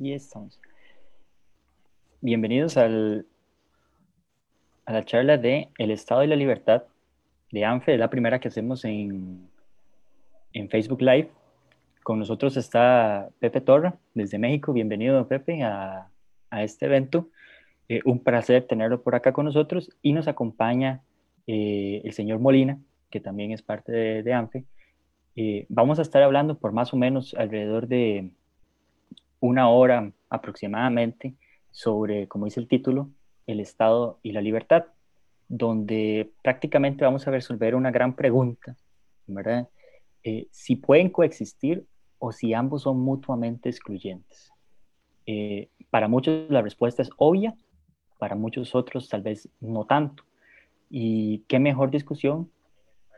Y 0.00 0.14
estamos. 0.14 0.58
Bienvenidos 2.22 2.78
al, 2.78 3.26
a 4.86 4.94
la 4.94 5.04
charla 5.04 5.36
de 5.36 5.68
El 5.76 5.90
Estado 5.90 6.24
y 6.24 6.26
la 6.26 6.36
Libertad 6.36 6.84
de 7.52 7.66
ANFE, 7.66 7.92
es 7.92 8.00
la 8.00 8.08
primera 8.08 8.40
que 8.40 8.48
hacemos 8.48 8.86
en, 8.86 9.46
en 10.54 10.70
Facebook 10.70 11.02
Live. 11.02 11.28
Con 12.02 12.18
nosotros 12.18 12.56
está 12.56 13.28
Pepe 13.40 13.60
Torra, 13.60 13.98
desde 14.14 14.38
México. 14.38 14.72
Bienvenido, 14.72 15.28
Pepe, 15.28 15.62
a, 15.64 16.08
a 16.48 16.62
este 16.62 16.86
evento. 16.86 17.28
Eh, 17.90 18.00
un 18.06 18.20
placer 18.20 18.66
tenerlo 18.66 19.02
por 19.02 19.14
acá 19.14 19.34
con 19.34 19.44
nosotros. 19.44 19.90
Y 20.00 20.14
nos 20.14 20.28
acompaña 20.28 21.02
eh, 21.46 22.00
el 22.04 22.14
señor 22.14 22.38
Molina, 22.38 22.78
que 23.10 23.20
también 23.20 23.52
es 23.52 23.60
parte 23.60 23.92
de, 23.92 24.22
de 24.22 24.32
ANFE. 24.32 24.64
Eh, 25.36 25.66
vamos 25.68 25.98
a 25.98 26.02
estar 26.02 26.22
hablando 26.22 26.58
por 26.58 26.72
más 26.72 26.94
o 26.94 26.96
menos 26.96 27.34
alrededor 27.34 27.86
de 27.86 28.30
una 29.40 29.68
hora 29.68 30.12
aproximadamente 30.28 31.34
sobre, 31.70 32.28
como 32.28 32.44
dice 32.44 32.60
el 32.60 32.68
título, 32.68 33.10
el 33.46 33.60
Estado 33.60 34.18
y 34.22 34.32
la 34.32 34.40
libertad, 34.40 34.84
donde 35.48 36.30
prácticamente 36.42 37.04
vamos 37.04 37.26
a 37.26 37.30
resolver 37.30 37.74
una 37.74 37.90
gran 37.90 38.14
pregunta, 38.14 38.76
¿verdad? 39.26 39.68
Eh, 40.22 40.46
si 40.50 40.76
pueden 40.76 41.10
coexistir 41.10 41.86
o 42.18 42.32
si 42.32 42.54
ambos 42.54 42.82
son 42.82 43.00
mutuamente 43.00 43.68
excluyentes. 43.68 44.52
Eh, 45.26 45.68
para 45.90 46.08
muchos 46.08 46.48
la 46.50 46.62
respuesta 46.62 47.02
es 47.02 47.10
obvia, 47.16 47.54
para 48.18 48.36
muchos 48.36 48.74
otros 48.74 49.08
tal 49.08 49.22
vez 49.22 49.48
no 49.60 49.86
tanto. 49.86 50.24
Y 50.90 51.44
qué 51.48 51.58
mejor 51.58 51.90
discusión, 51.90 52.50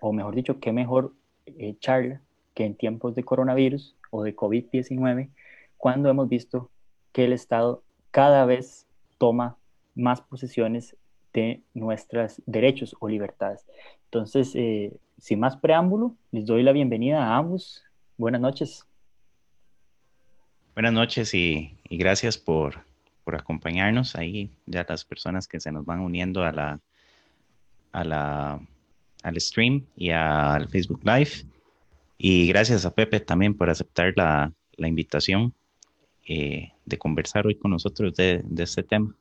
o 0.00 0.12
mejor 0.12 0.34
dicho, 0.34 0.60
qué 0.60 0.72
mejor 0.72 1.12
eh, 1.46 1.76
charla 1.78 2.22
que 2.54 2.64
en 2.64 2.76
tiempos 2.76 3.14
de 3.14 3.24
coronavirus 3.24 3.96
o 4.10 4.22
de 4.22 4.36
COVID-19 4.36 5.30
cuando 5.82 6.08
hemos 6.08 6.28
visto 6.28 6.70
que 7.10 7.24
el 7.24 7.32
Estado 7.32 7.82
cada 8.12 8.44
vez 8.44 8.86
toma 9.18 9.56
más 9.96 10.20
posesiones 10.20 10.94
de 11.32 11.60
nuestros 11.74 12.40
derechos 12.46 12.94
o 13.00 13.08
libertades. 13.08 13.66
Entonces, 14.04 14.52
eh, 14.54 14.92
sin 15.18 15.40
más 15.40 15.56
preámbulo, 15.56 16.14
les 16.30 16.46
doy 16.46 16.62
la 16.62 16.70
bienvenida 16.70 17.26
a 17.26 17.36
ambos. 17.36 17.82
Buenas 18.16 18.40
noches. 18.40 18.86
Buenas 20.74 20.92
noches 20.92 21.34
y, 21.34 21.76
gracias 21.90 22.38
por, 22.38 22.84
por, 23.24 23.34
acompañarnos 23.34 24.14
ahí, 24.14 24.52
ya 24.66 24.86
las 24.88 25.04
personas 25.04 25.48
que 25.48 25.58
se 25.58 25.72
nos 25.72 25.84
van 25.84 25.98
uniendo 25.98 26.44
a 26.44 26.52
la, 26.52 26.80
a 27.90 28.04
la, 28.04 28.60
al 29.24 29.40
stream 29.40 29.84
y 29.96 30.10
al 30.10 30.68
Facebook 30.68 31.00
Live. 31.02 31.44
Y 32.18 32.46
gracias 32.46 32.86
a 32.86 32.94
Pepe 32.94 33.18
también 33.18 33.56
por 33.56 33.68
aceptar 33.68 34.12
la, 34.14 34.52
la 34.76 34.86
invitación. 34.86 35.52
Eh, 36.24 36.72
de 36.84 36.98
conversar 36.98 37.48
hoy 37.48 37.56
con 37.56 37.72
nosotros 37.72 38.14
de, 38.14 38.44
este 38.58 38.84
tema. 38.84 39.12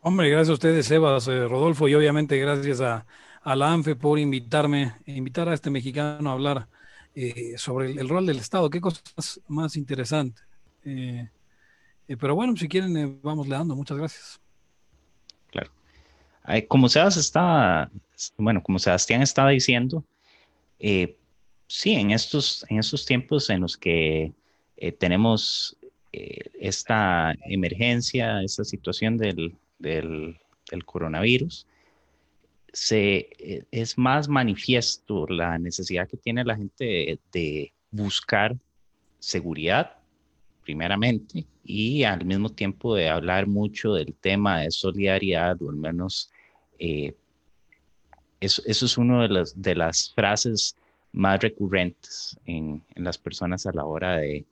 Hombre, 0.00 0.30
gracias 0.30 0.50
a 0.50 0.52
ustedes, 0.52 0.86
Sebas, 0.86 1.26
eh, 1.26 1.48
Rodolfo, 1.48 1.88
y 1.88 1.94
obviamente 1.94 2.38
gracias 2.38 2.80
a, 2.80 3.04
la 3.44 3.72
ANFE 3.72 3.96
por 3.96 4.20
invitarme, 4.20 4.94
invitar 5.06 5.48
a 5.48 5.54
este 5.54 5.68
mexicano 5.68 6.30
a 6.30 6.32
hablar 6.32 6.68
eh, 7.14 7.54
sobre 7.56 7.90
el, 7.90 8.08
rol 8.08 8.24
del 8.24 8.38
Estado. 8.38 8.70
Qué 8.70 8.80
cosas 8.80 9.40
más 9.48 9.76
interesantes. 9.76 10.44
pero 10.84 12.34
bueno, 12.36 12.56
si 12.56 12.68
quieren, 12.68 13.18
vamos 13.20 13.48
le 13.48 13.56
dando. 13.56 13.74
Muchas 13.74 13.98
gracias. 13.98 14.40
Claro. 15.50 15.70
Como 16.68 16.88
Sebas 16.88 17.16
estaba, 17.16 17.90
bueno, 18.36 18.62
como 18.62 18.78
Sebastián 18.78 19.22
estaba 19.22 19.50
diciendo, 19.50 20.04
sí, 20.78 21.94
en 21.94 22.12
estos, 22.12 22.64
en 22.68 22.78
estos 22.78 23.04
tiempos 23.04 23.50
en 23.50 23.60
los 23.62 23.76
que 23.76 24.32
tenemos 24.98 25.76
eh, 26.16 26.50
esta 26.60 27.34
emergencia, 27.46 28.40
esta 28.40 28.62
situación 28.62 29.16
del, 29.16 29.56
del, 29.80 30.38
coronavirus, 30.84 31.66
se, 32.72 33.30
eh, 33.36 33.64
es 33.72 33.98
más 33.98 34.28
manifiesto 34.28 35.26
la 35.26 35.58
necesidad 35.58 36.08
que 36.08 36.16
tiene 36.16 36.44
la 36.44 36.54
gente 36.54 37.18
de, 37.32 37.72
buscar 37.90 38.56
seguridad, 39.18 39.96
primeramente, 40.62 41.46
y 41.64 42.04
al 42.04 42.24
mismo 42.24 42.48
tiempo 42.48 42.94
de 42.94 43.08
hablar 43.08 43.48
mucho 43.48 43.94
del 43.94 44.14
tema 44.14 44.60
de 44.60 44.70
solidaridad, 44.70 45.60
o 45.62 45.70
al 45.70 45.76
menos 45.76 46.30
eh, 46.78 47.14
eso, 48.38 48.62
eso, 48.66 48.86
es 48.86 48.98
una 48.98 49.22
de 49.22 49.28
las, 49.30 49.60
de 49.60 49.74
las 49.74 50.12
frases 50.14 50.76
más 51.12 51.40
recurrentes 51.40 52.38
en, 52.46 52.82
en 52.94 53.04
las 53.04 53.18
personas 53.18 53.66
a 53.66 53.72
la 53.72 53.84
hora 53.84 54.16
de, 54.18 54.44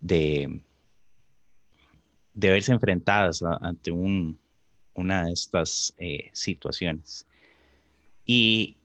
de, 0.00 0.60
de 2.34 2.50
verse 2.50 2.72
enfrentadas 2.72 3.42
ante 3.60 3.90
un, 3.90 4.38
una 4.94 5.26
de 5.26 5.32
estas 5.32 5.94
eh, 5.98 6.30
situaciones. 6.32 7.26
Y, 8.24 8.76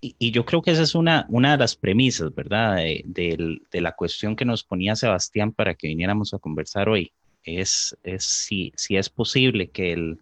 y, 0.00 0.30
yo 0.30 0.44
creo 0.44 0.62
que 0.62 0.70
esa 0.70 0.82
es 0.82 0.94
una, 0.94 1.26
una 1.28 1.52
de 1.52 1.58
las 1.58 1.76
premisas, 1.76 2.34
¿verdad? 2.34 2.76
De, 2.76 3.60
de, 3.70 3.80
la 3.80 3.92
cuestión 3.92 4.36
que 4.36 4.44
nos 4.44 4.64
ponía 4.64 4.96
Sebastián 4.96 5.52
para 5.52 5.74
que 5.74 5.88
viniéramos 5.88 6.34
a 6.34 6.38
conversar 6.38 6.88
hoy. 6.88 7.12
Es, 7.44 7.96
es 8.02 8.24
si, 8.24 8.72
si 8.76 8.96
es 8.96 9.08
posible 9.08 9.70
que 9.70 9.92
el, 9.92 10.20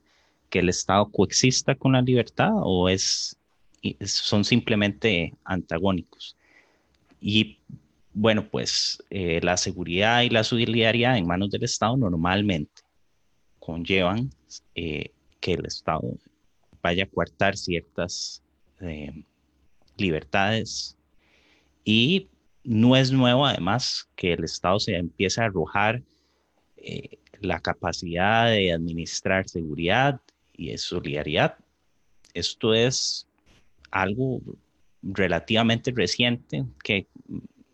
que 0.50 0.60
el 0.60 0.68
Estado 0.68 1.10
coexista 1.10 1.74
con 1.74 1.92
la 1.92 2.02
libertad 2.02 2.52
o 2.54 2.88
es, 2.88 3.36
son 4.04 4.44
simplemente 4.44 5.34
antagónicos. 5.44 6.36
Y 7.20 7.58
bueno, 8.20 8.48
pues 8.48 9.00
eh, 9.10 9.38
la 9.44 9.56
seguridad 9.56 10.22
y 10.22 10.28
la 10.28 10.42
solidaridad 10.42 11.16
en 11.16 11.26
manos 11.28 11.50
del 11.50 11.62
Estado 11.62 11.96
normalmente 11.96 12.82
conllevan 13.60 14.30
eh, 14.74 15.12
que 15.38 15.52
el 15.52 15.64
Estado 15.66 16.02
vaya 16.82 17.04
a 17.04 17.06
coartar 17.06 17.56
ciertas 17.56 18.42
eh, 18.80 19.22
libertades 19.96 20.96
y 21.84 22.26
no 22.64 22.96
es 22.96 23.12
nuevo 23.12 23.46
además 23.46 24.08
que 24.16 24.32
el 24.32 24.42
Estado 24.42 24.80
se 24.80 24.96
empiece 24.96 25.40
a 25.40 25.44
arrojar 25.44 26.02
la 27.40 27.60
capacidad 27.60 28.50
de 28.50 28.72
administrar 28.72 29.48
seguridad 29.48 30.20
y 30.56 30.76
solidaridad. 30.78 31.56
Esto 32.34 32.74
es 32.74 33.28
algo 33.90 34.40
relativamente 35.02 35.92
reciente 35.94 36.64
que 36.82 37.06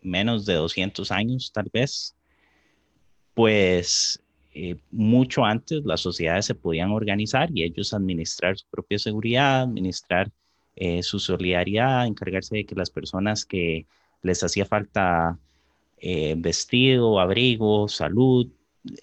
menos 0.05 0.45
de 0.45 0.53
200 0.53 1.11
años 1.11 1.51
tal 1.51 1.69
vez, 1.73 2.15
pues 3.33 4.21
eh, 4.53 4.77
mucho 4.89 5.43
antes 5.43 5.83
las 5.83 5.99
sociedades 5.99 6.45
se 6.45 6.55
podían 6.55 6.91
organizar 6.91 7.49
y 7.53 7.63
ellos 7.63 7.93
administrar 7.93 8.57
su 8.57 8.65
propia 8.71 8.97
seguridad, 8.97 9.63
administrar 9.63 10.31
eh, 10.77 11.03
su 11.03 11.19
solidaridad, 11.19 12.07
encargarse 12.07 12.55
de 12.55 12.65
que 12.65 12.75
las 12.75 12.89
personas 12.89 13.45
que 13.45 13.85
les 14.21 14.41
hacía 14.43 14.65
falta 14.65 15.37
eh, 15.97 16.35
vestido, 16.37 17.19
abrigo, 17.19 17.89
salud, 17.89 18.47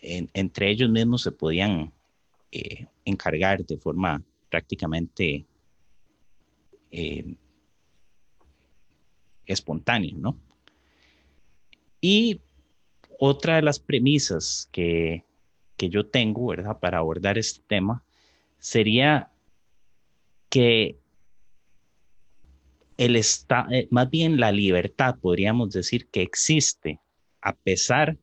entre 0.00 0.70
ellos 0.70 0.88
mismos 0.88 1.22
se 1.22 1.32
podían 1.32 1.92
encargar 3.04 3.64
de 3.66 3.76
forma 3.76 4.22
prácticamente 4.48 5.44
espontánea, 9.46 10.14
¿no? 10.16 10.36
Y 12.04 12.40
otra 13.18 13.56
de 13.56 13.62
las 13.62 13.78
premisas 13.78 14.68
que, 14.72 15.24
yo 15.78 16.06
tengo, 16.06 16.46
¿verdad? 16.46 16.78
Para 16.78 16.98
abordar 16.98 17.38
este 17.38 17.60
tema 17.66 18.04
sería 18.58 19.32
que 20.48 20.96
el 22.96 23.16
está, 23.16 23.66
eh, 23.72 23.88
más 23.90 24.08
bien 24.08 24.38
la 24.38 24.52
libertad, 24.52 25.16
podríamos 25.20 25.72
decir 25.72 26.06
que 26.06 26.22
existe 26.22 27.00
a 27.40 27.52
pesar 27.52 28.16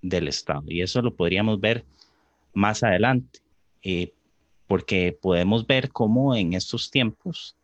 del 0.00 0.28
Estado. 0.28 0.64
Y 0.68 0.80
eso 0.80 1.02
lo 1.02 1.14
podríamos 1.14 1.60
ver 1.60 1.84
más 2.54 2.82
adelante, 2.82 3.40
eh, 3.82 4.14
porque 4.66 5.16
podemos 5.20 5.66
ver 5.66 5.90
cómo 5.90 6.34
en 6.34 6.54
estos 6.54 6.90
tiempos 6.90 7.54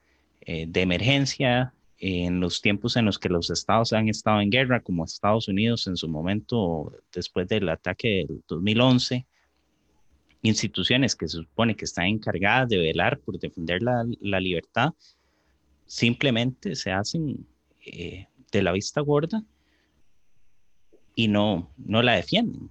eh, 0.42 0.66
de 0.68 0.82
emergencia 0.82 1.72
en 1.98 2.40
los 2.40 2.62
tiempos 2.62 2.96
en 2.96 3.04
los 3.04 3.18
que 3.18 3.28
los 3.28 3.50
estados 3.50 3.92
han 3.92 4.08
estado 4.08 4.40
en 4.40 4.50
guerra, 4.50 4.80
como 4.80 5.04
Estados 5.04 5.48
Unidos 5.48 5.86
en 5.88 5.96
su 5.96 6.08
momento 6.08 6.92
después 7.12 7.48
del 7.48 7.68
ataque 7.68 8.24
del 8.28 8.42
2011, 8.46 9.26
instituciones 10.42 11.16
que 11.16 11.26
se 11.26 11.38
supone 11.38 11.74
que 11.74 11.84
están 11.84 12.06
encargadas 12.06 12.68
de 12.68 12.78
velar 12.78 13.18
por 13.18 13.38
defender 13.38 13.82
la, 13.82 14.40
libertad, 14.40 14.92
simplemente 15.86 16.76
se 16.76 16.92
hacen 16.92 17.46
eh, 17.84 18.26
de 18.52 18.62
la 18.62 18.72
vista 18.72 19.00
gorda 19.00 19.42
y 21.16 21.26
no, 21.26 21.72
no 21.76 22.02
la 22.02 22.14
defienden, 22.14 22.70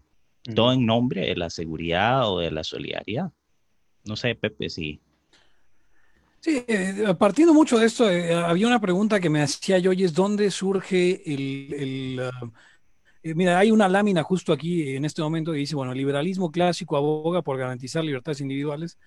todo 0.56 0.71
en 0.71 0.85
nombre 0.85 1.27
de 1.27 1.35
la 1.35 1.50
seguridad 1.50 2.31
o 2.31 2.39
de 2.39 2.51
la 2.51 2.63
solidaridad. 2.63 3.31
No 4.06 4.15
sé, 4.15 4.35
Pepe, 4.35 4.69
si 4.69 5.01
Sí, 6.47 6.63
eh, 6.65 7.13
partiendo 7.19 7.53
mucho 7.53 7.77
de 7.77 7.85
esto, 7.88 8.09
eh, 8.09 8.33
había 8.33 8.67
una 8.67 8.79
pregunta 8.79 9.19
que 9.19 9.29
me 9.29 9.41
hacía 9.41 9.79
yo 9.79 9.91
y 9.91 10.05
es 10.05 10.13
dónde 10.13 10.49
surge 10.49 11.21
el, 11.33 12.21
Eh, 13.23 13.35
mira, 13.35 13.59
hay 13.59 13.71
una 13.71 13.89
lámina 13.89 14.23
justo 14.23 14.53
aquí 14.53 14.95
en 14.95 15.05
este 15.05 15.21
momento 15.21 15.51
que 15.51 15.59
dice, 15.59 15.75
bueno, 15.75 15.91
el 15.91 15.97
liberalismo 15.97 16.51
clásico 16.51 16.97
aboga 16.97 17.41
por 17.41 17.57
garantizar 17.57 18.03
libertades 18.03 18.41
individuales 18.41 18.99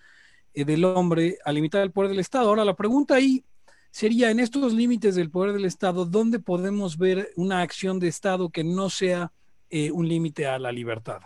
eh, 0.55 0.65
del 0.65 0.85
hombre 0.85 1.39
a 1.45 1.53
limitar 1.53 1.83
el 1.83 1.93
poder 1.93 2.11
del 2.11 2.21
Estado. 2.21 2.49
Ahora, 2.49 2.65
la 2.65 2.77
pregunta 2.77 3.17
ahí 3.17 3.45
sería, 3.93 4.31
en 4.31 4.41
estos 4.41 4.73
límites 4.75 5.15
del 5.17 5.31
poder 5.31 5.55
del 5.55 5.67
Estado, 5.67 6.07
¿dónde 6.07 6.41
podemos 6.41 6.99
ver 6.99 7.31
una 7.37 7.63
acción 7.63 8.01
de 8.01 8.09
Estado 8.09 8.51
que 8.51 8.65
no 8.65 8.91
sea 8.91 9.33
eh, 9.71 9.91
un 9.93 10.09
límite 10.09 10.47
a 10.47 10.59
la 10.59 10.73
libertad? 10.73 11.21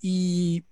Y 0.00 0.64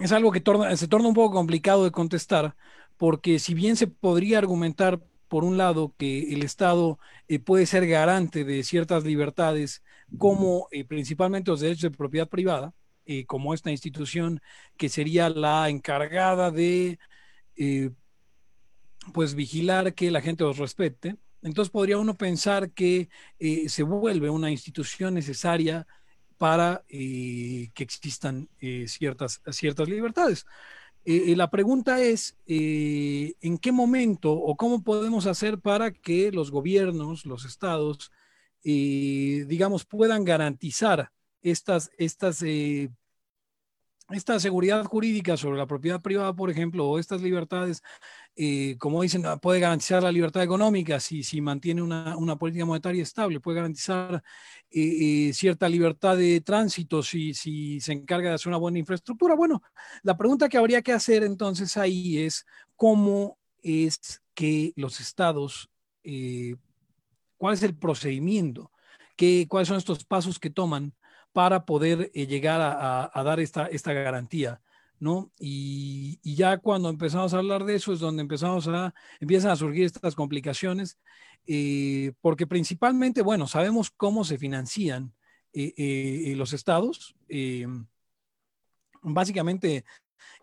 es 0.00 0.12
algo 0.12 0.30
que 0.32 0.42
se 0.76 0.88
torna 0.88 1.08
un 1.08 1.14
poco 1.14 1.34
complicado 1.34 1.84
de 1.84 1.90
contestar, 1.90 2.54
porque 2.98 3.38
si 3.38 3.54
bien 3.54 3.76
se 3.76 3.86
podría 3.86 4.38
argumentar, 4.38 5.00
por 5.28 5.44
un 5.44 5.56
lado, 5.56 5.94
que 5.96 6.32
el 6.34 6.42
Estado 6.42 6.98
eh, 7.28 7.38
puede 7.38 7.64
ser 7.66 7.86
garante 7.86 8.44
de 8.44 8.62
ciertas 8.64 9.04
libertades, 9.04 9.82
como 10.18 10.68
eh, 10.72 10.84
principalmente 10.84 11.50
los 11.50 11.60
derechos 11.60 11.82
de 11.92 11.96
propiedad 11.96 12.28
privada, 12.28 12.74
eh, 13.06 13.24
como 13.26 13.54
esta 13.54 13.70
institución 13.70 14.40
que 14.76 14.88
sería 14.88 15.30
la 15.30 15.68
encargada 15.68 16.50
de 16.50 16.98
pues 19.12 19.34
vigilar 19.34 19.94
que 19.94 20.10
la 20.10 20.20
gente 20.20 20.44
los 20.44 20.58
respete. 20.58 21.16
Entonces 21.42 21.70
podría 21.70 21.98
uno 21.98 22.14
pensar 22.14 22.70
que 22.70 23.08
se 23.68 23.82
vuelve 23.82 24.30
una 24.30 24.50
institución 24.50 25.14
necesaria 25.14 25.86
para 26.36 26.84
que 26.88 27.72
existan 27.76 28.48
ciertas, 28.86 29.40
ciertas 29.50 29.88
libertades. 29.88 30.46
Eh, 31.10 31.34
la 31.36 31.48
pregunta 31.48 32.02
es, 32.02 32.36
eh, 32.46 33.32
¿en 33.40 33.56
qué 33.56 33.72
momento 33.72 34.30
o 34.30 34.56
cómo 34.58 34.82
podemos 34.82 35.24
hacer 35.24 35.58
para 35.58 35.90
que 35.90 36.30
los 36.32 36.50
gobiernos, 36.50 37.24
los 37.24 37.46
estados, 37.46 38.12
eh, 38.62 39.46
digamos, 39.48 39.86
puedan 39.86 40.24
garantizar 40.24 41.10
estas, 41.40 41.90
estas 41.96 42.42
esta 44.10 44.38
seguridad 44.38 44.84
jurídica 44.84 45.38
sobre 45.38 45.56
la 45.56 45.66
propiedad 45.66 46.02
privada, 46.02 46.34
por 46.34 46.50
ejemplo, 46.50 46.86
o 46.86 46.98
estas 46.98 47.22
libertades, 47.22 47.82
eh, 48.40 48.76
como 48.78 49.02
dicen, 49.02 49.26
ah, 49.26 49.36
puede 49.36 49.58
garantizar 49.58 50.00
la 50.00 50.12
libertad 50.12 50.44
económica 50.44 51.00
si, 51.00 51.24
si 51.24 51.40
mantiene 51.40 51.82
una, 51.82 52.36
política 52.38 52.64
monetaria 52.64 53.02
estable, 53.02 53.40
puede 53.40 53.56
garantizar 53.56 54.22
eh, 54.70 55.28
eh, 55.28 55.32
cierta 55.32 55.68
libertad 55.68 56.16
de 56.16 56.40
tránsito 56.40 57.02
si, 57.02 57.34
si 57.34 57.80
se 57.80 57.94
encarga 57.94 58.28
de 58.28 58.36
hacer 58.36 58.50
una 58.50 58.58
buena 58.58 58.78
infraestructura. 58.78 59.34
Bueno, 59.34 59.60
la 60.04 60.16
pregunta 60.16 60.48
que 60.48 60.56
habría 60.56 60.82
que 60.82 60.92
hacer 60.92 61.24
entonces 61.24 61.76
ahí 61.76 62.18
es 62.18 62.46
cómo 62.76 63.38
es 63.60 64.22
que 64.34 64.72
los 64.76 65.00
estados, 65.00 65.68
cuál 67.38 67.54
es 67.54 67.62
el 67.64 67.76
procedimiento, 67.76 68.70
¿Qué, 69.16 69.46
cuáles 69.48 69.66
son 69.66 69.78
estos 69.78 70.04
pasos 70.04 70.38
que 70.38 70.50
toman 70.50 70.94
para 71.32 71.64
poder 71.64 72.12
llegar 72.12 72.60
a, 72.62 73.22
dar 73.24 73.40
esta, 73.40 73.66
esta 73.66 73.92
garantía. 73.92 74.60
¿No? 75.00 75.32
Y, 75.38 76.18
ya 76.22 76.58
cuando 76.58 76.88
empezamos 76.88 77.34
a 77.34 77.38
hablar 77.38 77.64
de 77.64 77.74
eso 77.74 77.92
es 77.92 78.00
donde 78.00 78.22
empezamos 78.22 78.68
a, 78.68 78.94
empiezan 79.20 79.50
a 79.50 79.56
surgir 79.56 79.84
estas 79.84 80.14
complicaciones, 80.14 80.98
eh, 81.46 82.12
porque 82.20 82.46
principalmente, 82.46 83.22
bueno, 83.22 83.46
sabemos 83.46 83.90
cómo 83.90 84.24
se 84.24 84.38
financian 84.38 85.12
eh, 85.52 86.34
los 86.36 86.52
estados. 86.52 87.16
básicamente, 89.02 89.84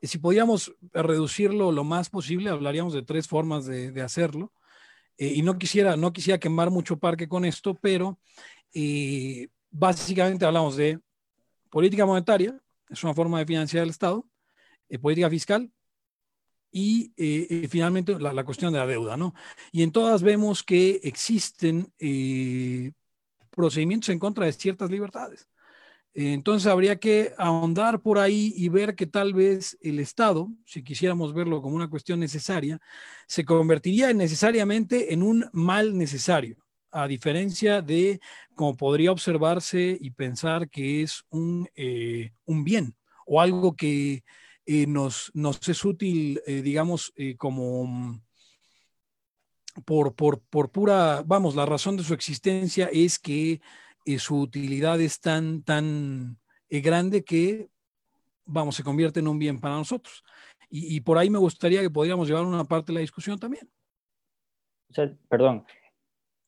si 0.02 0.18
podíamos 0.18 0.74
reducirlo 0.94 1.72
lo 1.72 1.84
más 1.84 2.10
posible, 2.10 2.50
hablaríamos 2.50 2.94
de 2.94 3.04
tres 3.04 3.28
formas 3.28 3.66
de, 3.66 4.02
hacerlo. 4.02 4.52
y 5.18 5.42
no 5.42 5.58
quisiera, 5.58 5.96
no 5.96 6.12
quisiera 6.12 6.40
quemar 6.40 6.72
mucho 6.72 6.98
parque 6.98 7.28
con 7.28 7.46
esto, 7.46 7.76
pero 7.76 8.20
básicamente 9.72 10.46
hablamos 10.46 10.76
de 10.76 11.00
política 11.70 12.06
monetaria, 12.06 12.58
es 12.90 13.04
una 13.04 13.14
forma 13.14 13.40
de 13.40 13.46
financiar 13.46 13.84
el 13.84 13.90
Estado, 13.90 14.26
eh, 14.90 15.00
política 15.00 15.30
fiscal 15.30 15.72
y 16.72 17.14
eh, 17.18 17.48
eh, 17.50 17.68
finalmente 17.70 18.20
la, 18.20 18.44
cuestión 18.44 18.74
de 18.74 18.80
la 18.80 18.86
deuda, 18.86 19.18
¿no? 19.18 19.34
Y 19.72 19.82
en 19.82 19.92
todas 19.92 20.22
vemos 20.22 20.62
que 20.62 21.00
existen 21.04 21.92
procedimientos 23.50 24.10
en 24.10 24.20
contra 24.20 24.46
de 24.46 24.54
ciertas 24.54 24.92
libertades. 24.92 25.48
Entonces 26.14 26.68
habría 26.68 26.98
que 26.98 27.34
ahondar 27.38 28.02
por 28.02 28.20
ahí 28.20 28.54
y 28.56 28.70
ver 28.70 28.96
que 28.96 29.06
tal 29.06 29.34
vez 29.34 29.78
el 29.82 30.00
Estado, 30.00 30.50
si 30.66 30.82
quisiéramos 30.84 31.34
verlo 31.34 31.62
como 31.62 31.76
una 31.76 31.90
cuestión 31.90 32.20
necesaria, 32.20 32.80
se 33.28 33.44
convertiría 33.44 34.14
necesariamente 34.14 35.14
en 35.14 35.24
un 35.24 35.50
mal 35.52 35.98
necesario 35.98 36.58
a 36.92 37.08
diferencia 37.08 37.82
de 37.82 38.22
como 38.54 38.78
podría 38.78 39.12
observarse 39.12 39.98
y 40.00 40.12
pensar 40.12 40.70
que 40.70 41.02
es 41.02 41.24
un, 41.30 41.68
un 42.46 42.64
bien 42.64 42.96
o 43.26 43.42
algo 43.42 43.76
que 43.76 44.24
eh, 44.66 44.88
nos, 44.88 45.32
nos, 45.34 45.68
es 45.68 45.86
útil, 45.86 46.42
eh, 46.46 46.62
digamos, 46.62 47.14
como 47.38 47.86
mm, 47.86 48.22
por, 49.86 50.16
por, 50.16 50.42
por, 50.42 50.72
pura, 50.72 51.24
vamos, 51.26 51.56
la 51.56 51.66
razón 51.66 51.98
de 51.98 52.04
su 52.04 52.14
existencia 52.14 52.90
es 52.92 53.20
que 53.20 53.62
su 54.18 54.40
utilidad 54.40 55.02
es 55.02 55.20
tan, 55.20 55.64
tan 55.64 56.38
grande 56.70 57.24
que, 57.24 57.70
vamos, 58.46 58.76
se 58.76 58.84
convierte 58.84 59.20
en 59.20 59.28
un 59.28 59.40
bien 59.40 59.60
para 59.60 59.76
nosotros. 59.76 60.24
Y, 60.70 61.00
por 61.02 61.18
ahí 61.18 61.30
me 61.30 61.40
gustaría 61.40 61.82
que 61.82 61.90
podríamos 61.90 62.28
llevar 62.28 62.44
una 62.44 62.66
parte 62.66 62.88
de 62.88 62.96
la 62.96 63.00
discusión 63.00 63.40
también. 63.40 63.70
perdón, 65.30 65.66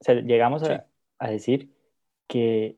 llegamos 0.06 0.63
a, 0.63 0.86
decir 1.30 1.74
que 2.28 2.78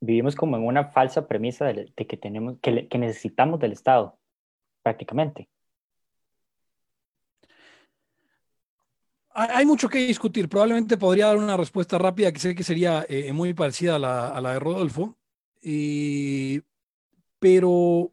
vivimos 0.00 0.34
como 0.34 0.56
en 0.56 0.66
una 0.66 0.86
falsa 0.86 1.28
premisa 1.28 1.66
de, 1.66 1.92
que, 1.94 2.16
tenemos, 2.16 2.58
que, 2.60 2.98
necesitamos 2.98 3.60
del 3.60 3.72
Estado, 3.72 4.18
prácticamente. 4.86 5.48
Hay 9.30 9.66
mucho 9.66 9.88
que 9.88 9.98
discutir. 9.98 10.48
Probablemente 10.48 10.96
podría 10.96 11.26
dar 11.26 11.38
una 11.38 11.56
respuesta 11.56 11.98
rápida 11.98 12.30
que 12.30 12.38
sé 12.38 12.54
que 12.54 12.62
sería 12.62 13.04
eh, 13.08 13.32
muy 13.32 13.52
parecida 13.52 13.96
a 13.96 14.40
la, 14.40 14.52
de 14.52 14.60
Rodolfo, 14.60 15.18
pero 17.40 18.12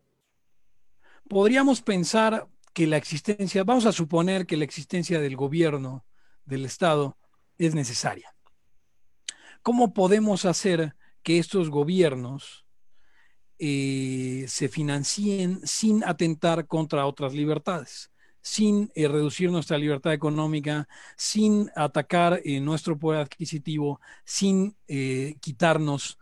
podríamos 1.29 1.83
pensar 1.83 2.47
que 2.73 2.87
la 2.87 2.97
existencia, 2.97 3.63
vamos 3.63 3.85
a 3.85 3.91
suponer 3.91 4.47
que 4.47 4.57
la 4.57 4.63
existencia 4.63 5.19
del 5.19 5.35
gobierno, 5.35 6.03
del 6.43 6.65
Estado, 6.65 7.15
es 7.59 7.75
necesaria. 7.75 8.35
¿Cómo 9.61 9.93
podemos 9.93 10.43
hacer 10.45 10.95
que 11.21 11.37
estos 11.37 11.69
gobiernos 11.69 12.65
eh, 13.59 14.22
se 14.47 14.69
financien 14.69 15.59
sin 15.63 16.03
atentar 16.03 16.67
contra 16.67 17.05
otras 17.05 17.33
libertades? 17.33 18.09
sin 18.45 18.91
eh, 18.93 19.07
reducir 19.07 19.49
nuestra 19.49 19.77
libertad 19.77 20.11
económica, 20.11 20.89
sin 21.15 21.71
atacar 21.77 22.41
eh, 22.43 22.59
nuestro 22.59 22.99
poder 22.99 23.21
adquisitivo, 23.21 24.01
sin 24.25 24.75
quitarnos 25.39 26.17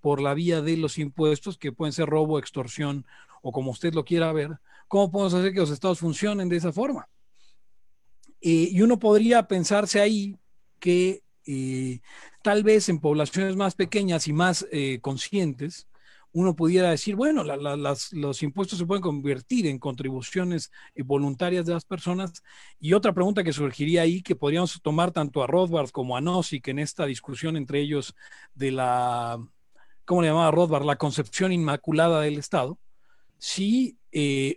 por 0.00 0.20
la 0.20 0.34
vía 0.34 0.62
de 0.62 0.76
los 0.76 0.98
impuestos, 0.98 1.56
que 1.56 1.70
pueden 1.70 1.92
ser 1.92 2.08
robo, 2.08 2.40
extorsión 2.40 3.06
o 3.40 3.52
como 3.52 3.70
usted 3.70 3.94
lo 3.94 4.04
quiera 4.04 4.32
ver, 4.32 4.58
¿cómo 4.88 5.12
podemos 5.12 5.32
hacer 5.32 5.52
que 5.52 5.60
los 5.60 5.70
estados 5.70 6.00
funcionen 6.00 6.48
de 6.48 6.56
esa 6.56 6.72
forma? 6.72 7.08
y 8.40 8.80
uno 8.82 8.98
podría 8.98 9.46
pensarse 9.46 10.00
ahí 10.00 10.36
que 10.78 11.22
eh, 11.50 12.00
tal 12.42 12.62
vez 12.62 12.90
en 12.90 13.00
poblaciones 13.00 13.56
más 13.56 13.74
pequeñas 13.74 14.28
y 14.28 14.34
más 14.34 14.66
eh, 14.70 14.98
conscientes, 15.00 15.86
uno 16.32 16.54
pudiera 16.54 16.90
decir, 16.90 17.16
bueno, 17.16 17.42
los 17.44 18.42
impuestos 18.42 18.78
se 18.78 18.86
pueden 18.86 19.02
convertir 19.02 19.66
en 19.66 19.78
contribuciones 19.78 20.70
eh, 20.94 21.02
voluntarias 21.02 21.66
de 21.66 21.74
las 21.74 21.84
personas. 21.84 22.42
Y 22.78 22.92
otra 22.92 23.12
pregunta 23.12 23.42
que 23.42 23.52
surgiría 23.52 24.02
ahí, 24.02 24.22
que 24.22 24.36
podríamos 24.36 24.80
tomar 24.82 25.10
tanto 25.10 25.42
a 25.42 25.46
Rothbard 25.46 25.90
como 25.90 26.16
a 26.16 26.20
Nozick 26.20 26.68
en 26.68 26.78
esta 26.78 27.06
discusión 27.06 27.56
entre 27.56 27.80
ellos 27.80 28.14
de 28.54 28.72
la, 28.72 29.38
¿cómo 30.04 30.22
le 30.22 30.28
llamaba 30.28 30.50
Rothbard? 30.50 30.84
La 30.84 30.96
concepción 30.96 31.52
inmaculada 31.52 32.20
del 32.20 32.38
Estado. 32.38 32.78
Si 33.38 33.96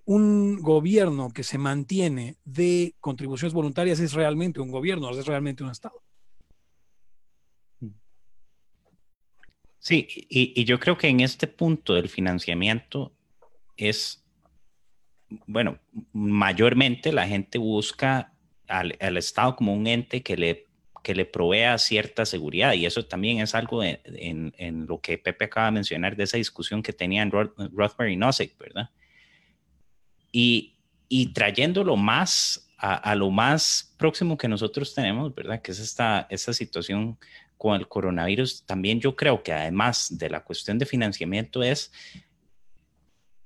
un 0.05 0.61
gobierno 0.61 1.31
que 1.31 1.43
se 1.43 1.57
mantiene 1.57 2.37
de 2.45 2.95
contribuciones 2.99 3.53
voluntarias 3.53 3.99
es 3.99 4.13
realmente 4.13 4.59
un 4.59 4.71
gobierno, 4.71 5.11
es 5.11 5.25
realmente 5.25 5.63
un 5.63 5.69
Estado. 5.69 6.01
Sí, 9.81 10.07
y, 10.29 10.63
yo 10.63 10.79
creo 10.79 10.95
que 10.95 11.07
en 11.07 11.21
este 11.21 11.47
punto 11.47 11.95
del 11.95 12.07
financiamiento 12.07 13.11
es, 13.75 14.23
bueno, 15.47 15.79
mayormente 16.13 17.11
la 17.11 17.27
gente 17.27 17.57
busca 17.57 18.31
al, 18.67 18.95
Estado 19.17 19.55
como 19.55 19.73
un 19.73 19.87
ente 19.87 20.21
que 20.21 20.37
le, 20.37 20.67
que 21.01 21.15
le 21.15 21.25
provea 21.25 21.79
cierta 21.79 22.27
seguridad 22.27 22.73
y 22.73 22.85
eso 22.85 23.07
también 23.07 23.39
es 23.39 23.55
algo 23.55 23.83
en, 23.83 24.85
lo 24.87 25.01
que 25.01 25.17
Pepe 25.17 25.45
acaba 25.45 25.65
de 25.65 25.71
mencionar 25.71 26.15
de 26.15 26.25
esa 26.25 26.37
discusión 26.37 26.83
que 26.83 26.93
tenían 26.93 27.31
Rothbard 27.31 28.09
y 28.09 28.17
Nozick, 28.17 28.55
¿verdad? 28.59 28.91
Y, 30.31 30.77
y 31.09 31.33
trayéndolo 31.33 31.97
más 31.97 32.71
a, 32.77 32.93
a, 32.97 33.15
lo 33.15 33.31
más 33.31 33.95
próximo 33.97 34.37
que 34.37 34.47
nosotros 34.47 34.93
tenemos, 34.93 35.33
¿verdad? 35.33 35.59
Que 35.59 35.71
es 35.71 35.79
esta, 35.79 36.27
esta 36.29 36.53
situación 36.53 37.17
con 37.61 37.75
el 37.75 37.87
coronavirus, 37.87 38.65
también 38.65 38.99
yo 38.99 39.15
creo 39.15 39.43
que 39.43 39.53
además 39.53 40.17
de 40.17 40.31
la 40.31 40.43
cuestión 40.43 40.79
de 40.79 40.87
financiamiento 40.87 41.61
es 41.61 41.91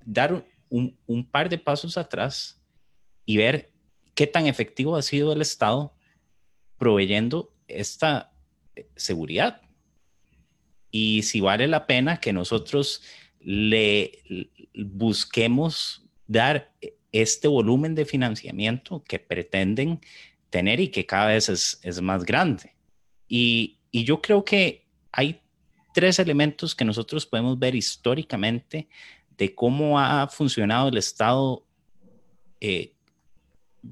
dar 0.05 0.45
un, 0.69 0.95
par 1.29 1.49
de 1.49 1.57
pasos 1.57 1.97
atrás 1.97 2.63
y 3.25 3.35
ver 3.35 3.73
qué 4.13 4.25
tan 4.25 4.47
efectivo 4.47 4.95
ha 4.95 5.01
sido 5.01 5.33
el 5.33 5.41
Estado 5.41 5.93
proveyendo 6.77 7.53
esta 7.67 8.31
eh, 8.77 8.87
seguridad 8.95 9.61
y 10.91 11.23
si 11.23 11.41
vale 11.41 11.67
la 11.67 11.85
pena 11.85 12.21
que 12.21 12.31
nosotros 12.31 13.03
le 13.41 14.23
busquemos 14.73 16.05
dar 16.25 16.73
este 17.11 17.49
volumen 17.49 17.95
de 17.95 18.05
financiamiento 18.05 19.03
que 19.03 19.19
pretenden 19.19 19.99
tener 20.49 20.79
y 20.79 20.87
que 20.87 21.05
cada 21.05 21.27
vez 21.27 21.49
es, 21.49 22.01
más 22.01 22.23
grande. 22.23 22.75
Y, 23.27 23.74
yo 24.03 24.21
creo 24.21 24.43
que 24.43 24.85
hay 25.11 25.41
tres 25.93 26.19
elementos 26.19 26.75
que 26.75 26.83
nosotros 26.85 27.25
podemos 27.25 27.57
ver 27.57 27.75
históricamente 27.75 28.89
de 29.37 29.55
cómo 29.55 29.99
ha 29.99 30.27
funcionado 30.27 30.89
el 30.89 30.97
Estado 30.97 31.65
eh, 32.59 32.93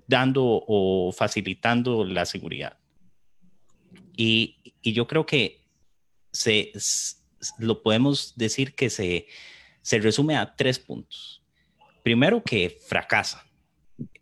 dando 0.07 0.43
o 0.67 1.12
facilitando 1.12 2.03
la 2.03 2.25
seguridad. 2.25 2.77
Y, 4.15 4.57
yo 4.83 5.07
creo 5.07 5.25
que 5.25 5.62
se, 6.31 6.74
lo 7.57 7.81
podemos 7.81 8.33
decir 8.36 8.75
que 8.75 8.89
se, 8.89 9.27
se 9.81 10.00
resume 10.00 10.36
a 10.36 10.55
tres 10.55 10.77
puntos. 10.77 11.41
Primero, 12.03 12.43
que 12.43 12.77
fracasa. 12.86 13.45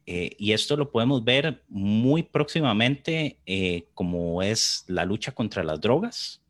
Eh, 0.05 0.35
y 0.37 0.51
esto 0.51 0.75
lo 0.75 0.91
podemos 0.91 1.23
ver 1.23 1.63
muy 1.69 2.23
próximamente 2.23 3.39
eh, 3.45 3.87
como 3.93 4.41
es 4.41 4.83
la 4.87 5.05
lucha 5.05 5.31
contra 5.31 5.63
las 5.63 5.79
drogas. 5.79 6.41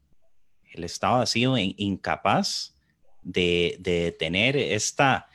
El 0.72 0.84
Estado 0.84 1.22
ha 1.22 1.26
sido 1.26 1.58
incapaz 1.58 2.76
de, 3.22 3.78
de 3.80 4.04
detener 4.06 4.56
esta, 4.56 5.28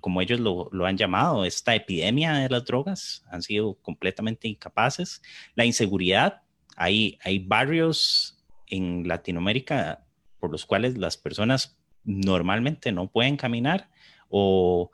como 0.00 0.20
ellos 0.20 0.40
lo, 0.40 0.68
lo, 0.72 0.86
han 0.86 0.96
llamado, 0.96 1.44
esta 1.44 1.74
epidemia 1.74 2.34
de 2.34 2.48
las 2.48 2.64
drogas. 2.64 3.24
Han 3.30 3.42
sido 3.42 3.74
completamente 3.74 4.48
incapaces. 4.48 5.22
La 5.54 5.64
inseguridad 5.64 6.42
hay, 6.76 7.18
hay 7.22 7.38
barrios 7.38 8.38
en 8.66 9.08
Latinoamérica 9.08 10.04
por 10.38 10.50
los 10.50 10.66
cuales 10.66 10.98
las 10.98 11.16
personas 11.16 11.78
normalmente 12.04 12.92
no 12.92 13.08
pueden 13.08 13.36
caminar 13.36 13.88
o 14.28 14.90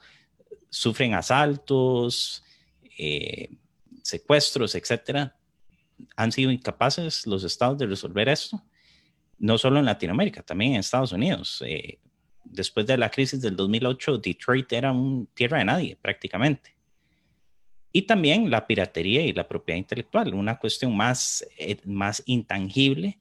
sufren 0.73 1.13
asaltos, 1.13 2.43
eh, 2.99 3.51
secuestros, 4.03 4.75
etcétera. 4.75 5.37
Han 6.17 6.33
sido 6.33 6.51
incapaces 6.51 7.27
los 7.27 7.45
estados 7.45 7.77
de 7.77 7.87
resolver 7.87 8.29
esto, 8.31 8.65
no 9.39 9.59
solo 9.59 9.79
en 9.79 9.85
Latinoamérica, 9.85 10.43
también 10.43 10.73
en 10.73 10.81
Estados 10.81 11.13
Unidos. 11.13 11.63
Eh, 11.67 11.99
después 12.45 12.87
de 12.87 12.97
la 12.97 13.11
crisis 13.11 13.43
del 13.43 13.55
2008, 13.55 14.17
Detroit 14.19 14.73
era 14.73 14.93
un 14.93 15.29
tierra 15.35 15.59
de 15.59 15.65
nadie 15.67 15.97
prácticamente. 16.01 16.75
Y 17.93 18.03
también 18.03 18.51
la 18.51 18.67
piratería 18.67 19.21
y 19.21 19.35
la 19.35 19.47
propiedad 19.47 19.77
intelectual, 19.77 20.33
una 20.33 20.59
cuestión 20.59 20.97
más, 20.97 21.47
eh, 21.59 21.77
más 21.85 22.23
intangible, 22.25 23.19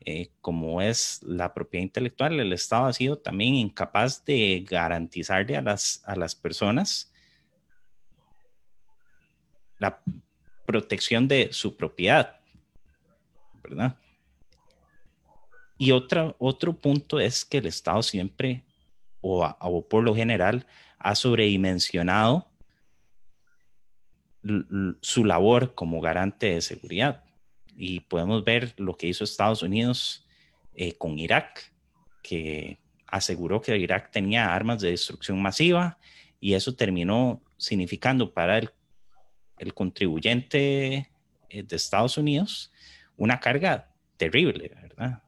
eh, 0.00 0.30
como 0.40 0.80
es 0.80 1.20
la 1.22 1.52
propiedad 1.52 1.82
intelectual. 1.82 2.40
El 2.40 2.52
Estado 2.52 2.86
ha 2.86 2.92
sido 2.92 3.18
también 3.18 3.54
incapaz 3.54 4.24
de 4.24 4.64
garantizarle 4.68 5.56
a 5.56 5.62
las, 5.62 6.02
a 6.06 6.16
las 6.16 6.34
personas 6.34 7.12
la 9.78 10.02
protección 10.66 11.26
de 11.26 11.52
su 11.52 11.76
propiedad, 11.76 12.38
¿verdad? 13.62 13.96
Y 15.78 15.92
otra, 15.92 16.36
otro 16.38 16.74
punto 16.74 17.18
es 17.18 17.44
que 17.44 17.58
el 17.58 17.66
Estado 17.66 18.02
siempre, 18.02 18.64
o, 19.22 19.44
o 19.44 19.88
por 19.88 20.04
lo 20.04 20.14
general, 20.14 20.66
ha 20.98 21.14
sobredimensionado 21.14 22.46
su 25.00 25.24
labor 25.24 25.74
como 25.74 26.00
garante 26.00 26.54
de 26.54 26.60
seguridad. 26.60 27.24
Y 27.76 28.00
podemos 28.00 28.44
ver 28.44 28.74
lo 28.76 28.96
que 28.96 29.06
hizo 29.06 29.24
Estados 29.24 29.62
Unidos 29.62 30.26
eh, 30.74 30.94
con 30.94 31.18
Irak, 31.18 31.72
que 32.22 32.78
aseguró 33.06 33.60
que 33.60 33.76
Irak 33.76 34.10
tenía 34.10 34.54
armas 34.54 34.80
de 34.80 34.90
destrucción 34.90 35.40
masiva 35.40 35.98
y 36.40 36.54
eso 36.54 36.74
terminó 36.74 37.42
significando 37.56 38.32
para 38.32 38.58
el, 38.58 38.70
el 39.58 39.74
contribuyente 39.74 41.10
eh, 41.48 41.62
de 41.62 41.76
Estados 41.76 42.16
Unidos 42.16 42.72
una 43.16 43.38
carga 43.38 43.90
terrible, 44.16 44.70
¿verdad? 44.74 45.22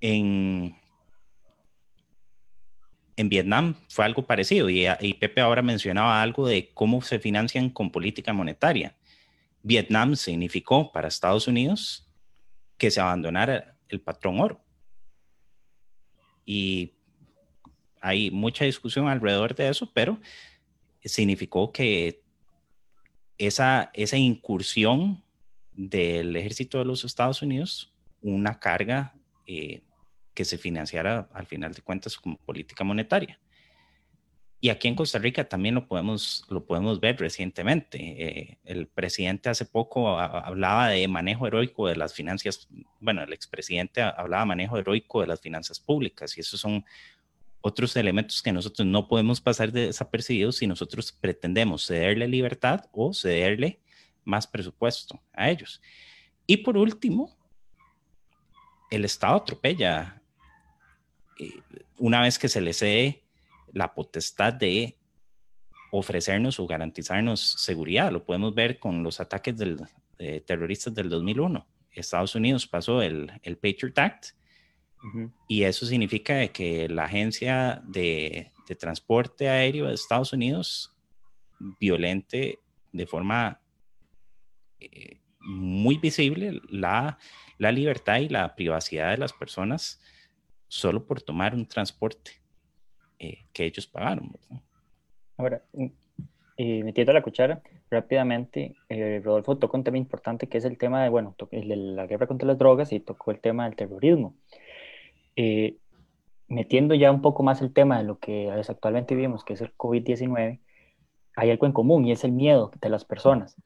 En, 0.00 0.74
en 3.16 3.28
Vietnam 3.28 3.74
fue 3.88 4.06
algo 4.06 4.26
parecido 4.26 4.70
y, 4.70 4.86
Pepe 5.20 5.42
ahora 5.42 5.60
mencionaba 5.60 6.22
algo 6.22 6.48
de 6.48 6.70
cómo 6.72 7.02
se 7.02 7.18
financian 7.18 7.68
con 7.68 7.90
política 7.90 8.32
monetaria. 8.32 8.94
Vietnam 9.62 10.16
significó 10.16 10.90
para 10.92 11.08
Estados 11.08 11.48
Unidos 11.48 12.08
que 12.78 12.90
se 12.90 13.00
abandonara 13.00 13.76
el 13.88 14.00
patrón 14.00 14.40
oro. 14.40 14.64
Y 16.46 16.94
hay 18.00 18.30
mucha 18.30 18.64
discusión 18.64 19.08
alrededor 19.08 19.54
de 19.54 19.68
eso, 19.68 19.90
pero 19.92 20.18
significó 21.04 21.72
que 21.72 22.22
esa, 23.38 23.90
esa 23.94 24.16
incursión 24.16 25.22
del 25.72 26.34
ejército 26.36 26.78
de 26.78 26.84
los 26.84 27.04
Estados 27.04 27.42
Unidos, 27.42 27.92
una 28.20 28.58
carga 28.58 29.14
eh, 29.46 29.82
que 30.34 30.44
se 30.44 30.58
financiara 30.58 31.28
al 31.32 31.46
final 31.46 31.72
de 31.72 31.82
cuentas 31.82 32.16
como 32.16 32.36
política 32.38 32.84
monetaria. 32.84 33.38
Y 34.62 34.68
aquí 34.68 34.88
en 34.88 34.94
Costa 34.94 35.18
Rica 35.18 35.48
también 35.48 35.74
lo 35.74 35.88
podemos, 35.88 36.44
lo 36.50 36.66
podemos 36.66 37.00
ver 37.00 37.18
recientemente. 37.18 37.98
Eh, 37.98 38.58
el 38.64 38.88
presidente 38.88 39.48
hace 39.48 39.64
poco 39.64 40.18
hablaba 40.18 40.88
de 40.88 41.08
manejo 41.08 41.46
heroico 41.46 41.88
de 41.88 41.96
las 41.96 42.12
finanzas, 42.12 42.68
bueno, 43.00 43.22
el 43.22 43.32
expresidente 43.32 44.02
hablaba 44.02 44.42
de 44.42 44.48
manejo 44.48 44.76
heroico 44.76 45.22
de 45.22 45.28
las 45.28 45.40
finanzas 45.40 45.80
públicas 45.80 46.36
y 46.36 46.40
esos 46.40 46.60
son 46.60 46.84
otros 47.62 47.96
elementos 47.96 48.42
que 48.42 48.52
nosotros 48.52 48.86
no 48.86 49.08
podemos 49.08 49.40
pasar 49.40 49.72
desapercibidos 49.72 50.56
si 50.56 50.66
nosotros 50.66 51.12
pretendemos 51.12 51.86
cederle 51.86 52.28
libertad 52.28 52.84
o 52.92 53.14
cederle 53.14 53.80
más 54.24 54.46
presupuesto 54.46 55.22
a 55.32 55.50
ellos. 55.50 55.80
Y 56.46 56.58
por 56.58 56.76
último, 56.76 57.34
el 58.90 59.06
Estado 59.06 59.36
atropella 59.36 60.22
eh, 61.38 61.60
una 61.98 62.20
vez 62.20 62.38
que 62.38 62.48
se 62.48 62.60
le 62.60 62.74
cede 62.74 63.22
la 63.72 63.94
potestad 63.94 64.52
de 64.52 64.96
ofrecernos 65.90 66.60
o 66.60 66.66
garantizarnos 66.66 67.40
seguridad. 67.40 68.12
Lo 68.12 68.24
podemos 68.24 68.54
ver 68.54 68.78
con 68.78 69.02
los 69.02 69.20
ataques 69.20 69.56
del, 69.56 69.80
terroristas 70.46 70.94
del 70.94 71.08
2001. 71.08 71.66
Estados 71.92 72.34
Unidos 72.34 72.66
pasó 72.66 73.02
el, 73.02 73.30
el 73.42 73.56
Patriot 73.56 73.98
Act 73.98 74.26
y 75.48 75.62
eso 75.62 75.86
significa 75.86 76.46
que 76.48 76.88
la 76.88 77.04
agencia 77.04 77.82
de, 77.86 78.52
de, 78.68 78.74
transporte 78.74 79.48
aéreo 79.48 79.86
de 79.86 79.94
Estados 79.94 80.32
Unidos 80.34 80.94
violente 81.80 82.60
de 82.92 83.06
forma 83.06 83.60
eh, 84.78 85.20
muy 85.40 85.96
visible 85.96 86.60
la, 86.68 87.18
la 87.56 87.72
libertad 87.72 88.18
y 88.18 88.28
la 88.28 88.54
privacidad 88.54 89.10
de 89.10 89.16
las 89.16 89.32
personas 89.32 90.00
solo 90.68 91.06
por 91.06 91.22
tomar 91.22 91.54
un 91.54 91.66
transporte 91.66 92.39
eh, 93.20 93.44
que 93.52 93.66
ellos 93.66 93.86
pagaron. 93.86 94.32
Ahora, 95.36 95.62
mm, 95.72 95.86
eh, 96.62 96.84
metiendo 96.84 97.14
la 97.14 97.22
cuchara 97.22 97.62
rápidamente, 97.90 98.76
eh, 98.90 99.22
Rodolfo 99.24 99.56
tocó 99.56 99.78
un 99.78 99.82
tema 99.82 99.96
importante 99.96 100.46
que 100.46 100.58
es 100.58 100.66
el 100.66 100.76
tema 100.76 101.02
de, 101.02 101.08
bueno, 101.08 101.34
el 101.52 101.68
de 101.68 101.76
la 101.76 102.06
guerra 102.06 102.26
contra 102.26 102.46
las 102.46 102.58
drogas 102.58 102.92
y 102.92 103.00
tocó 103.00 103.30
el 103.30 103.40
tema 103.40 103.64
del 103.64 103.76
terrorismo. 103.76 104.34
Eh, 105.36 105.78
metiendo 106.48 106.94
ya 106.94 107.10
un 107.10 107.22
poco 107.22 107.42
más 107.42 107.62
el 107.62 107.72
tema 107.72 107.96
de 107.96 108.04
lo 108.04 108.18
que 108.18 108.50
actualmente 108.50 109.14
vivimos, 109.14 109.42
que 109.42 109.54
es 109.54 109.62
el 109.62 109.74
COVID-19, 109.74 110.60
hay 111.34 111.50
algo 111.50 111.64
en 111.64 111.72
común 111.72 112.04
y 112.04 112.12
es 112.12 112.24
el 112.24 112.32
miedo 112.32 112.72
de 112.78 112.90
las 112.90 113.06
personas. 113.06 113.56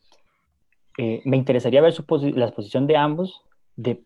me 0.96 1.36
interesaría 1.36 1.80
ver 1.82 1.92
su 1.92 2.04
la 2.36 2.52
posición 2.52 2.86
de 2.86 2.96
ambos 2.96 3.42
de 3.74 4.04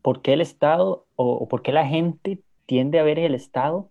por 0.00 0.22
qué 0.22 0.34
el 0.34 0.40
Estado 0.40 1.06
o, 1.16 1.48
por 1.48 1.62
qué 1.62 1.72
la 1.72 1.88
gente 1.88 2.38
tiende 2.66 3.00
a 3.00 3.02
ver 3.02 3.18
el 3.18 3.34
Estado 3.34 3.90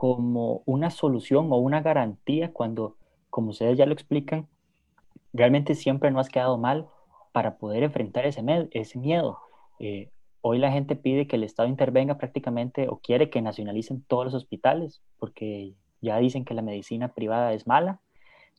como 0.00 0.62
una 0.64 0.88
solución 0.88 1.52
o 1.52 1.58
una 1.58 1.82
garantía 1.82 2.54
cuando, 2.54 2.96
como 3.28 3.50
ustedes 3.50 3.76
ya 3.76 3.84
lo 3.84 3.92
explican, 3.92 4.48
realmente 5.34 5.74
siempre 5.74 6.10
no 6.10 6.20
has 6.20 6.30
quedado 6.30 6.56
mal 6.56 6.88
para 7.32 7.58
poder 7.58 7.82
enfrentar 7.82 8.24
ese, 8.24 8.40
miedo. 8.98 9.38
Eh, 9.78 10.08
hoy 10.40 10.58
la 10.58 10.72
gente 10.72 10.96
pide 10.96 11.26
que 11.26 11.36
el 11.36 11.44
Estado 11.44 11.68
intervenga 11.68 12.16
prácticamente 12.16 12.88
o 12.88 12.96
quiere 13.00 13.28
que 13.28 13.42
nacionalicen 13.42 14.02
todos 14.08 14.24
los 14.24 14.32
hospitales 14.32 15.02
porque 15.18 15.74
ya 16.00 16.16
dicen 16.16 16.46
que 16.46 16.54
la 16.54 16.62
medicina 16.62 17.08
privada 17.08 17.52
es 17.52 17.66
mala, 17.66 18.00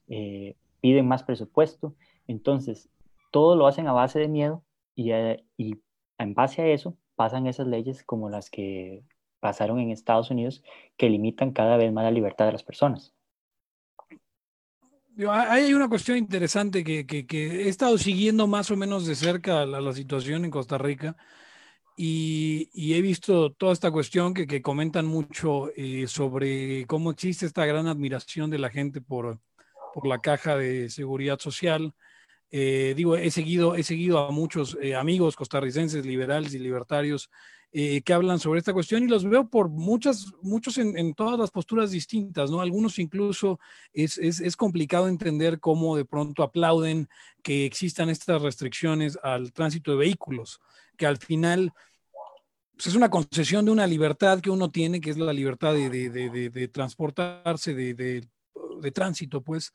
eh, 0.09 0.55
piden 0.79 1.07
más 1.07 1.23
presupuesto, 1.23 1.95
entonces 2.27 2.87
todo 3.31 3.55
lo 3.55 3.65
hacen 3.65 3.87
a 3.87 3.93
base 3.93 4.19
de 4.19 4.27
miedo 4.27 4.61
y, 4.93 5.11
eh, 5.11 5.43
y 5.57 5.77
en 6.19 6.35
base 6.35 6.61
a 6.61 6.67
eso 6.67 6.95
pasan 7.15 7.47
esas 7.47 7.65
leyes 7.65 8.03
como 8.03 8.29
las 8.29 8.51
que 8.51 9.01
pasaron 9.41 9.79
en 9.79 9.91
Estados 9.91 10.31
Unidos 10.31 10.63
que 10.95 11.09
limitan 11.09 11.51
cada 11.51 11.75
vez 11.75 11.91
más 11.91 12.05
la 12.05 12.11
libertad 12.11 12.45
de 12.45 12.53
las 12.53 12.63
personas. 12.63 13.13
Hay 15.27 15.73
una 15.73 15.89
cuestión 15.89 16.17
interesante 16.17 16.83
que, 16.83 17.05
he 17.29 17.67
estado 17.67 17.97
siguiendo 17.97 18.47
más 18.47 18.71
o 18.71 18.77
menos 18.77 19.05
de 19.05 19.15
cerca 19.15 19.65
la, 19.65 19.93
situación 19.93 20.45
en 20.45 20.51
Costa 20.51 20.77
Rica 20.77 21.17
y, 21.97 22.93
he 22.93 23.01
visto 23.01 23.51
toda 23.51 23.73
esta 23.73 23.91
cuestión 23.91 24.33
que, 24.33 24.61
comentan 24.61 25.05
mucho 25.05 25.69
eh, 25.75 26.07
sobre 26.07 26.85
cómo 26.87 27.11
existe 27.11 27.45
esta 27.45 27.65
gran 27.65 27.87
admiración 27.87 28.49
de 28.49 28.59
la 28.59 28.69
gente 28.69 29.01
por, 29.01 29.39
por 29.93 30.07
la 30.07 30.19
caja 30.21 30.55
de 30.55 30.89
seguridad 30.89 31.39
social. 31.39 31.93
Eh, 32.51 32.93
digo, 32.97 33.15
he 33.15 33.31
seguido, 33.31 33.75
he 33.75 33.83
seguido 33.83 34.19
a 34.19 34.31
muchos 34.31 34.77
eh, 34.81 34.95
amigos 34.95 35.37
costarricenses 35.37 36.05
liberales 36.05 36.53
y 36.53 36.59
libertarios 36.59 37.29
eh, 37.71 38.01
que 38.01 38.11
hablan 38.11 38.39
sobre 38.39 38.59
esta 38.59 38.73
cuestión 38.73 39.03
y 39.03 39.07
los 39.07 39.23
veo 39.23 39.49
por 39.49 39.69
muchas, 39.69 40.33
muchos 40.41 40.77
en, 40.77 41.13
todas 41.13 41.39
las 41.39 41.51
posturas 41.51 41.91
distintas, 41.91 42.51
¿no? 42.51 42.59
Algunos 42.59 42.99
incluso 42.99 43.61
es, 43.93 44.17
es, 44.17 44.57
complicado 44.57 45.07
entender 45.07 45.61
cómo 45.61 45.95
de 45.95 46.03
pronto 46.03 46.43
aplauden 46.43 47.07
que 47.41 47.65
existan 47.65 48.09
estas 48.09 48.41
restricciones 48.41 49.17
al 49.23 49.53
tránsito 49.53 49.91
de 49.91 49.97
vehículos, 49.97 50.59
que 50.97 51.05
al 51.05 51.15
final 51.15 51.71
pues, 52.73 52.87
es 52.87 52.95
una 52.95 53.09
concesión 53.09 53.63
de 53.63 53.71
una 53.71 53.87
libertad 53.87 54.41
que 54.41 54.49
uno 54.49 54.69
tiene, 54.69 54.99
que 54.99 55.11
es 55.11 55.17
la 55.17 55.31
libertad 55.31 55.73
de, 55.73 55.89
de, 55.89 56.09
de, 56.09 56.49
de 56.49 56.67
transportarse, 56.67 57.73
de, 57.73 58.27
tránsito, 58.91 59.41
pues, 59.41 59.71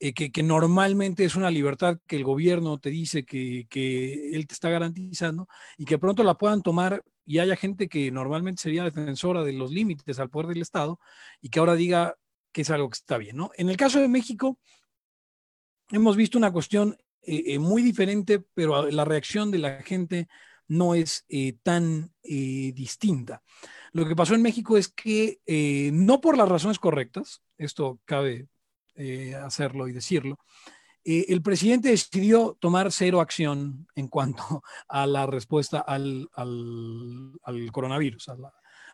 eh, 0.00 0.12
que, 0.12 0.42
normalmente 0.44 1.24
es 1.24 1.34
una 1.34 1.50
libertad 1.50 1.98
que 2.06 2.14
el 2.14 2.22
gobierno 2.22 2.78
te 2.78 2.90
dice 2.90 3.24
que, 3.24 3.66
que, 3.68 4.30
él 4.32 4.46
te 4.46 4.54
está 4.54 4.70
garantizando 4.70 5.48
y 5.76 5.84
que 5.86 5.98
pronto 5.98 6.22
la 6.22 6.34
puedan 6.38 6.62
tomar 6.62 7.02
y 7.26 7.40
haya 7.40 7.56
gente 7.56 7.88
que 7.88 8.12
normalmente 8.12 8.62
sería 8.62 8.84
defensora 8.84 9.42
de 9.42 9.54
los 9.54 9.72
límites 9.72 10.20
al 10.20 10.30
poder 10.30 10.48
del 10.48 10.62
Estado 10.62 11.00
y 11.40 11.48
que 11.48 11.58
ahora 11.58 11.74
diga 11.74 12.16
que 12.52 12.62
es 12.62 12.70
algo 12.70 12.88
que 12.90 12.94
está 12.94 13.18
bien, 13.18 13.36
¿no? 13.36 13.50
En 13.56 13.70
el 13.70 13.76
caso 13.76 13.98
de 14.00 14.06
México, 14.06 14.60
hemos 15.90 16.16
visto 16.16 16.38
una 16.38 16.52
cuestión 16.52 16.96
eh, 17.22 17.54
eh, 17.54 17.58
muy 17.58 17.82
diferente, 17.82 18.40
pero 18.54 18.88
la 18.90 19.04
reacción 19.04 19.50
de 19.50 19.58
la 19.58 19.82
gente 19.82 20.28
no 20.68 20.94
es 20.94 21.24
tan 21.62 22.12
distinta. 22.22 23.42
Lo 23.92 24.06
que 24.06 24.14
pasó 24.14 24.34
en 24.34 24.42
México 24.42 24.76
es 24.76 24.88
que 24.88 25.40
no 25.94 26.20
por 26.20 26.36
las 26.36 26.48
razones 26.48 26.78
correctas, 26.78 27.42
esto 27.56 27.98
cabe 28.04 28.48
eh, 28.98 29.34
hacerlo 29.34 29.88
y 29.88 29.92
decirlo, 29.92 30.38
eh, 31.04 31.26
el 31.28 31.40
presidente 31.40 31.88
decidió 31.88 32.56
tomar 32.60 32.92
cero 32.92 33.20
acción 33.20 33.86
en 33.94 34.08
cuanto 34.08 34.42
a 34.88 35.06
la 35.06 35.26
respuesta 35.26 35.78
al, 35.80 36.28
al, 36.34 37.72
coronavirus, 37.72 38.28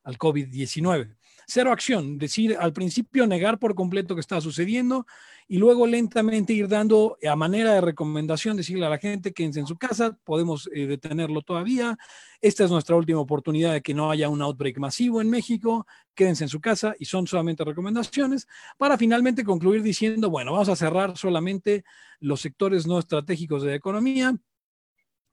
al 0.05 0.19
COVID-19 0.19 1.17
cero 1.47 1.73
acción, 1.73 2.19
decir 2.19 2.57
al 2.59 2.73
principio 2.73 3.27
negar 3.27 3.59
por 3.59 3.75
completo 3.75 4.15
que 4.15 4.21
está 4.21 4.41
sucediendo 4.41 5.07
y 5.47 5.59
luego 5.59 5.87
lentamente 5.87 6.55
ir 6.55 6.69
dando 6.69 7.19
a 7.29 7.37
manera 7.37 7.75
de 7.75 7.83
recomendación, 7.83 8.57
decirle 8.57 8.87
a 8.87 8.91
la 8.91 8.99
gente 8.99 9.33
que 9.33 9.45
en 9.45 9.67
su 9.67 9.77
casa, 9.77 10.17
podemos 10.25 10.71
eh, 10.73 10.87
detenerlo 10.87 11.43
todavía, 11.43 11.99
esta 12.41 12.65
es 12.65 12.71
nuestra 12.71 12.97
última 12.97 13.21
oportunidad 13.21 13.75
de 13.75 13.83
que 13.83 13.93
no 13.93 14.11
haya 14.11 14.31
un 14.31 14.41
outbreak 14.41 14.79
masivo 14.79 15.21
en 15.21 15.29
México, 15.29 15.87
quédense 16.15 16.45
en 16.45 16.49
su 16.49 16.61
casa 16.61 16.95
y 16.99 17.05
son 17.05 17.27
solamente 17.27 17.63
recomendaciones, 17.63 18.47
para 18.79 18.97
finalmente 18.97 19.45
concluir 19.45 19.83
diciendo, 19.83 20.31
bueno, 20.31 20.53
vamos 20.53 20.71
a 20.71 20.77
cerrar 20.77 21.17
solamente 21.19 21.85
los 22.21 22.41
sectores 22.41 22.87
no 22.87 22.99
estratégicos 22.99 23.63
de 23.63 23.71
la 23.71 23.77
economía, 23.77 24.35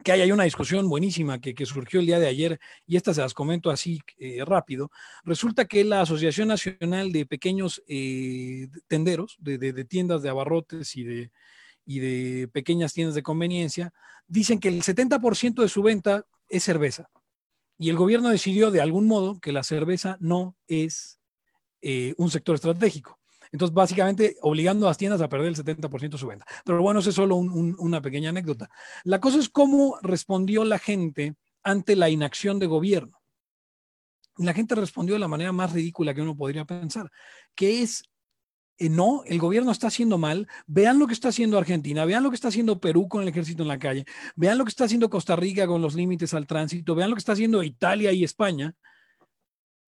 que 0.03 0.12
hay, 0.12 0.31
una 0.31 0.43
discusión 0.43 0.89
buenísima 0.89 1.39
que, 1.39 1.65
surgió 1.65 2.00
el 2.00 2.05
día 2.05 2.20
de 2.20 2.27
ayer 2.27 2.59
y 2.85 2.96
esta 2.96 3.14
se 3.14 3.22
las 3.22 3.33
comento 3.33 3.70
así 3.70 4.01
eh, 4.18 4.44
rápido. 4.46 4.92
Resulta 5.24 5.66
que 5.66 5.83
la 5.83 6.01
Asociación 6.01 6.48
Nacional 6.48 7.11
de 7.11 7.25
Pequeños 7.25 7.83
eh, 7.87 8.68
Tenderos, 8.87 9.37
de, 9.40 9.85
tiendas 9.85 10.22
de 10.22 10.29
abarrotes 10.29 10.96
y 10.96 11.03
de, 11.03 11.31
y 11.85 12.00
de 12.00 12.48
pequeñas 12.48 12.94
tiendas 12.94 13.16
de 13.16 13.24
conveniencia, 13.24 13.94
dicen 14.27 14.59
que 14.59 14.70
el 14.70 14.81
70% 14.81 15.61
de 15.61 15.70
su 15.70 15.83
venta 15.83 16.25
es 16.50 16.64
cerveza. 16.64 17.09
Y 17.77 17.90
el 17.90 17.96
gobierno 17.96 18.29
decidió 18.29 18.72
de 18.72 18.81
algún 18.81 19.07
modo 19.07 19.40
que 19.40 19.51
la 19.51 19.64
cerveza 19.64 20.18
no 20.20 20.55
es 20.68 21.20
eh, 21.81 22.14
un 22.18 22.29
sector 22.29 22.55
estratégico. 22.55 23.21
Entonces, 23.51 23.74
básicamente, 23.74 24.37
obligando 24.42 24.85
a 24.85 24.90
las 24.90 24.98
tiendas 24.98 25.22
a 25.22 25.27
perder 25.27 25.48
el 25.48 25.55
70% 25.55 26.09
de 26.09 26.18
su 26.18 26.27
venta. 26.27 26.46
Pero 26.64 26.81
bueno, 26.81 27.01
eso 27.01 27.09
es 27.09 27.16
solo 27.16 27.35
una 27.35 28.01
pequeña 28.01 28.29
anécdota. 28.29 28.70
La 29.03 29.20
cosa 29.20 29.40
es 29.40 29.50
cómo 29.50 29.98
respondió 30.01 30.64
la 30.64 30.79
gente 30.79 31.35
ante 31.64 31.96
la 31.96 32.09
inacción 32.09 32.59
de 32.59 32.68
gobierno. 32.68 33.20
La 34.37 34.53
gente 34.53 34.75
respondió 34.75 35.16
de 35.16 35.20
la 35.20 35.27
manera 35.27 35.51
más 35.51 35.74
ridícula 35.74 36.14
que 36.14 36.22
uno 36.22 36.35
podría 36.35 36.66
pensar, 36.66 37.11
que 37.53 37.81
es 37.81 38.03
eh, 38.77 38.90
no, 38.90 39.24
el 39.25 39.37
gobierno 39.37 39.72
está 39.72 39.87
haciendo 39.87 40.18
mal, 40.18 40.48
vean 40.66 40.98
lo 40.98 41.05
que 41.05 41.14
está 41.14 41.27
haciendo 41.27 41.57
Argentina, 41.57 42.05
vean 42.05 42.24
lo 42.24 42.29
que 42.29 42.35
está 42.35 42.48
haciendo 42.48 42.79
Perú 42.79 43.09
con 43.09 43.22
el 43.22 43.27
ejército 43.27 43.61
en 43.61 43.68
la 43.68 43.77
calle, 43.77 44.05
vean 44.35 44.57
lo 44.57 44.64
que 44.64 44.70
está 44.70 44.85
haciendo 44.85 45.09
Costa 45.09 45.35
Rica 45.35 45.68
con 45.68 45.81
los 45.81 45.94
límites 45.94 46.33
al 46.33 46.48
tránsito, 46.48 46.96
vean 46.96 47.09
lo 47.09 47.16
que 47.16 47.20
está 47.20 47.33
haciendo 47.33 47.61
Italia 47.61 48.14
y 48.14 48.24
España. 48.24 48.74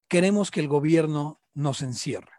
Queremos 0.10 0.52
que 0.52 0.60
el 0.60 0.68
gobierno 0.68 1.40
nos 1.54 1.82
encierre 1.82 2.33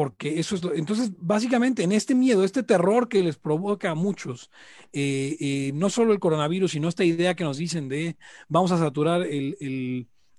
porque 0.00 0.40
eso 0.40 0.54
es 0.54 0.62
entonces 0.76 1.12
básicamente 1.18 1.82
en 1.82 1.92
este 1.92 2.14
miedo, 2.14 2.42
este 2.42 2.62
terror 2.62 3.06
que 3.06 3.22
les 3.22 3.36
provoca 3.36 3.90
a 3.90 3.94
muchos, 3.94 4.50
eh, 4.94 5.36
eh, 5.38 5.72
no 5.74 5.90
solo 5.90 6.14
el 6.14 6.18
coronavirus, 6.18 6.70
sino 6.70 6.88
esta 6.88 7.04
idea 7.04 7.34
que 7.34 7.44
nos 7.44 7.58
dicen 7.58 7.86
de 7.90 8.16
vamos 8.48 8.72
a 8.72 8.78
saturar 8.78 9.26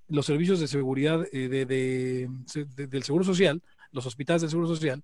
los 0.07 0.25
servicios 0.25 0.59
de 0.59 0.67
seguridad 0.67 1.27
eh, 1.31 1.47
del 1.47 3.03
Seguro 3.03 3.23
Social, 3.23 3.61
los 3.91 4.07
hospitales 4.07 4.41
del 4.41 4.49
Seguro 4.49 4.67
Social, 4.67 5.03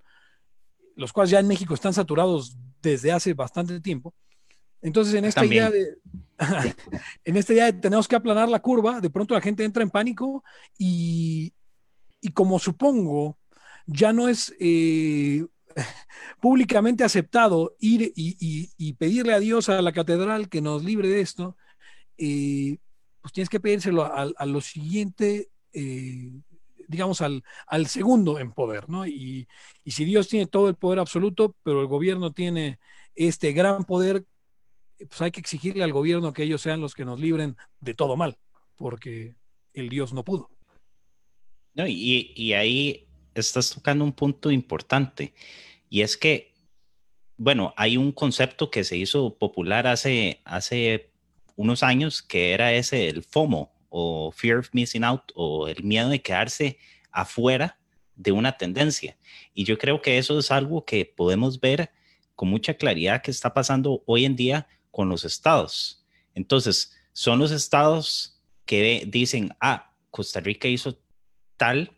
los 0.95 1.13
cuales 1.13 1.29
ya 1.29 1.39
en 1.39 1.47
México 1.47 1.75
están 1.75 1.93
saturados 1.93 2.57
desde 2.81 3.11
hace 3.11 3.35
bastante 3.35 3.79
tiempo. 3.79 4.15
Entonces, 4.81 5.13
en 5.13 5.25
esta 5.25 5.45
idea 5.45 5.69
de 5.69 5.99
en 7.25 7.37
esta 7.37 7.53
idea 7.53 7.65
de 7.65 7.73
tenemos 7.73 8.07
que 8.07 8.15
aplanar 8.15 8.49
la 8.49 8.59
curva, 8.59 9.01
de 9.01 9.11
pronto 9.11 9.35
la 9.35 9.41
gente 9.41 9.63
entra 9.63 9.83
en 9.83 9.91
pánico 9.91 10.43
y, 10.79 11.53
y 12.21 12.29
como 12.29 12.57
supongo 12.57 13.37
ya 13.87 14.13
no 14.13 14.27
es 14.27 14.53
eh, 14.59 15.45
públicamente 16.41 17.03
aceptado 17.03 17.75
ir 17.79 18.13
y, 18.15 18.93
pedirle 18.93 19.33
a 19.33 19.39
Dios 19.39 19.69
a 19.69 19.81
la 19.81 19.93
catedral 19.93 20.49
que 20.49 20.61
nos 20.61 20.83
libre 20.83 21.07
de 21.07 21.21
esto, 21.21 21.57
eh, 22.17 22.77
pues 23.21 23.33
tienes 23.33 23.49
que 23.49 23.59
pedírselo 23.59 24.05
a, 24.05 24.45
lo 24.45 24.61
siguiente, 24.61 25.49
eh, 25.73 26.31
digamos, 26.87 27.21
al, 27.21 27.43
al, 27.67 27.87
segundo 27.87 28.39
en 28.39 28.51
poder, 28.51 28.89
¿no? 28.89 29.07
Y, 29.07 29.47
y 29.83 29.91
si 29.91 30.05
Dios 30.05 30.27
tiene 30.27 30.47
todo 30.47 30.69
el 30.69 30.75
poder 30.75 30.99
absoluto, 30.99 31.55
pero 31.63 31.81
el 31.81 31.87
gobierno 31.87 32.31
tiene 32.31 32.79
este 33.15 33.53
gran 33.53 33.83
poder, 33.83 34.25
pues 34.97 35.21
hay 35.21 35.31
que 35.31 35.39
exigirle 35.39 35.83
al 35.83 35.93
gobierno 35.93 36.33
que 36.33 36.43
ellos 36.43 36.61
sean 36.61 36.81
los 36.81 36.93
que 36.93 37.05
nos 37.05 37.19
libren 37.19 37.55
de 37.79 37.93
todo 37.93 38.15
mal, 38.15 38.37
porque 38.75 39.35
el 39.73 39.89
Dios 39.89 40.13
no 40.13 40.23
pudo. 40.23 40.49
No, 41.73 41.85
y, 41.85 42.33
y 42.35 42.53
ahí 42.53 43.06
estás 43.39 43.69
tocando 43.69 44.03
un 44.03 44.13
punto 44.13 44.51
importante 44.51 45.33
y 45.89 46.01
es 46.01 46.17
que, 46.17 46.53
bueno, 47.37 47.73
hay 47.77 47.97
un 47.97 48.11
concepto 48.11 48.69
que 48.69 48.83
se 48.83 48.97
hizo 48.97 49.37
popular 49.37 49.87
hace, 49.87 50.41
hace 50.43 51.11
unos 51.55 51.83
años 51.83 52.21
que 52.21 52.53
era 52.53 52.73
ese, 52.73 53.09
el 53.09 53.23
FOMO 53.23 53.71
o 53.89 54.31
Fear 54.31 54.59
of 54.59 54.69
Missing 54.73 55.03
Out 55.03 55.31
o 55.35 55.67
el 55.67 55.83
miedo 55.83 56.09
de 56.09 56.21
quedarse 56.21 56.77
afuera 57.11 57.79
de 58.15 58.31
una 58.31 58.57
tendencia. 58.57 59.17
Y 59.53 59.63
yo 59.63 59.77
creo 59.77 60.01
que 60.01 60.17
eso 60.17 60.37
es 60.39 60.51
algo 60.51 60.85
que 60.85 61.05
podemos 61.05 61.59
ver 61.59 61.91
con 62.35 62.49
mucha 62.49 62.75
claridad 62.75 63.21
que 63.21 63.31
está 63.31 63.53
pasando 63.53 64.03
hoy 64.05 64.25
en 64.25 64.35
día 64.35 64.67
con 64.91 65.09
los 65.09 65.23
estados. 65.23 66.05
Entonces, 66.35 66.95
son 67.13 67.39
los 67.39 67.51
estados 67.51 68.39
que 68.65 69.03
dicen, 69.07 69.55
ah, 69.59 69.91
Costa 70.11 70.39
Rica 70.39 70.67
hizo 70.67 70.99
tal 71.57 71.96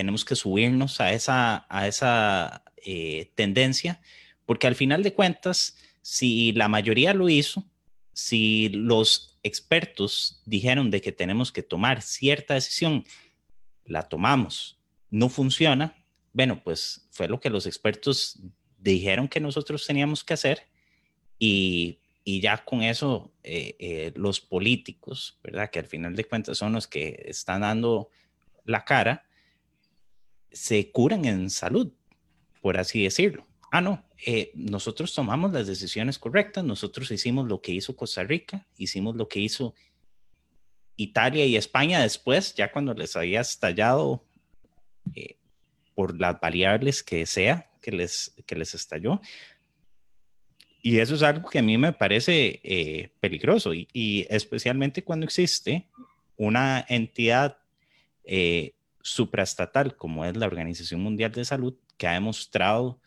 tenemos 0.00 0.24
que 0.24 0.34
subirnos 0.34 0.98
a 0.98 1.12
esa, 1.12 1.66
a 1.68 1.86
esa 1.86 2.64
eh, 2.78 3.30
tendencia, 3.34 4.00
porque 4.46 4.66
al 4.66 4.74
final 4.74 5.02
de 5.02 5.12
cuentas, 5.12 5.76
si 6.00 6.52
la 6.52 6.68
mayoría 6.68 7.12
lo 7.12 7.28
hizo, 7.28 7.66
si 8.14 8.70
los 8.70 9.38
expertos 9.42 10.40
dijeron 10.46 10.90
de 10.90 11.02
que 11.02 11.12
tenemos 11.12 11.52
que 11.52 11.62
tomar 11.62 12.00
cierta 12.00 12.54
decisión, 12.54 13.04
la 13.84 14.08
tomamos, 14.08 14.78
no 15.10 15.28
funciona, 15.28 15.94
bueno, 16.32 16.62
pues 16.64 17.06
fue 17.10 17.28
lo 17.28 17.38
que 17.38 17.50
los 17.50 17.66
expertos 17.66 18.40
dijeron 18.78 19.28
que 19.28 19.38
nosotros 19.38 19.86
teníamos 19.86 20.24
que 20.24 20.32
hacer 20.32 20.62
y, 21.38 21.98
y 22.24 22.40
ya 22.40 22.56
con 22.64 22.82
eso 22.82 23.34
eh, 23.42 23.76
eh, 23.78 24.12
los 24.14 24.40
políticos, 24.40 25.38
¿verdad? 25.42 25.68
Que 25.68 25.80
al 25.80 25.86
final 25.86 26.16
de 26.16 26.24
cuentas 26.24 26.56
son 26.56 26.72
los 26.72 26.86
que 26.86 27.22
están 27.26 27.60
dando 27.60 28.08
la 28.64 28.86
cara, 28.86 29.26
se 30.52 30.90
curan 30.90 31.24
en 31.24 31.50
salud, 31.50 31.92
por 32.60 32.78
así 32.78 33.02
decirlo. 33.02 33.46
Ah, 33.70 33.80
no, 33.80 34.04
eh, 34.26 34.50
nosotros 34.54 35.14
tomamos 35.14 35.52
las 35.52 35.66
decisiones 35.66 36.18
correctas, 36.18 36.64
nosotros 36.64 37.10
hicimos 37.10 37.48
lo 37.48 37.60
que 37.60 37.72
hizo 37.72 37.96
Costa 37.96 38.24
Rica, 38.24 38.66
hicimos 38.76 39.16
lo 39.16 39.28
que 39.28 39.40
hizo 39.40 39.74
Italia 40.96 41.46
y 41.46 41.56
España 41.56 42.00
después, 42.00 42.54
ya 42.54 42.72
cuando 42.72 42.92
les 42.94 43.14
había 43.16 43.40
estallado 43.40 44.26
eh, 45.14 45.38
por 45.94 46.20
las 46.20 46.40
variables 46.40 47.02
que 47.02 47.24
sea 47.26 47.70
que 47.80 47.92
les, 47.92 48.34
que 48.44 48.56
les 48.56 48.74
estalló. 48.74 49.20
Y 50.82 50.98
eso 50.98 51.14
es 51.14 51.22
algo 51.22 51.48
que 51.48 51.60
a 51.60 51.62
mí 51.62 51.78
me 51.78 51.92
parece 51.92 52.60
eh, 52.62 53.10
peligroso 53.20 53.72
y, 53.72 54.26
especialmente 54.30 55.04
cuando 55.04 55.24
existe 55.24 55.86
una 56.36 56.84
entidad 56.88 57.58
supraestatal 59.02 59.96
como 59.96 60.24
es 60.24 60.36
la 60.36 60.46
Organización 60.46 61.02
Mundial 61.02 61.32
de 61.32 61.44
Salud 61.44 61.74
que 61.96 62.06
ha 62.06 62.12
demostrado 62.12 63.00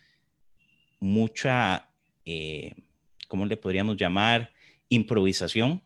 mucha, 0.99 1.89
eh, 2.25 2.73
¿cómo 3.27 3.45
le 3.45 3.57
podríamos 3.57 3.97
llamar? 3.97 4.53
Improvisación. 4.89 5.83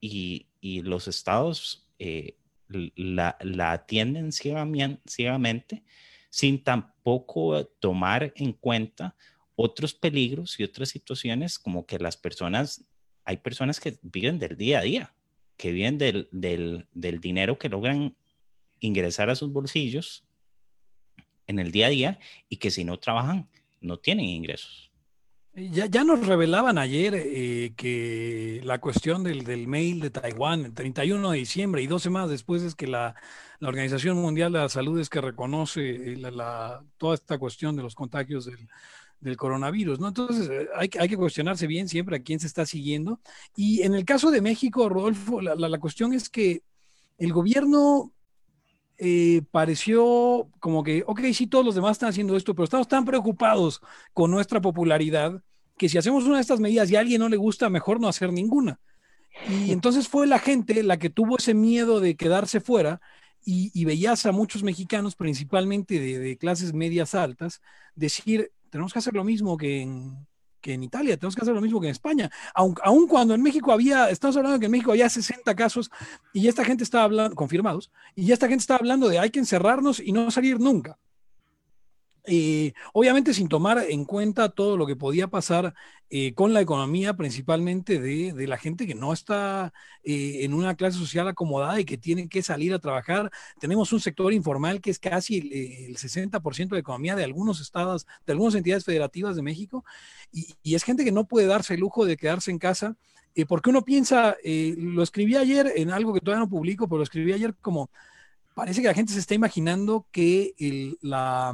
Y, 0.00 0.48
y 0.60 0.82
los 0.82 1.08
estados 1.08 1.88
eh, 1.98 2.36
la, 2.68 3.36
la, 3.40 3.72
atienden 3.72 4.32
ciegamente 4.32 5.82
sin 6.30 6.62
tampoco 6.62 7.64
tomar 7.78 8.32
en 8.36 8.52
cuenta 8.52 9.14
otros 9.56 9.94
peligros 9.94 10.58
y 10.58 10.64
otras 10.64 10.88
situaciones 10.88 11.58
como 11.58 11.86
que 11.86 11.98
las 11.98 12.16
personas, 12.16 12.84
hay 13.24 13.36
personas 13.38 13.80
que 13.80 13.98
viven 14.02 14.38
del 14.38 14.56
día 14.56 14.80
a 14.80 14.82
día, 14.82 15.14
que 15.56 15.72
viven 15.72 15.98
del, 15.98 16.28
del, 16.32 16.86
del 16.92 17.20
dinero 17.20 17.58
que 17.58 17.68
logran 17.68 18.16
ingresar 18.80 19.30
a 19.30 19.34
sus 19.34 19.52
bolsillos 19.52 20.24
en 21.46 21.58
el 21.58 21.70
día 21.70 21.86
a 21.86 21.90
día 21.90 22.18
y 22.48 22.56
que 22.56 22.70
si 22.70 22.84
no 22.84 22.98
trabajan 22.98 23.48
no 23.80 23.98
tienen 23.98 24.26
ingresos. 24.26 24.90
Ya, 25.56 25.86
ya 25.86 26.02
nos 26.02 26.26
revelaban 26.26 26.78
ayer 26.78 27.14
eh, 27.14 27.74
que 27.76 28.60
la 28.64 28.80
cuestión 28.80 29.22
del, 29.22 29.44
del, 29.44 29.68
mail 29.68 30.00
de 30.00 30.10
Taiwán, 30.10 30.64
el 30.64 30.74
31 30.74 31.30
de 31.30 31.38
diciembre 31.38 31.80
y 31.80 31.86
dos 31.86 32.02
semanas 32.02 32.28
después 32.28 32.62
es 32.62 32.74
que 32.74 32.88
la, 32.88 33.14
la 33.60 33.68
Organización 33.68 34.16
Mundial 34.16 34.52
de 34.52 34.58
la 34.58 34.68
Salud 34.68 34.98
es 34.98 35.08
que 35.08 35.20
reconoce 35.20 36.14
eh, 36.14 36.16
la, 36.16 36.82
toda 36.98 37.14
esta 37.14 37.38
cuestión 37.38 37.76
de 37.76 37.84
los 37.84 37.94
contagios 37.94 38.46
del, 38.46 38.68
del 39.24 39.36
coronavirus, 39.36 39.98
¿no? 39.98 40.08
Entonces 40.08 40.48
eh, 40.48 40.68
hay, 40.76 40.88
hay, 41.00 41.08
que 41.08 41.16
cuestionarse 41.16 41.66
bien 41.66 41.88
siempre 41.88 42.16
a 42.16 42.22
quién 42.22 42.38
se 42.38 42.46
está 42.46 42.64
siguiendo. 42.66 43.20
Y 43.56 43.82
en 43.82 43.94
el 43.94 44.04
caso 44.04 44.30
de 44.30 44.40
México, 44.40 44.88
Rodolfo, 44.88 45.40
la, 45.40 45.54
la 45.56 45.80
cuestión 45.80 46.12
es 46.12 46.28
que 46.28 46.62
el 47.18 47.32
gobierno 47.32 48.12
eh, 48.98 49.42
pareció 49.50 50.48
como 50.60 50.84
que, 50.84 51.02
ok, 51.06 51.20
sí, 51.32 51.46
todos 51.46 51.64
los 51.64 51.74
demás 51.74 51.92
están 51.92 52.10
haciendo 52.10 52.36
esto, 52.36 52.54
pero 52.54 52.64
estamos 52.64 52.86
tan 52.86 53.04
preocupados 53.04 53.80
con 54.12 54.30
nuestra 54.30 54.60
popularidad 54.60 55.42
que 55.76 55.88
si 55.88 55.98
hacemos 55.98 56.24
una 56.24 56.36
de 56.36 56.42
estas 56.42 56.60
medidas 56.60 56.90
y 56.90 56.96
a 56.96 57.00
alguien 57.00 57.20
no 57.20 57.28
le 57.28 57.36
gusta, 57.36 57.68
mejor 57.68 58.00
no 58.00 58.06
hacer 58.06 58.32
ninguna. 58.32 58.78
Y 59.48 59.72
entonces 59.72 60.06
fue 60.06 60.28
la 60.28 60.38
gente 60.38 60.82
la 60.84 60.98
que 60.98 61.10
tuvo 61.10 61.38
ese 61.38 61.54
miedo 61.54 61.98
de 61.98 62.14
quedarse 62.14 62.60
fuera 62.60 63.00
y, 63.44 63.72
y 63.74 63.84
veías 63.84 64.26
a 64.26 64.32
muchos 64.32 64.62
mexicanos, 64.62 65.16
principalmente 65.16 65.98
de, 65.98 66.20
de 66.20 66.36
clases 66.36 66.72
medias 66.72 67.16
altas, 67.16 67.60
decir, 67.96 68.52
tenemos 68.74 68.92
que 68.92 68.98
hacer 68.98 69.14
lo 69.14 69.22
mismo 69.22 69.56
que 69.56 69.82
en, 69.82 70.26
que 70.60 70.72
en 70.72 70.82
Italia, 70.82 71.16
tenemos 71.16 71.36
que 71.36 71.42
hacer 71.42 71.54
lo 71.54 71.60
mismo 71.60 71.80
que 71.80 71.86
en 71.86 71.92
España. 71.92 72.28
Aun, 72.56 72.74
aun, 72.82 73.06
cuando 73.06 73.32
en 73.32 73.40
México 73.40 73.70
había, 73.70 74.10
estamos 74.10 74.36
hablando 74.36 74.58
que 74.58 74.66
en 74.66 74.72
México 74.72 74.90
había 74.90 75.08
60 75.08 75.54
casos 75.54 75.92
y 76.32 76.48
esta 76.48 76.64
gente 76.64 76.82
estaba 76.82 77.04
hablando, 77.04 77.36
confirmados, 77.36 77.92
y 78.16 78.32
esta 78.32 78.48
gente 78.48 78.62
estaba 78.62 78.78
hablando 78.78 79.08
de 79.08 79.20
hay 79.20 79.30
que 79.30 79.38
encerrarnos 79.38 80.00
y 80.00 80.10
no 80.10 80.28
salir 80.32 80.58
nunca. 80.58 80.98
Eh, 82.26 82.72
obviamente 82.94 83.34
sin 83.34 83.48
tomar 83.48 83.84
en 83.86 84.06
cuenta 84.06 84.48
todo 84.48 84.78
lo 84.78 84.86
que 84.86 84.96
podía 84.96 85.28
pasar 85.28 85.74
eh, 86.08 86.32
con 86.32 86.54
la 86.54 86.62
economía, 86.62 87.14
principalmente 87.16 88.00
de, 88.00 88.46
la 88.46 88.56
gente 88.56 88.86
que 88.86 88.94
no 88.94 89.12
está 89.12 89.74
eh, 90.04 90.38
en 90.42 90.54
una 90.54 90.74
clase 90.74 90.98
social 90.98 91.28
acomodada 91.28 91.78
y 91.80 91.84
que 91.84 91.98
tiene 91.98 92.28
que 92.28 92.42
salir 92.42 92.72
a 92.72 92.78
trabajar. 92.78 93.30
Tenemos 93.60 93.92
un 93.92 94.00
sector 94.00 94.32
informal 94.32 94.80
que 94.80 94.90
es 94.90 94.98
casi 94.98 95.38
el, 95.38 95.52
el 95.90 95.96
60% 95.98 96.68
de 96.70 96.78
economía 96.78 97.14
de 97.14 97.24
algunos 97.24 97.60
estados, 97.60 98.06
de 98.26 98.32
algunas 98.32 98.54
entidades 98.54 98.84
federativas 98.84 99.36
de 99.36 99.42
México, 99.42 99.84
y, 100.32 100.74
es 100.74 100.82
gente 100.82 101.04
que 101.04 101.12
no 101.12 101.26
puede 101.26 101.46
darse 101.46 101.74
el 101.74 101.80
lujo 101.80 102.06
de 102.06 102.16
quedarse 102.16 102.50
en 102.50 102.58
casa. 102.58 102.96
porque 103.48 103.70
uno 103.70 103.84
piensa, 103.84 104.36
lo 104.44 105.02
escribí 105.02 105.36
ayer 105.36 105.72
en 105.76 105.90
algo 105.90 106.14
que 106.14 106.20
todavía 106.20 106.44
no 106.44 106.50
publico, 106.50 106.88
pero 106.88 106.98
lo 106.98 107.04
escribí 107.04 107.32
ayer 107.32 107.54
como, 107.60 107.90
parece 108.54 108.82
que 108.82 108.88
la 108.88 108.94
gente 108.94 109.12
se 109.12 109.20
está 109.20 109.34
imaginando 109.34 110.06
que 110.12 110.54
la 111.00 111.52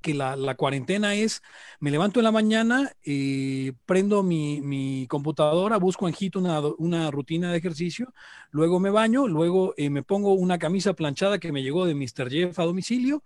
que 0.00 0.14
la, 0.14 0.36
la, 0.36 0.54
cuarentena 0.54 1.14
es, 1.14 1.42
me 1.78 1.90
levanto 1.90 2.20
en 2.20 2.24
la 2.24 2.32
mañana, 2.32 2.92
eh, 3.04 3.72
prendo 3.86 4.22
mi, 4.22 4.60
mi, 4.60 5.06
computadora, 5.08 5.76
busco 5.78 6.08
en 6.08 6.14
Hit 6.14 6.36
una, 6.36 6.60
una, 6.78 7.10
rutina 7.10 7.52
de 7.52 7.58
ejercicio, 7.58 8.12
luego 8.50 8.80
me 8.80 8.90
baño, 8.90 9.28
luego 9.28 9.74
eh, 9.76 9.90
me 9.90 10.02
pongo 10.02 10.34
una 10.34 10.58
camisa 10.58 10.94
planchada 10.94 11.38
que 11.38 11.52
me 11.52 11.62
llegó 11.62 11.86
de 11.86 11.94
Mr. 11.94 12.30
Jeff 12.30 12.58
a 12.58 12.64
domicilio, 12.64 13.22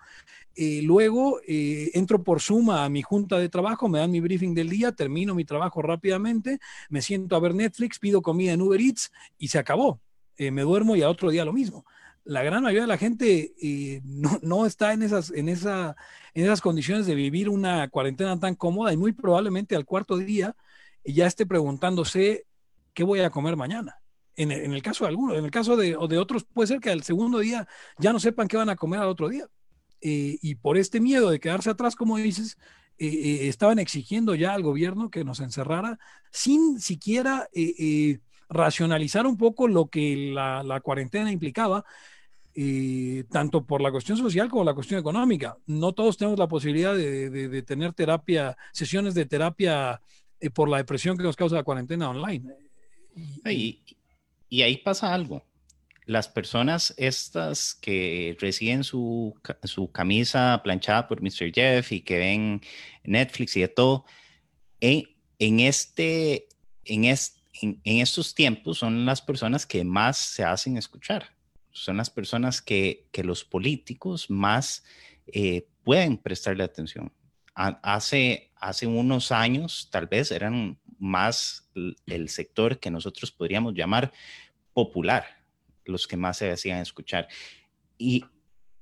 eh, 0.56 0.82
luego 0.82 1.40
eh, 1.46 1.90
entro 1.94 2.22
por 2.22 2.40
Zoom 2.40 2.70
a 2.70 2.88
mi 2.88 3.02
junta 3.02 3.38
de 3.38 3.48
trabajo, 3.48 3.88
me 3.88 3.98
dan 3.98 4.10
mi 4.10 4.20
briefing 4.20 4.54
del 4.54 4.70
día, 4.70 4.92
termino 4.92 5.34
mi 5.34 5.44
trabajo 5.44 5.82
rápidamente, 5.82 6.60
me 6.90 7.02
siento 7.02 7.34
a 7.34 7.40
ver 7.40 7.54
Netflix, 7.54 7.98
pido 7.98 8.22
comida 8.22 8.52
en 8.52 8.62
Uber 8.62 8.80
Eats 8.80 9.10
y 9.38 9.48
se 9.48 9.58
acabó. 9.58 10.00
Eh, 10.36 10.50
me 10.50 10.62
duermo 10.62 10.96
y 10.96 11.02
a 11.02 11.10
otro 11.10 11.30
día 11.30 11.44
lo 11.44 11.52
mismo 11.52 11.84
la 12.24 12.42
gran 12.42 12.62
mayoría 12.62 12.82
de 12.82 12.88
la 12.88 12.98
gente 12.98 13.52
eh, 13.60 14.00
no, 14.04 14.38
no, 14.42 14.66
está 14.66 14.92
en 14.92 15.02
esas, 15.02 15.30
en, 15.30 15.48
esa, 15.48 15.94
en 16.32 16.44
esas 16.44 16.60
condiciones 16.60 17.06
de 17.06 17.14
vivir 17.14 17.48
una 17.48 17.88
cuarentena 17.88 18.38
tan 18.40 18.54
cómoda 18.54 18.92
y 18.92 18.96
muy 18.96 19.12
probablemente 19.12 19.76
al 19.76 19.84
cuarto 19.84 20.16
día 20.16 20.56
ya 21.04 21.26
esté 21.26 21.44
preguntándose 21.44 22.46
qué 22.94 23.04
voy 23.04 23.20
a 23.20 23.30
comer 23.30 23.56
mañana. 23.56 23.98
En 24.36 24.50
el, 24.50 24.82
caso 24.82 25.04
de 25.04 25.10
algunos, 25.10 25.38
en 25.38 25.44
el 25.44 25.50
caso 25.52 25.76
de, 25.76 25.96
de, 26.08 26.18
otros, 26.18 26.44
puede 26.44 26.66
ser 26.66 26.80
que 26.80 26.90
al 26.90 27.04
segundo 27.04 27.38
día 27.38 27.68
ya 27.98 28.12
no 28.12 28.18
sepan 28.18 28.48
qué 28.48 28.56
van 28.56 28.68
a 28.68 28.74
comer 28.74 28.98
al 28.98 29.08
otro 29.08 29.28
día. 29.28 29.46
Eh, 30.00 30.38
y 30.42 30.56
por 30.56 30.76
este 30.76 30.98
miedo 30.98 31.30
de 31.30 31.38
quedarse 31.38 31.70
atrás, 31.70 31.94
como 31.94 32.16
dices, 32.16 32.58
eh, 32.98 33.46
estaban 33.46 33.78
exigiendo 33.78 34.34
ya 34.34 34.52
al 34.52 34.64
gobierno 34.64 35.08
que 35.08 35.22
nos 35.22 35.38
encerrara 35.38 36.00
sin 36.32 36.80
siquiera 36.80 37.48
racionalizar 38.48 39.24
un 39.24 39.36
poco 39.36 39.68
lo 39.68 39.86
que 39.86 40.32
la 40.34 40.80
cuarentena 40.82 41.30
implicaba 41.30 41.84
eh, 42.56 43.24
tanto 43.32 43.64
por 43.64 43.80
la 43.80 43.90
cuestión 43.90 44.16
social 44.16 44.48
como 44.48 44.62
la 44.62 44.74
cuestión 44.74 45.00
económica. 45.00 45.56
No 45.66 45.92
todos 45.92 46.16
tenemos 46.16 46.38
la 46.38 46.46
posibilidad 46.46 46.94
de, 46.94 47.28
de, 47.28 47.62
tener 47.62 47.92
terapia, 47.94 48.56
sesiones 48.72 49.14
de 49.14 49.26
terapia 49.26 50.00
eh, 50.38 50.50
por 50.50 50.68
la 50.68 50.76
depresión 50.76 51.16
que 51.16 51.24
nos 51.24 51.34
causa 51.34 51.56
la 51.56 51.64
cuarentena 51.64 52.10
online. 52.10 52.54
Y, 53.50 53.82
y, 54.48 54.62
ahí 54.62 54.76
pasa 54.76 55.12
algo. 55.12 55.44
Las 56.06 56.28
personas 56.28 56.94
estas 56.96 57.74
que 57.74 58.36
reciben 58.38 58.84
su, 58.84 59.34
su, 59.64 59.90
camisa 59.90 60.60
planchada 60.62 61.08
por 61.08 61.22
Mr. 61.22 61.52
Jeff 61.52 61.90
y 61.90 62.02
que 62.02 62.18
ven 62.18 62.60
Netflix 63.02 63.56
y 63.56 63.62
de 63.62 63.68
todo, 63.68 64.04
en, 64.78 65.08
en, 65.40 65.58
este, 65.58 66.46
en, 66.84 67.04
en 67.04 68.00
estos 68.00 68.32
tiempos 68.32 68.78
son 68.78 69.06
las 69.06 69.20
personas 69.22 69.66
que 69.66 69.82
más 69.82 70.18
se 70.18 70.44
hacen 70.44 70.76
escuchar 70.76 71.33
son 71.74 71.96
las 71.98 72.08
personas 72.08 72.62
que, 72.62 73.08
que 73.10 73.24
los 73.24 73.44
políticos 73.44 74.30
más 74.30 74.84
eh, 75.26 75.66
pueden 75.82 76.16
prestarle 76.16 76.64
atención. 76.64 77.12
Hace, 77.54 78.50
hace 78.56 78.86
unos 78.86 79.30
años 79.30 79.88
tal 79.90 80.06
vez 80.06 80.32
eran 80.32 80.78
más 80.98 81.70
el 82.06 82.28
sector 82.28 82.80
que 82.80 82.90
nosotros 82.90 83.30
podríamos 83.30 83.74
llamar 83.74 84.12
popular, 84.72 85.24
los 85.84 86.08
que 86.08 86.16
más 86.16 86.38
se 86.38 86.50
hacían 86.50 86.80
escuchar. 86.80 87.28
Y, 87.98 88.24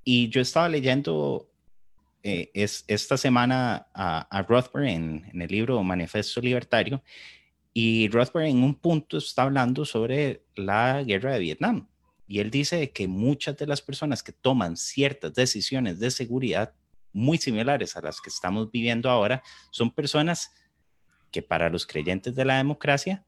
y 0.05 0.29
yo 0.29 0.41
estaba 0.41 0.69
leyendo 0.69 1.51
eh, 2.23 2.51
es, 2.55 2.85
esta 2.89 3.17
semana 3.17 3.89
a, 3.95 4.21
a 4.31 4.43
Rothbard 4.43 4.85
en, 4.85 5.29
en, 5.33 5.43
el 5.43 5.49
libro 5.51 5.83
Manifesto 5.83 6.41
Libertario 6.41 7.03
y 7.75 8.09
Rothbard 8.09 8.47
en 8.47 8.63
un 8.63 8.75
punto 8.75 9.19
está 9.19 9.43
hablando 9.43 9.85
sobre 9.85 10.45
la 10.55 11.03
guerra 11.03 11.33
de 11.35 11.41
Vietnam 11.41 11.89
y 12.33 12.41
él 12.41 12.51
dice 12.51 12.93
que 12.93 13.07
muchas 13.07 13.59
de 13.59 13.67
las 13.67 13.83
personas 13.83 14.23
que 14.23 14.33
toman 14.33 14.79
ciertas 14.79 15.35
decisiones 15.35 15.99
de 15.99 16.11
seguridad 16.11 16.73
muy 17.13 17.37
similares 17.37 17.95
a 17.95 18.01
las 18.01 18.23
que 18.23 18.31
estamos 18.31 18.71
viviendo 18.71 19.11
ahora 19.11 19.43
son 19.71 19.91
personas 19.91 20.51
que 21.31 21.43
para 21.43 21.69
los 21.69 21.87
creyentes 21.87 22.35
de 22.35 22.47
la 22.47 22.57
democracia 22.57 23.23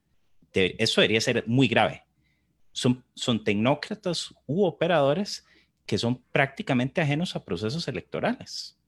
de, 0.55 0.75
eso 0.79 1.03
debería 1.03 1.21
ser 1.21 1.45
muy 1.47 1.69
grave. 1.69 2.05
Son, 2.73 3.05
son 3.15 3.45
tecnócratas 3.45 4.35
u 4.47 4.65
operadores 4.65 5.45
que 5.85 5.99
son 5.99 6.23
prácticamente 6.33 7.03
ajenos 7.03 7.37
a 7.37 7.45
procesos 7.45 7.87
electorales. 7.89 8.79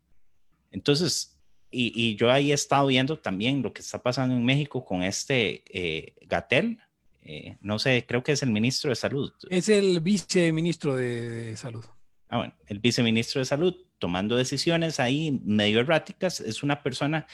Entonces, 0.71 1.39
y, 1.71 1.93
y, 1.95 2.17
yo 2.17 2.33
ahí 2.33 2.53
he 2.53 2.55
estado 2.55 2.87
viendo 2.87 3.19
también 3.19 3.61
lo 3.61 3.75
que 3.75 3.83
está 3.83 4.03
pasando 4.03 4.35
en 4.35 4.47
México 4.47 4.83
con 4.83 5.03
este 5.03 5.63
eh, 5.67 6.15
Gatel, 6.23 6.79
eh, 7.29 7.57
no 7.61 7.81
sé, 7.81 8.05
creo 8.07 8.23
que 8.23 8.33
es 8.33 8.43
el 8.45 8.51
ministro 8.51 8.91
de 8.91 8.95
Salud. 8.95 9.33
Es 9.51 9.69
el 9.69 9.99
viceministro 10.01 10.95
de, 10.95 11.29
de, 11.29 11.57
Salud. 11.57 11.85
Ah, 12.29 12.39
bueno, 12.39 12.55
el 12.69 12.79
viceministro 12.79 13.41
de 13.41 13.47
Salud 13.47 13.75
tomando 13.99 14.37
decisiones 14.37 15.01
ahí 15.01 15.41
medio 15.45 15.81
erráticas, 15.81 16.41
es 16.41 16.63
una 16.63 16.83
persona 16.85 17.27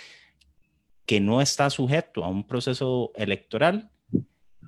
que 1.05 1.21
no 1.21 1.43
está 1.43 1.69
sujeto 1.69 2.25
a 2.25 2.29
un 2.29 2.47
proceso 2.47 3.13
electoral, 3.17 3.91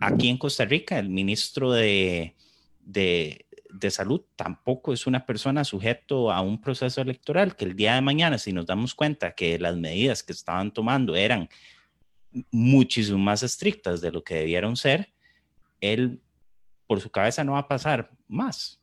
aquí 0.01 0.29
en 0.29 0.37
Costa 0.37 0.67
Rica, 0.67 0.99
el 0.99 1.09
ministro 1.09 1.73
de, 1.73 2.35
de, 2.81 3.47
de, 3.71 3.91
salud 3.91 4.23
tampoco 4.37 4.93
es 4.93 5.07
una 5.07 5.25
persona 5.25 5.65
sujeto 5.65 6.33
a 6.33 6.41
un 6.43 6.61
proceso 6.61 7.01
electoral, 7.01 7.57
que 7.57 7.65
el 7.65 7.77
día 7.77 7.95
de 7.95 8.01
mañana, 8.01 8.37
si 8.37 8.53
nos 8.53 8.67
damos 8.67 8.95
cuenta 8.95 9.33
que 9.33 9.59
las 9.59 9.77
medidas 9.77 10.23
que 10.23 10.33
estaban 10.33 10.73
tomando 10.73 11.17
eran 11.17 11.49
muchísimo 12.51 13.19
más 13.19 13.43
estrictas 13.43 14.01
de 14.01 14.11
lo 14.11 14.25
que 14.25 14.35
debieron 14.35 14.77
ser, 14.77 15.14
él 15.93 16.21
por 16.87 17.01
su 17.01 17.11
cabeza 17.11 17.45
no 17.45 17.53
va 17.53 17.61
a 17.61 17.69
pasar 17.69 18.11
más. 18.29 18.81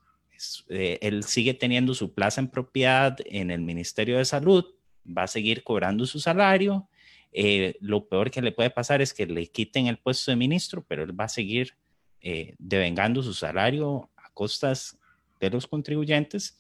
Eh, 0.70 0.98
él 1.02 1.24
sigue 1.24 1.54
teniendo 1.54 1.94
su 1.94 2.14
plaza 2.14 2.42
en 2.42 2.50
propiedad 2.50 3.18
en 3.26 3.52
el 3.52 3.62
Ministerio 3.62 4.18
de 4.18 4.26
Salud, 4.26 4.66
va 5.06 5.24
a 5.24 5.28
seguir 5.28 5.64
cobrando 5.64 6.06
su 6.06 6.20
salario. 6.20 6.90
Eh, 7.32 7.76
lo 7.80 8.08
peor 8.08 8.32
que 8.32 8.42
le 8.42 8.52
puede 8.52 8.70
pasar 8.70 9.02
es 9.02 9.14
que 9.14 9.26
le 9.26 9.48
quiten 9.48 9.88
el 9.88 9.98
puesto 9.98 10.32
de 10.32 10.38
ministro, 10.38 10.84
pero 10.88 11.04
él 11.04 11.18
va 11.18 11.26
a 11.26 11.30
seguir 11.30 11.76
eh, 12.22 12.56
devengando 12.58 13.22
su 13.24 13.34
salario 13.34 14.10
a 14.18 14.30
costas 14.34 14.98
de 15.40 15.50
los 15.50 15.68
contribuyentes. 15.68 16.60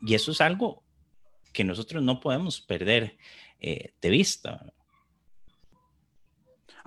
Y 0.00 0.14
eso 0.14 0.32
es 0.32 0.40
algo 0.40 0.82
que 1.52 1.64
nosotros 1.64 2.02
no 2.02 2.20
podemos 2.20 2.60
perder 2.60 3.16
de 3.60 4.10
vista. 4.10 4.72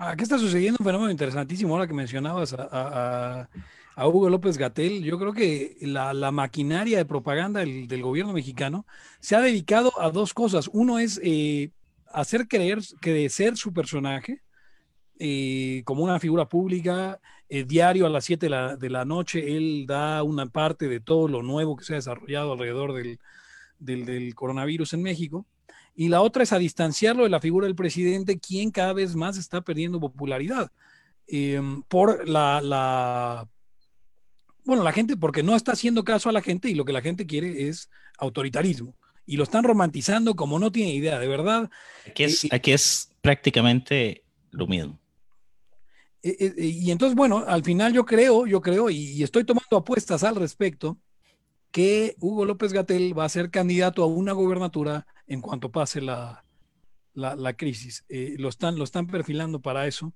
Aquí 0.04 0.24
está 0.24 0.36
sucediendo 0.36 0.78
un 0.80 0.84
fenómeno 0.84 1.12
interesantísimo 1.12 1.74
ahora 1.74 1.86
que 1.86 1.94
mencionabas 1.94 2.56
a, 2.58 3.48
Hugo 3.96 4.28
López 4.28 4.58
Gatel. 4.58 5.04
Yo 5.04 5.16
creo 5.16 5.32
que 5.32 5.76
la, 5.82 6.32
maquinaria 6.32 6.98
de 6.98 7.04
propaganda 7.04 7.60
del, 7.60 8.02
gobierno 8.02 8.32
mexicano 8.32 8.84
se 9.20 9.36
ha 9.36 9.40
dedicado 9.40 9.92
a 10.00 10.10
dos 10.10 10.34
cosas. 10.34 10.68
Uno 10.72 10.98
es 10.98 11.20
eh, 11.22 11.70
hacer 12.12 12.48
creer 12.48 12.80
que 13.00 13.28
ser 13.28 13.56
su 13.56 13.72
personaje 13.72 14.42
eh, 15.20 15.82
como 15.84 16.02
una 16.02 16.18
figura 16.18 16.48
pública. 16.48 17.20
Eh, 17.48 17.62
diario 17.62 18.04
a 18.04 18.10
las 18.10 18.24
7 18.24 18.48
de 18.78 18.90
la, 18.90 19.04
noche, 19.04 19.56
él 19.56 19.84
da 19.86 20.24
una 20.24 20.46
parte 20.46 20.88
de 20.88 20.98
todo 20.98 21.28
lo 21.28 21.42
nuevo 21.42 21.76
que 21.76 21.84
se 21.84 21.92
ha 21.92 21.96
desarrollado 21.96 22.54
alrededor 22.54 22.92
del 23.78 24.34
coronavirus 24.34 24.94
en 24.94 25.02
México 25.02 25.46
y 25.94 26.08
la 26.08 26.22
otra 26.22 26.42
es 26.42 26.52
a 26.52 26.58
distanciarlo 26.58 27.24
de 27.24 27.30
la 27.30 27.40
figura 27.40 27.66
del 27.66 27.76
presidente, 27.76 28.38
quien 28.38 28.70
cada 28.70 28.92
vez 28.92 29.14
más 29.14 29.36
está 29.36 29.60
perdiendo 29.60 30.00
popularidad 30.00 30.70
em, 31.26 31.82
por 31.82 32.28
la, 32.28 32.60
la, 32.60 33.48
bueno, 34.64 34.82
la 34.82 34.92
gente, 34.92 35.16
porque 35.16 35.42
no 35.42 35.54
está 35.54 35.72
haciendo 35.72 36.04
caso 36.04 36.28
a 36.28 36.32
la 36.32 36.42
gente 36.42 36.70
y 36.70 36.74
lo 36.74 36.84
que 36.84 36.92
la 36.92 37.02
gente 37.02 37.26
quiere 37.26 37.68
es 37.68 37.90
autoritarismo. 38.18 38.94
Y 39.26 39.36
lo 39.36 39.44
están 39.44 39.64
romantizando 39.64 40.34
como 40.34 40.58
no 40.58 40.72
tiene 40.72 40.94
idea, 40.94 41.18
de 41.18 41.28
verdad. 41.28 41.70
Aquí 42.08 42.24
es, 42.24 42.44
eh, 42.44 42.48
aquí 42.50 42.72
es 42.72 43.10
prácticamente 43.20 44.24
lo 44.50 44.66
mismo. 44.66 44.98
Eh, 46.22 46.36
eh, 46.40 46.64
y 46.64 46.90
entonces, 46.90 47.16
bueno, 47.16 47.44
al 47.46 47.64
final 47.64 47.92
yo 47.92 48.04
creo, 48.04 48.46
yo 48.46 48.60
creo, 48.60 48.90
y 48.90 49.22
estoy 49.22 49.44
tomando 49.44 49.76
apuestas 49.76 50.24
al 50.24 50.36
respecto, 50.36 50.98
que 51.72 52.16
Hugo 52.20 52.44
López 52.44 52.72
Gatel 52.72 53.18
va 53.18 53.24
a 53.24 53.30
ser 53.30 53.50
candidato 53.50 54.04
a 54.04 54.06
una 54.06 54.32
gobernatura 54.32 55.06
en 55.32 55.40
cuanto 55.40 55.70
pase 55.70 56.00
la, 56.00 56.44
crisis. 57.56 58.04
Eh, 58.08 58.36
lo, 58.38 58.48
están, 58.48 59.06
perfilando 59.06 59.60
para 59.60 59.86
eso. 59.86 60.12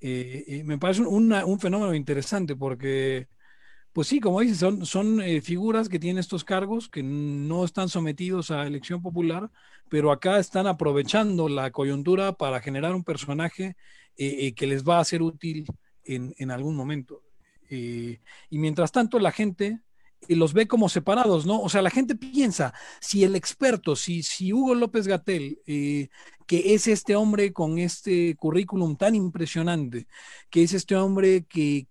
Eh, 0.00 0.44
eh, 0.46 0.64
me 0.64 0.78
parece 0.78 1.02
un 1.02 1.60
fenómeno 1.60 1.94
interesante 1.94 2.54
porque, 2.54 3.28
pues 3.92 4.08
sí, 4.08 4.20
como 4.20 4.40
dices, 4.40 4.58
son, 4.58 5.22
figuras 5.42 5.88
que 5.88 5.98
tienen 5.98 6.18
estos 6.18 6.44
cargos 6.44 6.88
que 6.88 7.02
no 7.02 7.64
están 7.64 7.88
sometidos 7.88 8.50
a 8.50 8.66
elección 8.66 9.02
popular, 9.02 9.50
pero 9.88 10.12
acá 10.12 10.38
están 10.38 10.66
aprovechando 10.66 11.48
la 11.48 11.70
coyuntura 11.70 12.32
para 12.32 12.60
generar 12.60 12.94
un 12.94 13.04
personaje 13.04 13.76
que 14.16 14.66
les 14.66 14.84
va 14.84 15.00
a 15.00 15.04
ser 15.04 15.22
útil 15.22 15.66
en 16.04 16.50
algún 16.50 16.76
momento. 16.76 17.22
y 17.68 18.20
mientras 18.50 18.92
tanto, 18.92 19.18
la 19.18 19.32
gente 19.32 19.80
y 20.28 20.34
los 20.34 20.52
ve 20.52 20.66
como 20.66 20.88
separados, 20.88 21.46
¿no? 21.46 21.60
O 21.60 21.68
sea, 21.68 21.82
la 21.82 21.90
gente 21.90 22.14
piensa, 22.14 22.74
si 23.00 23.24
el 23.24 23.36
experto, 23.36 23.96
si, 23.96 24.22
si 24.22 24.52
Hugo 24.52 24.74
López 24.74 25.06
Gatel, 25.06 25.60
eh, 25.66 26.08
que 26.46 26.74
es 26.74 26.86
este 26.86 27.16
hombre 27.16 27.52
con 27.52 27.78
este 27.78 28.34
currículum 28.36 28.96
tan 28.96 29.14
impresionante, 29.14 30.06
que 30.50 30.62
es 30.62 30.72
este 30.72 30.96
hombre 30.96 31.44
que, 31.44 31.86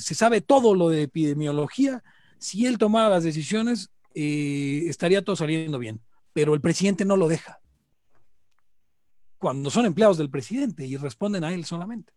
se 0.00 0.14
sabe 0.14 0.40
todo 0.40 0.74
lo 0.74 0.88
de 0.88 1.02
epidemiología, 1.02 2.02
si 2.38 2.66
él 2.66 2.78
tomara 2.78 3.08
las 3.08 3.24
decisiones, 3.24 3.90
eh, 4.14 4.84
estaría 4.86 5.24
todo 5.24 5.36
saliendo 5.36 5.78
bien. 5.78 6.00
Pero 6.32 6.54
el 6.54 6.60
presidente 6.60 7.04
no 7.04 7.16
lo 7.16 7.28
deja. 7.28 7.60
Cuando 9.38 9.70
son 9.70 9.86
empleados 9.86 10.18
del 10.18 10.30
presidente 10.30 10.86
y 10.86 10.96
responden 10.96 11.44
a 11.44 11.52
él 11.52 11.64
solamente. 11.64 12.12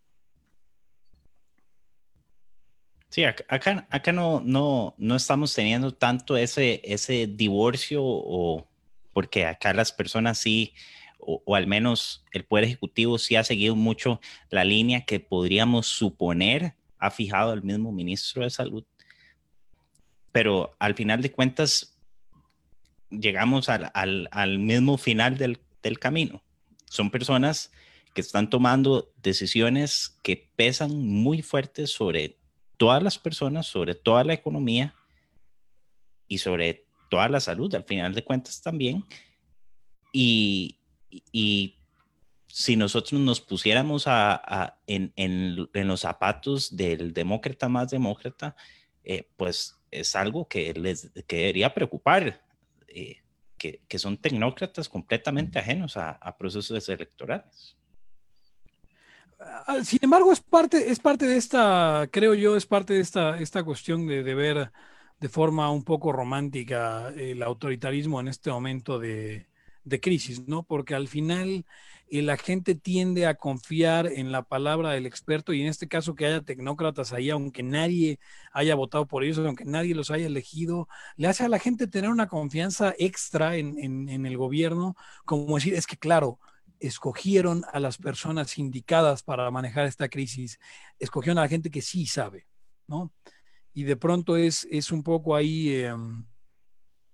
Sí, 3.12 3.26
acá, 3.26 4.14
no, 4.14 4.96
estamos 5.18 5.54
teniendo 5.54 5.94
tanto 5.94 6.38
ese, 6.38 7.28
divorcio 7.36 8.02
o 8.02 8.66
porque 9.12 9.46
acá 9.46 9.74
las 9.74 9.92
personas 9.92 10.38
sí, 10.38 10.74
o, 11.20 11.54
al 11.54 11.68
menos 11.68 12.24
el 12.32 12.46
Poder 12.46 12.64
Ejecutivo 12.64 13.18
sí 13.18 13.36
ha 13.36 13.44
seguido 13.44 13.76
mucho 13.76 14.22
la 14.50 14.64
línea 14.64 15.02
que 15.02 15.20
podríamos 15.20 15.88
suponer 15.88 16.76
ha 17.00 17.12
fijado 17.12 17.52
el 17.52 17.64
mismo 17.64 17.92
ministro 17.92 18.44
de 18.44 18.50
Salud. 18.50 18.86
Pero 20.32 20.74
al 20.80 20.96
final 20.96 21.22
de 21.22 21.34
cuentas, 21.34 22.00
llegamos 23.10 23.68
al, 23.68 24.60
mismo 24.60 24.98
final 24.98 25.38
del, 25.38 25.60
del 25.84 26.00
camino. 26.00 26.42
Son 26.86 27.12
personas 27.12 27.74
que 28.14 28.22
están 28.22 28.50
tomando 28.50 29.12
decisiones 29.22 30.18
que 30.24 30.50
pesan 30.56 30.98
muy 30.98 31.42
fuertes 31.42 31.92
sobre 31.92 32.38
todas 32.82 33.04
las 33.04 33.20
personas, 33.20 33.68
sobre 33.68 33.94
toda 33.94 34.24
la 34.24 34.34
economía 34.34 34.96
y 36.28 36.40
sobre 36.40 36.88
toda 37.12 37.30
la 37.30 37.40
salud, 37.40 37.76
al 37.76 37.84
final 37.84 38.16
de 38.16 38.24
cuentas 38.24 38.60
también. 38.60 39.06
Y, 40.12 40.80
y 41.32 41.78
si 42.48 42.76
nosotros 42.76 43.22
nos 43.22 43.40
pusiéramos 43.40 44.06
a, 44.08 44.80
en, 44.88 45.14
en, 45.16 45.70
en, 45.76 45.88
los 45.88 46.00
zapatos 46.00 46.76
del 46.76 47.14
demócrata 47.14 47.70
más 47.70 47.92
demócrata, 47.92 48.56
eh, 49.04 49.30
pues 49.38 49.80
es 49.92 50.16
algo 50.16 50.48
que 50.48 50.74
les 50.74 51.12
que 51.28 51.36
debería 51.36 51.76
preocupar, 51.76 52.42
eh, 52.88 53.18
que, 53.60 53.84
que, 53.88 54.00
son 54.00 54.18
tecnócratas 54.18 54.90
completamente 54.90 55.60
ajenos 55.60 55.98
a, 55.98 56.14
a 56.14 56.36
procesos 56.36 56.90
electorales. 56.90 57.78
Ah, 59.44 59.84
sin 59.84 60.00
embargo, 60.04 60.32
es 60.32 60.40
parte, 60.40 60.92
es 60.92 61.00
parte 61.00 61.26
de 61.26 61.38
esta, 61.38 62.08
creo 62.12 62.36
yo, 62.36 62.56
es 62.56 62.68
parte 62.68 62.94
de 62.94 63.00
esta, 63.00 63.40
esta 63.40 63.64
cuestión 63.64 64.06
de, 64.06 64.22
ver 64.36 64.72
de 65.20 65.30
forma 65.30 65.72
un 65.72 65.84
poco 65.84 66.12
romántica 66.12 67.10
el 67.10 67.42
autoritarismo 67.42 68.20
en 68.20 68.28
este 68.28 68.52
momento 68.52 69.00
de, 69.00 69.48
crisis, 70.02 70.48
¿no? 70.48 70.64
Porque 70.64 70.94
al 70.94 71.08
final 71.08 71.66
eh, 72.10 72.22
la 72.22 72.38
gente 72.38 72.76
tiende 72.76 73.26
a 73.26 73.36
confiar 73.36 74.08
en 74.08 74.32
la 74.32 74.44
palabra 74.44 74.92
del 74.92 75.08
experto 75.08 75.54
y 75.54 75.62
en 75.62 75.68
este 75.68 75.88
caso 75.88 76.14
que 76.14 76.28
haya 76.28 76.42
tecnócratas 76.42 77.12
ahí, 77.12 77.30
aunque 77.32 77.64
nadie 77.64 78.20
haya 78.54 78.76
votado 78.76 79.08
por 79.08 79.24
ellos, 79.24 79.40
aunque 79.40 79.66
nadie 79.66 79.96
los 79.96 80.12
haya 80.12 80.28
elegido, 80.28 80.88
le 81.18 81.28
hace 81.28 81.44
a 81.46 81.50
la 81.50 81.60
gente 81.60 81.88
tener 81.88 82.12
una 82.12 82.28
confianza 82.28 82.94
extra 83.00 83.56
en, 83.56 83.80
en 83.80 84.26
el 84.26 84.38
gobierno, 84.38 84.96
como 85.26 85.56
decir, 85.56 85.74
es 85.74 85.88
que 85.88 85.98
claro, 85.98 86.40
escogieron 86.82 87.64
a 87.72 87.80
las 87.80 87.98
personas 87.98 88.58
indicadas 88.58 89.24
para 89.24 89.50
manejar 89.52 89.86
esta 89.86 90.10
crisis, 90.10 90.60
escogieron 91.00 91.38
a 91.38 91.44
la 91.44 91.48
gente 91.48 91.70
que 91.70 91.82
sí 91.82 92.08
sabe, 92.08 92.48
¿no? 92.88 93.14
Y 93.74 93.84
de 93.84 93.96
pronto 93.96 94.36
es, 94.36 94.68
es 94.70 94.92
un 94.92 95.04
poco 95.04 95.36
ahí, 95.36 95.70
em, 95.76 96.26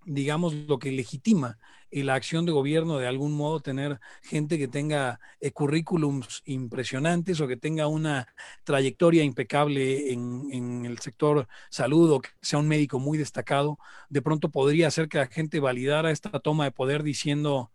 digamos, 0.05 0.53
lo 0.53 0.79
que 0.79 0.91
legitima 0.91 1.59
la 1.91 2.15
acción 2.15 2.45
de 2.45 2.51
gobierno 2.51 2.97
de 2.97 3.07
algún 3.07 3.33
modo 3.33 3.59
tener 3.59 3.99
gente 4.21 4.57
que 4.57 4.67
tenga 4.67 5.19
eh, 5.39 5.51
currículums 5.51 6.41
impresionantes 6.45 7.39
o 7.39 7.47
que 7.47 7.57
tenga 7.57 7.87
una 7.87 8.27
trayectoria 8.63 9.23
impecable 9.23 10.11
en, 10.11 10.47
en, 10.51 10.85
el 10.85 10.99
sector 10.99 11.47
salud 11.69 12.11
o 12.11 12.21
que 12.21 12.29
sea 12.41 12.59
un 12.59 12.67
médico 12.67 12.99
muy 12.99 13.17
destacado, 13.17 13.79
de 14.09 14.21
pronto 14.21 14.49
podría 14.49 14.87
hacer 14.87 15.07
que 15.07 15.17
la 15.19 15.27
gente 15.27 15.59
validara 15.59 16.11
esta 16.11 16.39
toma 16.39 16.65
de 16.65 16.71
poder 16.71 17.03
diciendo, 17.03 17.71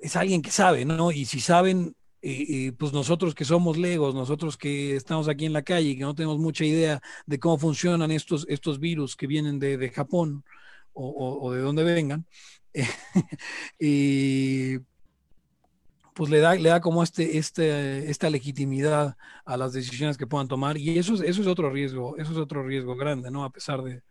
es 0.00 0.16
alguien 0.16 0.42
que 0.42 0.50
sabe, 0.50 0.84
¿no? 0.84 1.12
Y 1.12 1.24
si 1.24 1.40
saben, 1.40 1.94
eh, 2.22 2.46
eh, 2.48 2.72
pues 2.72 2.92
nosotros 2.92 3.34
que 3.34 3.44
somos 3.44 3.76
legos, 3.78 4.14
nosotros 4.14 4.56
que 4.56 4.96
estamos 4.96 5.28
aquí 5.28 5.46
en 5.46 5.52
la 5.52 5.62
calle 5.62 5.90
y 5.90 5.96
que 5.96 6.04
no 6.04 6.14
tenemos 6.14 6.38
mucha 6.38 6.64
idea 6.64 7.00
de 7.26 7.38
cómo 7.38 7.58
funcionan 7.58 8.10
estos, 8.10 8.46
estos 8.48 8.78
virus 8.80 9.16
que 9.16 9.26
vienen 9.26 9.58
de, 9.58 9.90
Japón 9.90 10.44
o, 10.92 11.52
de 11.52 11.60
donde 11.60 11.84
vengan, 11.84 12.26
y 13.78 14.78
pues 16.14 16.30
le 16.30 16.40
da, 16.40 16.54
le 16.54 16.68
da 16.68 16.80
como 16.80 17.02
este, 17.02 17.38
este, 17.38 18.10
esta 18.10 18.28
legitimidad 18.28 19.16
a 19.44 19.56
las 19.56 19.72
decisiones 19.72 20.18
que 20.18 20.26
puedan 20.26 20.48
tomar 20.48 20.76
y 20.76 20.98
eso, 20.98 21.14
eso 21.14 21.40
es 21.40 21.46
otro 21.46 21.70
riesgo, 21.70 22.16
eso 22.18 22.32
es 22.32 22.38
otro 22.38 22.62
riesgo 22.62 22.96
grande, 22.96 23.30
¿no? 23.30 23.44
A 23.44 23.50
pesar 23.50 23.82
de, 23.82 24.02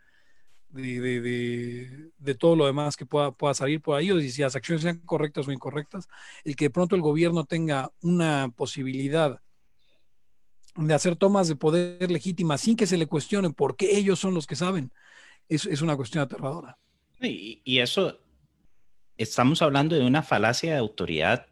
de, 0.71 2.35
todo 2.37 2.55
lo 2.55 2.65
demás 2.65 2.95
que 2.95 3.05
pueda, 3.05 3.31
pueda 3.31 3.53
salir 3.53 3.81
por 3.81 3.97
ahí, 3.97 4.11
o 4.11 4.19
si 4.19 4.41
las 4.41 4.55
acciones 4.55 4.83
sean 4.83 4.99
correctas 4.99 5.47
o 5.47 5.51
incorrectas, 5.51 6.07
el 6.43 6.55
que 6.55 6.65
de 6.65 6.69
pronto 6.69 6.95
el 6.95 7.01
gobierno 7.01 7.45
tenga 7.45 7.91
una 8.01 8.51
posibilidad 8.55 9.41
de 10.75 10.93
hacer 10.93 11.15
tomas 11.15 11.47
de 11.47 11.55
poder 11.55 12.09
legítimas 12.09 12.61
sin 12.61 12.75
que 12.75 12.87
se 12.87 12.97
le 12.97 13.07
cuestionen 13.07 13.53
por 13.53 13.75
qué 13.75 13.97
ellos 13.97 14.19
son 14.19 14.33
los 14.33 14.47
que 14.47 14.55
saben, 14.55 14.91
es, 15.47 15.65
es 15.65 15.81
una 15.81 15.95
cuestión 15.95 16.23
aterradora. 16.23 16.77
Y, 17.21 17.61
y, 17.65 17.79
eso, 17.79 18.19
estamos 19.17 19.61
hablando 19.61 19.95
de 19.95 20.05
una 20.05 20.23
falacia 20.23 20.73
de 20.73 20.77
autoridad 20.77 21.47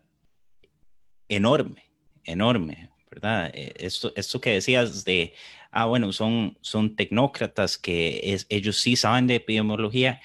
enorme, 1.27 1.89
enorme, 2.23 2.89
¿verdad? 3.12 3.51
Eh, 3.53 3.73
esto, 3.77 4.13
esto 4.15 4.39
que 4.39 4.51
decías 4.51 5.03
de, 5.03 5.34
ah, 5.77 5.85
bueno, 5.85 6.11
son, 6.11 6.57
son 6.61 6.95
tecnócratas 6.95 7.77
que 7.77 8.33
es, 8.33 8.47
ellos 8.49 8.77
sí 8.81 8.95
saben 8.95 9.27
de 9.27 9.35
epidemiología 9.35 10.21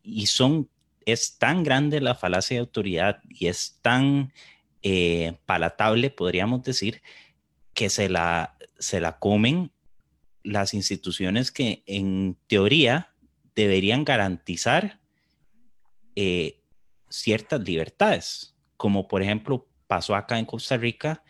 y 0.00 0.26
son, 0.26 0.70
es 1.04 1.38
tan 1.38 1.64
grande 1.64 2.00
la 2.00 2.14
falacia 2.14 2.54
de 2.54 2.60
autoridad 2.60 3.20
y 3.28 3.48
es 3.48 3.80
tan 3.82 4.32
eh, 4.82 5.38
palatable, 5.44 6.10
podríamos 6.10 6.62
decir, 6.62 7.02
que 7.74 7.90
se 7.90 8.08
la, 8.08 8.56
se 8.78 9.00
la 9.00 9.18
comen 9.18 9.72
las 10.44 10.72
instituciones 10.72 11.50
que 11.50 11.82
en 11.86 12.38
teoría 12.46 13.12
deberían 13.56 14.04
garantizar 14.04 15.00
eh, 16.14 16.60
ciertas 17.08 17.60
libertades, 17.60 18.54
como 18.76 19.08
por 19.08 19.20
ejemplo 19.20 19.66
pasó 19.88 20.14
acá 20.14 20.38
en 20.38 20.44
Costa 20.44 20.76
Rica, 20.76 21.24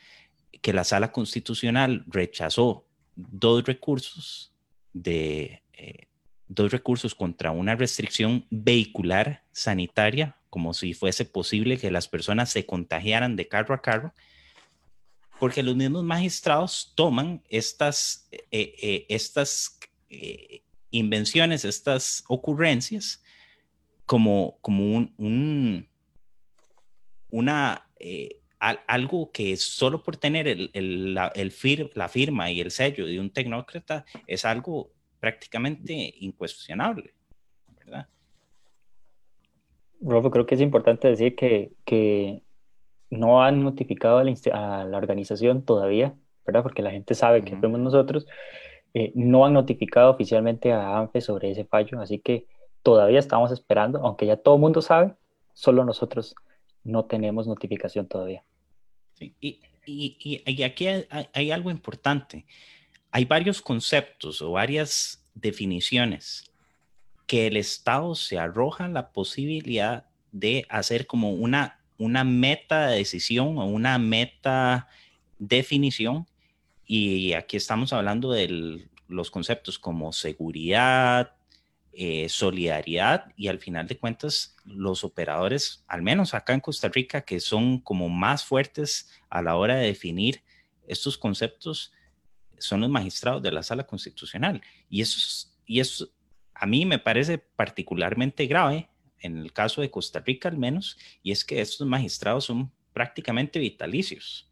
que 0.60 0.74
la 0.74 0.84
sala 0.84 1.10
constitucional 1.10 2.04
rechazó 2.06 2.86
dos 3.14 3.64
recursos 3.64 4.52
de 4.92 5.62
eh, 5.72 6.06
dos 6.48 6.70
recursos 6.70 7.14
contra 7.14 7.50
una 7.50 7.74
restricción 7.74 8.46
vehicular 8.50 9.42
sanitaria, 9.52 10.36
como 10.50 10.74
si 10.74 10.92
fuese 10.92 11.24
posible 11.24 11.78
que 11.78 11.90
las 11.90 12.08
personas 12.08 12.50
se 12.50 12.66
contagiaran 12.66 13.36
de 13.36 13.48
carro 13.48 13.74
a 13.74 13.80
carro, 13.80 14.12
porque 15.40 15.62
los 15.62 15.74
mismos 15.74 16.04
magistrados 16.04 16.92
toman 16.94 17.42
estas, 17.48 18.28
eh, 18.30 18.48
eh, 18.50 19.06
estas 19.08 19.78
invenciones, 20.90 21.64
estas 21.64 22.22
ocurrencias, 22.28 23.22
como, 24.04 24.58
como 24.60 24.84
un, 25.16 25.88
una, 27.30 27.88
algo 28.62 29.32
que 29.32 29.56
solo 29.56 30.04
por 30.04 30.16
tener 30.16 30.46
el, 30.46 30.70
el, 30.72 31.14
la, 31.14 31.32
el 31.34 31.50
fir, 31.50 31.90
la 31.94 32.08
firma 32.08 32.50
y 32.50 32.60
el 32.60 32.70
sello 32.70 33.06
de 33.06 33.18
un 33.18 33.30
tecnócrata 33.30 34.04
es 34.28 34.44
algo 34.44 34.92
prácticamente 35.18 36.14
incuestionable, 36.20 37.12
¿verdad? 37.76 38.06
Rolfo, 40.00 40.30
creo 40.30 40.46
que 40.46 40.54
es 40.54 40.60
importante 40.60 41.08
decir 41.08 41.34
que, 41.34 41.72
que 41.84 42.42
no 43.10 43.42
han 43.42 43.64
notificado 43.64 44.18
a 44.18 44.24
la, 44.24 44.32
a 44.52 44.84
la, 44.84 44.96
organización 44.96 45.64
todavía, 45.64 46.14
¿verdad? 46.46 46.62
Porque 46.62 46.82
la 46.82 46.92
gente 46.92 47.14
sabe 47.14 47.42
que 47.42 47.56
fuimos 47.56 47.80
nosotros. 47.80 48.26
Eh, 48.94 49.10
no 49.16 49.44
han 49.44 49.54
notificado 49.54 50.10
oficialmente 50.10 50.72
a 50.72 50.98
ANFE 50.98 51.20
sobre 51.20 51.50
ese 51.50 51.64
fallo, 51.64 52.00
así 52.00 52.20
que 52.20 52.46
todavía 52.82 53.18
estamos 53.18 53.50
esperando, 53.50 54.00
aunque 54.04 54.26
ya 54.26 54.36
todo 54.36 54.54
el 54.54 54.60
mundo 54.60 54.82
sabe, 54.82 55.14
solo 55.52 55.84
nosotros 55.84 56.36
no 56.84 57.04
tenemos 57.04 57.46
notificación 57.46 58.06
todavía. 58.06 58.44
Y, 59.20 59.60
y, 59.86 60.42
y, 60.44 60.62
aquí 60.62 60.86
hay, 60.86 61.06
hay, 61.32 61.50
algo 61.50 61.70
importante. 61.70 62.44
Hay 63.10 63.24
varios 63.24 63.60
conceptos 63.62 64.42
o 64.42 64.52
varias 64.52 65.24
definiciones 65.34 66.50
que 67.26 67.46
el 67.46 67.56
Estado 67.56 68.14
se 68.14 68.38
arroja 68.38 68.88
la 68.88 69.10
posibilidad 69.10 70.06
de 70.32 70.66
hacer 70.68 71.06
como 71.06 71.32
una, 71.32 71.80
una 71.98 72.24
meta 72.24 72.88
de 72.88 72.98
decisión 72.98 73.58
o 73.58 73.66
una 73.66 73.98
meta 73.98 74.88
definición. 75.38 76.26
Y 76.86 77.32
aquí 77.34 77.56
estamos 77.56 77.92
hablando 77.92 78.32
de 78.32 78.88
los 79.08 79.30
conceptos 79.30 79.78
como 79.78 80.12
seguridad, 80.12 81.34
eh, 81.94 82.28
solidaridad 82.28 83.26
y 83.36 83.48
al 83.48 83.58
final 83.58 83.86
de 83.86 83.98
cuentas 83.98 84.56
los 84.64 85.04
operadores, 85.04 85.84
al 85.86 86.02
menos 86.02 86.32
acá 86.32 86.54
en 86.54 86.60
Costa 86.60 86.88
Rica, 86.88 87.20
que 87.22 87.38
son 87.38 87.80
como 87.80 88.08
más 88.08 88.44
fuertes 88.44 89.10
a 89.28 89.42
la 89.42 89.56
hora 89.56 89.76
de 89.76 89.86
definir 89.86 90.42
estos 90.86 91.18
conceptos, 91.18 91.92
son 92.58 92.80
los 92.80 92.90
magistrados 92.90 93.42
de 93.42 93.52
la 93.52 93.62
sala 93.62 93.84
constitucional. 93.84 94.62
Y 94.88 95.02
eso, 95.02 95.48
y 95.66 95.80
eso 95.80 96.08
a 96.54 96.66
mí 96.66 96.86
me 96.86 96.98
parece 96.98 97.38
particularmente 97.38 98.46
grave 98.46 98.88
en 99.18 99.38
el 99.38 99.52
caso 99.52 99.80
de 99.80 99.90
Costa 99.90 100.20
Rica 100.20 100.48
al 100.48 100.58
menos, 100.58 100.98
y 101.22 101.32
es 101.32 101.44
que 101.44 101.60
estos 101.60 101.86
magistrados 101.86 102.46
son 102.46 102.72
prácticamente 102.92 103.58
vitalicios. 103.58 104.50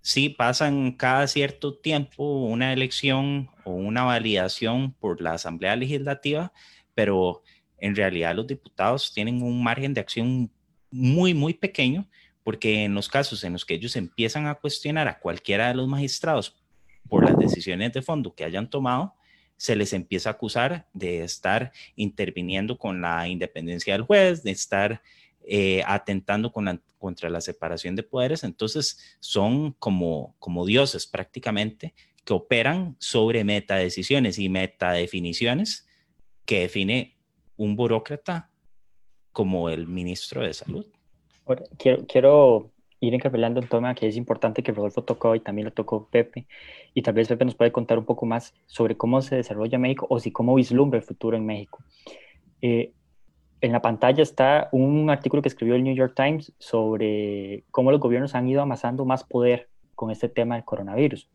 Sí, 0.00 0.28
pasan 0.28 0.92
cada 0.92 1.26
cierto 1.28 1.78
tiempo 1.78 2.24
una 2.44 2.72
elección 2.72 3.50
o 3.64 3.72
una 3.72 4.02
validación 4.04 4.94
por 4.94 5.20
la 5.20 5.34
Asamblea 5.34 5.76
Legislativa, 5.76 6.52
pero 6.94 7.42
en 7.78 7.96
realidad 7.96 8.34
los 8.34 8.46
diputados 8.46 9.12
tienen 9.12 9.42
un 9.42 9.62
margen 9.62 9.94
de 9.94 10.00
acción 10.00 10.50
muy, 10.90 11.34
muy 11.34 11.54
pequeño, 11.54 12.08
porque 12.44 12.84
en 12.84 12.94
los 12.94 13.08
casos 13.08 13.44
en 13.44 13.52
los 13.52 13.64
que 13.64 13.74
ellos 13.74 13.96
empiezan 13.96 14.46
a 14.46 14.54
cuestionar 14.54 15.08
a 15.08 15.18
cualquiera 15.18 15.68
de 15.68 15.74
los 15.74 15.88
magistrados 15.88 16.56
por 17.08 17.24
las 17.24 17.38
decisiones 17.38 17.92
de 17.92 18.02
fondo 18.02 18.34
que 18.34 18.44
hayan 18.44 18.70
tomado, 18.70 19.14
se 19.56 19.76
les 19.76 19.92
empieza 19.92 20.28
a 20.28 20.32
acusar 20.32 20.88
de 20.92 21.22
estar 21.22 21.72
interviniendo 21.94 22.78
con 22.78 23.00
la 23.00 23.28
independencia 23.28 23.94
del 23.94 24.02
juez, 24.02 24.42
de 24.42 24.50
estar 24.50 25.02
eh, 25.44 25.82
atentando 25.86 26.52
con 26.52 26.82
contra 26.98 27.28
la 27.30 27.40
separación 27.40 27.96
de 27.96 28.04
poderes. 28.04 28.44
Entonces 28.44 29.16
son 29.20 29.72
como, 29.72 30.36
como 30.38 30.64
dioses 30.64 31.06
prácticamente 31.06 31.94
que 32.24 32.32
operan 32.32 32.96
sobre 33.00 33.42
metadecisiones 33.42 34.38
y 34.38 34.48
metadefiniciones 34.48 35.86
que 36.44 36.60
define 36.60 37.14
un 37.56 37.76
burócrata 37.76 38.50
como 39.32 39.68
el 39.68 39.86
ministro 39.86 40.42
de 40.42 40.52
Salud. 40.52 40.86
quiero, 41.78 42.06
quiero 42.06 42.70
ir 43.00 43.14
encarcelando 43.14 43.60
un 43.60 43.66
tema 43.66 43.94
que 43.94 44.06
es 44.06 44.16
importante 44.16 44.62
que 44.62 44.72
Rodolfo 44.72 45.02
tocó 45.02 45.34
y 45.34 45.40
también 45.40 45.66
lo 45.66 45.72
tocó 45.72 46.08
Pepe, 46.08 46.46
y 46.94 47.02
tal 47.02 47.14
vez 47.14 47.28
Pepe 47.28 47.44
nos 47.44 47.54
puede 47.54 47.72
contar 47.72 47.98
un 47.98 48.04
poco 48.04 48.26
más 48.26 48.54
sobre 48.66 48.96
cómo 48.96 49.20
se 49.22 49.36
desarrolla 49.36 49.78
México 49.78 50.06
o 50.08 50.20
si 50.20 50.30
cómo 50.30 50.54
vislumbra 50.54 50.98
el 50.98 51.04
futuro 51.04 51.36
en 51.36 51.44
México. 51.44 51.78
Eh, 52.60 52.92
en 53.60 53.72
la 53.72 53.82
pantalla 53.82 54.22
está 54.22 54.68
un 54.72 55.10
artículo 55.10 55.42
que 55.42 55.48
escribió 55.48 55.74
el 55.74 55.84
New 55.84 55.94
York 55.94 56.14
Times 56.16 56.52
sobre 56.58 57.64
cómo 57.70 57.90
los 57.90 58.00
gobiernos 58.00 58.34
han 58.34 58.48
ido 58.48 58.62
amasando 58.62 59.04
más 59.04 59.24
poder 59.24 59.68
con 59.94 60.10
este 60.10 60.28
tema 60.28 60.56
del 60.56 60.64
coronavirus 60.64 61.28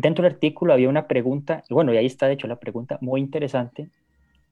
dentro 0.00 0.22
del 0.22 0.34
artículo 0.34 0.72
había 0.72 0.88
una 0.88 1.08
pregunta, 1.08 1.64
y 1.68 1.74
bueno, 1.74 1.92
y 1.92 1.96
ahí 1.96 2.06
está 2.06 2.26
de 2.26 2.34
hecho 2.34 2.46
la 2.46 2.60
pregunta 2.60 2.98
muy 3.00 3.20
interesante, 3.20 3.90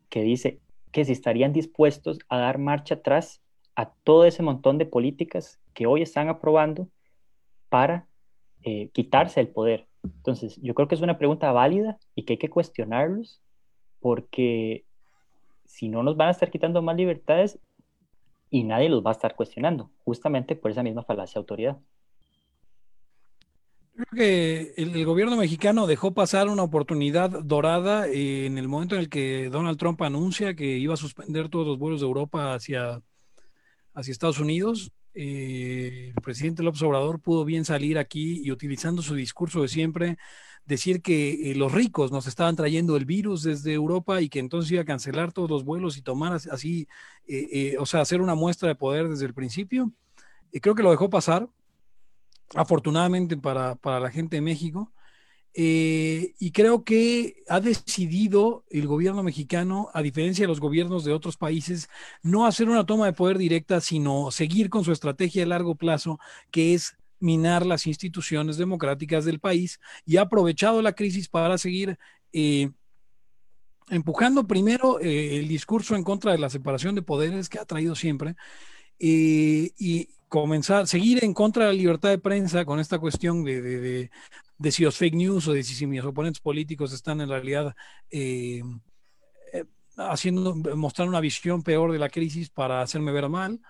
que 0.09 0.23
dice 0.23 0.61
que 0.91 1.05
si 1.05 1.13
estarían 1.13 1.53
dispuestos 1.53 2.19
a 2.29 2.39
dar 2.39 2.59
marcha 2.59 2.97
atrás 2.97 3.41
a 3.77 3.91
todo 3.91 4.25
ese 4.25 4.43
montón 4.43 4.79
de 4.79 4.87
políticas 4.87 5.61
que 5.73 5.87
hoy 5.87 6.03
están 6.03 6.29
aprobando 6.29 6.89
para 7.69 8.07
eh, 8.63 8.89
quitarse 8.93 9.41
el 9.41 9.49
poder. 9.49 9.87
Entonces, 10.03 10.59
yo 10.63 10.75
creo 10.75 10.89
que 10.89 10.95
es 10.97 11.01
una 11.01 11.19
pregunta 11.19 11.53
válida 11.53 11.99
y 12.15 12.25
que 12.25 12.35
hay 12.35 12.39
que 12.39 12.51
cuestionarlos, 12.51 13.41
porque 14.01 14.85
si 15.65 15.89
no 15.89 16.03
nos 16.03 16.17
van 16.17 16.29
a 16.29 16.33
estar 16.33 16.51
quitando 16.51 16.83
más 16.83 16.97
libertades 16.97 17.61
y 18.51 18.65
nadie 18.65 18.89
los 18.89 19.05
va 19.05 19.11
a 19.11 19.13
estar 19.13 19.37
cuestionando, 19.37 19.91
justamente 20.05 20.57
por 20.57 20.71
esa 20.71 20.83
misma 20.83 21.03
falacia 21.03 21.35
de 21.35 21.41
autoridad. 21.41 21.79
Creo 23.97 24.07
que 24.15 24.75
el, 24.77 25.07
gobierno 25.07 25.39
mexicano 25.39 25.87
dejó 25.87 26.13
pasar 26.13 26.49
una 26.51 26.63
oportunidad 26.63 27.31
dorada 27.31 28.07
en 28.07 28.59
el 28.59 28.69
momento 28.69 28.95
en 28.95 29.01
el 29.01 29.09
que 29.09 29.49
Donald 29.49 29.79
Trump 29.79 30.03
anuncia 30.03 30.55
que 30.55 30.77
iba 30.77 30.93
a 30.93 30.99
suspender 30.99 31.49
todos 31.49 31.67
los 31.67 31.79
vuelos 31.79 32.01
de 32.01 32.07
Europa 32.07 32.53
hacia, 32.53 33.01
hacia 33.95 34.13
Estados 34.13 34.39
Unidos. 34.39 34.93
Eh, 35.15 36.13
el 36.15 36.23
presidente 36.23 36.63
López 36.63 36.83
Obrador 36.83 37.21
pudo 37.21 37.47
bien 37.47 37.65
salir 37.65 37.97
aquí 37.97 38.43
y 38.45 38.51
utilizando 38.51 39.01
su 39.01 39.15
discurso 39.15 39.63
de 39.63 39.69
siempre, 39.69 40.19
decir 40.67 41.01
que 41.01 41.53
eh, 41.53 41.55
los 41.55 41.73
ricos 41.73 42.13
nos 42.13 42.27
estaban 42.27 42.55
trayendo 42.55 42.99
el 42.99 43.07
virus 43.07 43.45
desde 43.45 43.73
Europa 43.73 44.21
y 44.21 44.29
que 44.29 44.41
entonces 44.41 44.73
iba 44.73 44.83
a 44.83 44.85
cancelar 44.85 45.33
todos 45.33 45.49
los 45.49 45.65
vuelos 45.65 45.97
y 45.97 46.03
tomar 46.03 46.35
así, 46.35 46.87
eh, 47.27 47.77
o 47.79 47.87
sea, 47.87 48.03
hacer 48.03 48.21
una 48.21 48.35
muestra 48.35 48.69
de 48.69 48.75
poder 48.75 49.09
desde 49.09 49.25
el 49.25 49.33
principio. 49.33 49.91
Creo 50.61 50.75
que 50.75 50.83
lo 50.83 50.91
dejó 50.91 51.09
pasar 51.09 51.49
afortunadamente 52.55 53.37
para, 53.37 53.79
la 53.85 54.11
gente 54.11 54.37
de 54.37 54.43
México. 54.43 54.93
Eh, 55.59 56.35
y 56.39 56.51
creo 56.53 56.85
que 56.85 57.43
ha 57.49 57.61
decidido 57.61 58.65
el 58.69 58.87
gobierno 58.87 59.23
mexicano, 59.23 59.89
a 59.95 60.03
diferencia 60.03 60.43
de 60.43 60.49
los 60.49 60.61
gobiernos 60.61 61.05
de 61.05 61.15
otros 61.15 61.39
países, 61.39 61.89
no 62.23 62.47
hacer 62.47 62.69
una 62.69 62.85
toma 62.85 63.07
de 63.07 63.15
poder 63.15 63.39
directa, 63.39 63.81
sino 63.81 64.31
seguir 64.31 64.69
con 64.69 64.85
su 64.85 64.93
estrategia 64.93 65.43
de 65.43 65.47
largo 65.47 65.75
plazo, 65.75 66.19
que 66.51 66.75
es 66.75 66.97
minar 67.21 67.65
las 67.65 67.87
instituciones 67.87 68.59
democráticas 68.59 69.25
del 69.25 69.41
país 69.41 69.81
y 70.05 70.19
ha 70.19 70.23
aprovechado 70.23 70.83
la 70.83 70.93
crisis 70.93 71.29
para 71.29 71.57
seguir 71.57 71.99
eh, 72.35 72.71
empujando 73.89 74.47
primero 74.47 75.01
eh, 75.01 75.39
el 75.39 75.49
discurso 75.49 75.97
en 75.97 76.05
contra 76.05 76.33
de 76.33 76.39
la 76.39 76.51
separación 76.51 76.95
de 76.95 77.01
poderes 77.01 77.49
que 77.49 77.59
ha 77.59 77.65
traído 77.65 77.95
siempre 77.95 78.37
y 78.99 80.09
comenzar, 80.43 80.87
seguir 80.87 81.25
en 81.25 81.33
contra 81.33 81.65
de 81.65 81.73
la 81.73 81.79
libertad 81.79 82.11
de 82.11 82.19
prensa 82.19 82.65
con 82.65 82.79
esta 82.79 82.99
cuestión 82.99 83.43
de, 83.43 84.11
de 84.59 84.73
si 84.73 84.85
los 84.85 84.97
fake 84.97 85.15
news 85.15 85.49
o 85.49 85.53
de 85.53 85.63
si, 85.63 85.87
mis 85.87 86.05
oponentes 86.05 86.41
políticos 86.41 86.93
están 86.93 87.21
en 87.21 87.29
realidad 87.29 87.75
eh, 88.11 88.63
eh, 89.53 89.65
haciendo, 89.97 90.55
mostrar 90.55 91.09
una 91.09 91.21
visión 91.21 91.63
peor 91.63 91.93
de 91.93 91.99
la 91.99 92.09
crisis 92.09 92.51
para 92.51 92.83
hacerme 92.83 93.13
ver 93.13 93.29
mal. 93.29 93.61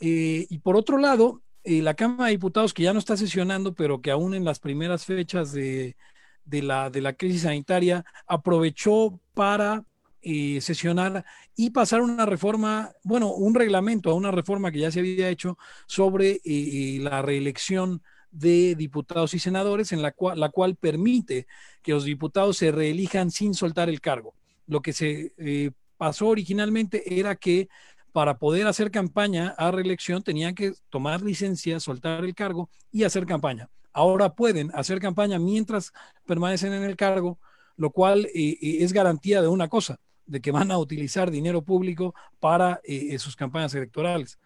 y 0.00 0.58
por 0.58 0.76
otro 0.76 0.98
lado, 0.98 1.42
la 1.64 1.94
Cámara 1.94 2.26
de 2.26 2.32
Diputados, 2.32 2.72
que 2.72 2.84
ya 2.84 2.92
no 2.92 2.98
está 2.98 3.16
sesionando, 3.16 3.74
pero 3.74 4.00
que 4.00 4.10
aún 4.10 4.34
en 4.34 4.44
las 4.44 4.60
primeras 4.60 5.04
fechas 5.04 5.52
de, 5.52 5.96
de, 6.44 6.62
la, 6.62 6.88
de 6.88 7.02
la 7.02 7.12
crisis 7.12 7.42
sanitaria, 7.42 8.04
aprovechó 8.26 9.20
para 9.34 9.84
eh, 10.20 10.60
sesionar 10.60 11.24
y 11.54 11.70
pasar 11.70 12.00
una 12.00 12.26
reforma, 12.26 12.90
bueno, 13.04 13.32
un 13.32 13.54
reglamento 13.54 14.10
a 14.10 14.14
una 14.14 14.32
reforma 14.32 14.72
que 14.72 14.80
ya 14.80 14.90
se 14.90 14.98
había 14.98 15.28
hecho 15.28 15.56
sobre 15.86 16.32
eh, 16.32 16.40
eh, 16.44 16.98
la 17.00 17.22
reelección 17.22 18.02
de 18.32 18.74
diputados 18.74 19.32
y 19.34 19.38
senadores, 19.38 19.92
en 19.92 20.02
la 20.02 20.10
cual, 20.10 20.40
la 20.40 20.48
cual 20.48 20.74
permite 20.74 21.46
que 21.80 21.92
los 21.92 22.02
diputados 22.02 22.56
se 22.56 22.72
reelijan 22.72 23.30
sin 23.30 23.54
soltar 23.54 23.88
el 23.88 24.00
cargo. 24.00 24.34
Lo 24.66 24.82
que 24.82 24.92
se 24.92 25.72
pasó 25.96 26.26
originalmente 26.26 27.20
era 27.20 27.36
que 27.36 27.68
para 28.12 28.38
poder 28.38 28.66
hacer 28.66 28.90
campaña 28.90 29.54
a 29.56 29.70
reelección 29.70 30.24
tenían 30.24 30.56
que 30.56 30.72
tomar 30.90 31.22
licencia, 31.22 31.78
soltar 31.78 32.24
el 32.24 32.34
cargo 32.34 32.70
y 32.90 33.04
hacer 33.04 33.24
campaña. 33.24 33.70
Ahora 33.92 34.34
pueden 34.34 34.72
hacer 34.74 34.98
campaña 34.98 35.38
mientras 35.38 35.92
permanecen 36.26 36.72
en 36.72 36.82
el 36.82 36.96
cargo, 36.96 37.38
lo 37.76 37.90
cual 37.92 38.28
es 38.34 38.92
garantía 38.92 39.40
de 39.40 39.48
una 39.48 39.68
cosa, 39.68 40.00
de 40.28 40.40
que 40.40 40.52
van 40.52 40.70
a 40.70 40.78
utilizar 40.78 41.30
dinero 41.30 41.62
público 41.62 42.14
para 42.38 42.80
eh, 42.84 43.08
eh, 43.14 43.18
sus 43.18 43.34
campañas 43.34 43.74
electorales. 43.74 44.38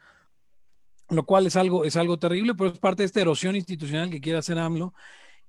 Lo 1.11 1.25
cual 1.27 1.47
es 1.47 1.57
algo, 1.57 1.85
es 1.85 1.97
algo 1.97 2.19
terrible, 2.19 2.55
pero 2.55 2.71
es 2.71 2.79
parte 2.79 3.03
de 3.03 3.07
esta 3.07 3.21
erosión 3.21 3.57
institucional 3.57 4.09
que 4.09 4.21
quiere 4.21 4.39
hacer 4.39 4.59
AMLO. 4.59 4.95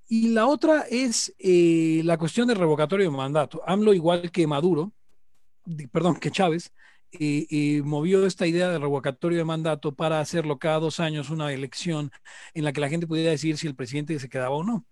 Y 0.08 0.28
la 0.30 0.46
otra 0.46 0.82
es 0.90 1.34
eh, 1.38 2.02
la 2.04 2.18
cuestión 2.18 2.48
del 2.48 2.58
revocatorio 2.58 3.10
de 3.10 3.16
mandato. 3.16 3.62
AMLO, 3.66 3.94
igual 3.94 4.30
que 4.30 4.46
Maduro, 4.46 4.92
perdón, 5.92 6.16
que 6.16 6.30
Chávez, 6.30 6.72
movió 7.84 8.26
esta 8.26 8.44
idea 8.46 8.70
del 8.70 8.82
revocatorio 8.82 9.38
de 9.38 9.44
mandato 9.44 9.94
para 9.94 10.18
hacerlo 10.18 10.58
cada 10.58 10.80
dos 10.80 10.98
años 10.98 11.30
una 11.30 11.52
elección 11.52 12.10
en 12.54 12.64
la 12.64 12.72
que 12.72 12.80
la 12.80 12.88
gente 12.88 13.06
pudiera 13.06 13.30
decir 13.30 13.56
si 13.56 13.68
el 13.68 13.76
presidente 13.76 14.18
se 14.18 14.28
quedaba 14.28 14.56
o 14.56 14.64
no. 14.64 14.84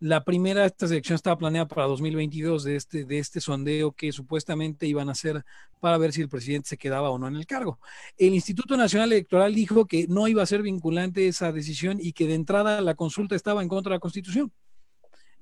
La 0.00 0.24
primera, 0.24 0.64
esta 0.64 0.86
elección 0.86 1.16
estaba 1.16 1.36
planeada 1.36 1.68
para 1.68 1.86
2022 1.86 2.64
de 2.64 2.76
este, 2.76 3.04
de 3.04 3.18
este 3.18 3.38
sondeo 3.38 3.92
que 3.92 4.12
supuestamente 4.12 4.86
iban 4.86 5.10
a 5.10 5.12
hacer 5.12 5.44
para 5.78 5.98
ver 5.98 6.14
si 6.14 6.22
el 6.22 6.30
presidente 6.30 6.70
se 6.70 6.78
quedaba 6.78 7.10
o 7.10 7.18
no 7.18 7.28
en 7.28 7.36
el 7.36 7.44
cargo. 7.46 7.78
El 8.16 8.32
Instituto 8.32 8.78
Nacional 8.78 9.12
Electoral 9.12 9.54
dijo 9.54 9.84
que 9.84 10.06
no 10.08 10.26
iba 10.26 10.42
a 10.42 10.46
ser 10.46 10.62
vinculante 10.62 11.28
esa 11.28 11.52
decisión 11.52 11.98
y 12.00 12.14
que 12.14 12.26
de 12.26 12.34
entrada 12.34 12.80
la 12.80 12.94
consulta 12.94 13.36
estaba 13.36 13.62
en 13.62 13.68
contra 13.68 13.90
de 13.90 13.96
la 13.96 14.00
Constitución. 14.00 14.50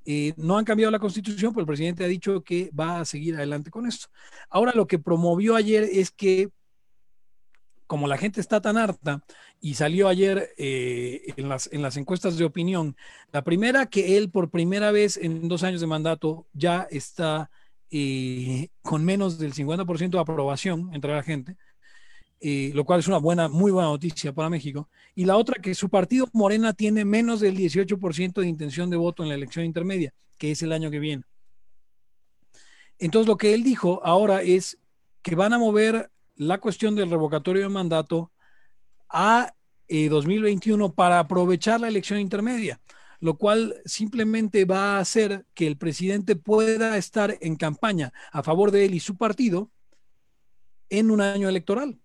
Eh, 0.04 0.34
no 0.36 0.58
han 0.58 0.64
cambiado 0.64 0.90
la 0.90 0.98
Constitución, 0.98 1.52
pero 1.52 1.60
el 1.60 1.66
presidente 1.66 2.02
ha 2.02 2.08
dicho 2.08 2.42
que 2.42 2.72
va 2.76 2.98
a 2.98 3.04
seguir 3.04 3.36
adelante 3.36 3.70
con 3.70 3.86
esto. 3.86 4.08
Ahora 4.50 4.72
lo 4.74 4.88
que 4.88 4.98
promovió 4.98 5.54
ayer 5.54 5.84
es 5.84 6.10
que 6.10 6.50
como 7.88 8.06
la 8.06 8.18
gente 8.18 8.40
está 8.40 8.60
tan 8.60 8.76
harta 8.76 9.24
y 9.60 9.74
salió 9.74 10.08
ayer 10.08 10.50
eh, 10.58 11.22
en, 11.36 11.48
las, 11.48 11.68
en 11.72 11.82
las 11.82 11.96
encuestas 11.96 12.36
de 12.36 12.44
opinión, 12.44 12.96
la 13.32 13.42
primera 13.42 13.86
que 13.86 14.16
él 14.16 14.30
por 14.30 14.50
primera 14.50 14.92
vez 14.92 15.16
en 15.16 15.48
dos 15.48 15.64
años 15.64 15.80
de 15.80 15.86
mandato 15.88 16.46
ya 16.52 16.86
está 16.90 17.50
eh, 17.90 18.68
con 18.82 19.04
menos 19.04 19.38
del 19.38 19.54
50% 19.54 20.10
de 20.10 20.20
aprobación 20.20 20.90
entre 20.92 21.12
la 21.12 21.22
gente, 21.22 21.56
eh, 22.40 22.70
lo 22.74 22.84
cual 22.84 23.00
es 23.00 23.08
una 23.08 23.16
buena, 23.16 23.48
muy 23.48 23.72
buena 23.72 23.88
noticia 23.88 24.34
para 24.34 24.50
México. 24.50 24.90
Y 25.14 25.24
la 25.24 25.38
otra 25.38 25.60
que 25.60 25.74
su 25.74 25.88
partido 25.88 26.28
Morena 26.34 26.74
tiene 26.74 27.06
menos 27.06 27.40
del 27.40 27.56
18% 27.56 28.42
de 28.42 28.46
intención 28.46 28.90
de 28.90 28.98
voto 28.98 29.22
en 29.22 29.30
la 29.30 29.34
elección 29.34 29.64
intermedia, 29.64 30.12
que 30.36 30.50
es 30.50 30.62
el 30.62 30.72
año 30.72 30.90
que 30.90 30.98
viene. 30.98 31.24
Entonces 32.98 33.26
lo 33.26 33.38
que 33.38 33.54
él 33.54 33.62
dijo 33.62 34.02
ahora 34.04 34.42
es 34.42 34.78
que 35.22 35.34
van 35.34 35.54
a 35.54 35.58
mover 35.58 36.10
la 36.38 36.58
cuestión 36.58 36.94
del 36.94 37.10
revocatorio 37.10 37.62
de 37.62 37.68
mandato 37.68 38.32
a 39.08 39.52
2021 39.88 40.86
eh, 40.86 40.92
para 40.94 41.18
aprovechar 41.18 41.80
la 41.80 41.88
elección 41.88 42.20
intermedia, 42.20 42.80
lo 43.20 43.36
cual 43.36 43.74
simplemente 43.84 44.64
va 44.64 44.96
a 44.96 45.00
hacer 45.00 45.44
que 45.54 45.66
el 45.66 45.76
presidente 45.76 46.36
pueda 46.36 46.96
estar 46.96 47.36
en 47.40 47.56
campaña 47.56 48.12
a 48.32 48.42
favor 48.42 48.70
de 48.70 48.84
él 48.84 48.94
y 48.94 49.00
su 49.00 49.16
partido 49.16 49.70
en 50.90 51.10
un 51.10 51.20
año 51.20 51.48
electoral, 51.48 51.98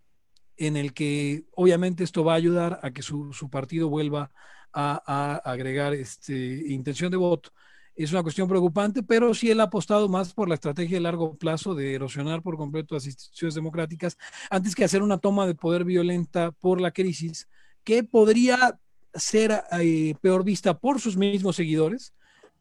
en 0.58 0.78
el 0.78 0.94
que 0.94 1.46
obviamente 1.52 2.04
esto 2.04 2.24
va 2.24 2.34
a 2.34 2.38
ayudar 2.38 2.80
a 2.82 2.92
que 2.92 3.02
su, 3.02 3.32
partido 3.52 3.88
vuelva 3.90 4.32
a, 4.74 5.02
a 5.06 5.36
agregar 5.52 5.94
este, 5.94 6.64
intención 6.68 7.12
de 7.12 7.18
voto 7.18 7.52
es 7.96 8.12
una 8.12 8.24
cuestión 8.24 8.48
preocupante, 8.48 9.04
pero 9.04 9.34
sí 9.34 9.52
él 9.52 9.60
ha 9.60 9.64
apostado 9.64 10.10
más 10.10 10.34
por 10.34 10.50
la 10.50 10.56
estrategia 10.56 10.98
de 10.98 11.02
largo 11.02 11.36
plazo 11.36 11.76
de 11.76 11.94
erosionar 11.94 12.42
por 12.42 12.58
completo 12.58 12.96
las 12.96 13.06
instituciones 13.06 13.56
democráticas 13.56 14.18
antes 14.50 14.76
que 14.76 14.84
hacer 14.84 15.04
una 15.04 15.18
toma 15.18 15.46
de 15.46 15.56
poder 15.56 15.86
violenta 15.86 16.52
por 16.52 16.82
la 16.82 16.92
crisis 16.92 17.48
que 17.84 18.04
podría 18.04 18.80
ser 19.14 19.64
eh, 19.80 20.16
peor 20.22 20.44
vista 20.44 20.78
por 20.78 21.00
sus 21.00 21.16
mismos 21.16 21.56
seguidores 21.56 22.14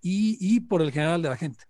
y 0.05 0.61
por 0.61 0.83
el 0.83 0.91
general 0.91 1.23
de 1.23 1.29
la 1.29 1.37
gente. 1.37 1.65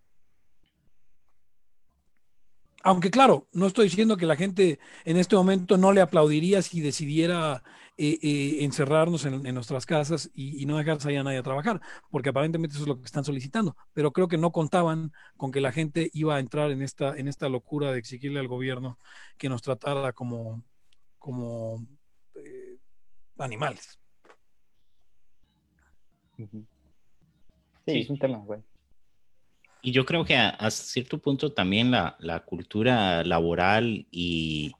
Aunque 2.83 3.11
claro, 3.11 3.49
no 3.53 3.67
estoy 3.67 3.85
diciendo 3.87 4.17
que 4.17 4.27
la 4.27 4.37
gente 4.37 4.81
en 5.05 5.17
este 5.17 5.37
momento 5.37 5.77
no 5.77 5.93
le 5.93 6.01
aplaudiría 6.01 6.63
si 6.63 6.81
decidiera 6.81 7.63
eh, 7.97 8.19
eh, 8.23 8.65
encerrarnos 8.65 9.25
en, 9.27 9.43
nuestras 9.55 9.87
casas 9.87 10.31
y, 10.35 10.67
no 10.67 10.79
dejar 10.79 11.01
salir 11.01 11.19
a 11.19 11.23
nadie 11.23 11.39
a 11.39 11.43
trabajar, 11.43 11.81
porque 12.11 12.31
aparentemente 12.31 12.75
eso 12.75 12.85
es 12.85 12.89
lo 12.89 12.99
que 12.99 13.05
están 13.05 13.25
solicitando. 13.25 13.77
Pero 13.93 14.13
creo 14.13 14.29
que 14.29 14.39
no 14.39 14.51
contaban 14.51 15.13
con 15.37 15.53
que 15.53 15.61
la 15.61 15.71
gente 15.71 16.11
iba 16.13 16.37
a 16.37 16.41
entrar 16.41 16.71
en 16.71 16.83
esta, 16.83 17.17
en 17.17 17.29
esta 17.29 17.49
locura 17.49 17.93
de 17.93 17.99
exigirle 17.99 18.41
al 18.41 18.49
gobierno 18.49 18.99
que 19.39 19.49
nos 19.49 19.63
tratara 19.63 20.13
como, 20.13 20.65
como 21.19 21.87
eh, 22.35 22.79
animales. 23.39 24.01
Sí, 27.87 28.01
es 28.01 28.11
un 28.11 28.19
tema, 28.19 28.39
güey. 28.39 28.63
Y 29.85 29.91
yo 29.91 30.07
creo 30.07 30.25
que 30.25 30.37
a, 30.37 30.71
cierto 30.71 31.19
punto 31.19 31.53
también 31.53 31.91
la, 31.91 32.45
cultura 32.47 33.25
laboral 33.25 34.07
y, 34.13 34.73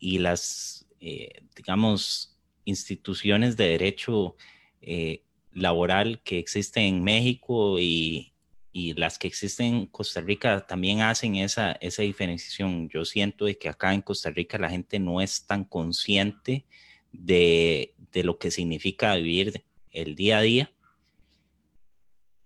las, 0.00 0.86
eh, 1.00 1.42
digamos, 1.56 2.36
instituciones 2.66 3.56
de 3.56 3.68
derecho 3.68 4.36
eh, 4.82 5.22
laboral 5.52 6.20
que 6.22 6.38
existen 6.38 6.84
en 6.84 7.02
México 7.02 7.80
y, 7.80 8.28
las 8.74 9.18
que 9.18 9.28
existen 9.28 9.74
en 9.74 9.86
Costa 9.86 10.20
Rica 10.20 10.66
también 10.66 11.00
hacen 11.00 11.36
esa, 11.36 11.72
esa 11.72 12.02
diferenciación. 12.02 12.88
Yo 12.88 13.04
siento 13.04 13.46
de 13.46 13.56
que 13.58 13.68
acá 13.68 13.92
en 13.94 14.02
Costa 14.02 14.30
Rica 14.30 14.58
la 14.58 14.70
gente 14.70 14.98
no 14.98 15.20
es 15.20 15.46
tan 15.46 15.64
consciente 15.64 16.64
de, 17.10 17.94
de 18.12 18.24
lo 18.24 18.38
que 18.38 18.50
significa 18.50 19.14
vivir 19.16 19.64
el 19.90 20.14
día 20.14 20.38
a 20.38 20.42
día. 20.42 20.72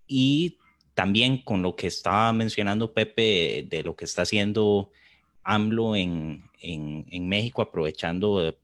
Y 0.09 0.59
también 0.97 1.43
con 1.43 1.61
lo 1.61 1.77
que 1.77 1.89
estaba 1.89 2.33
mencionando 2.33 2.95
Pepe 2.95 3.67
de 3.69 3.83
lo 3.83 3.95
que 3.95 4.07
está 4.07 4.23
haciendo 4.23 4.91
AMLO 5.43 5.95
en, 5.95 6.49
en, 6.59 7.29
México, 7.29 7.61
aprovechando 7.61 8.57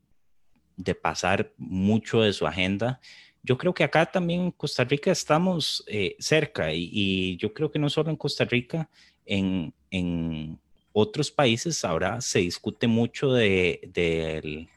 de, 0.79 0.95
pasar 0.95 1.53
mucho 1.59 2.23
de 2.23 2.33
su 2.33 2.47
agenda. 2.47 3.01
Yo 3.43 3.59
creo 3.59 3.75
que 3.75 3.85
acá 3.85 4.07
también 4.07 4.41
en 4.41 4.51
Costa 4.51 4.83
Rica 4.83 5.13
estamos 5.13 5.85
eh, 5.87 6.17
cerca 6.19 6.73
y, 6.73 7.37
yo 7.37 7.53
creo 7.53 7.71
que 7.71 7.79
no 7.79 7.91
solo 7.91 8.09
en 8.09 8.17
Costa 8.17 8.47
Rica, 8.47 8.89
en, 9.27 9.75
en 9.91 10.59
otros 10.95 11.31
países 11.31 11.85
ahora 11.85 12.23
se 12.23 12.39
discute 12.39 12.87
mucho 12.87 13.35
de, 13.35 13.91
del, 13.93 14.71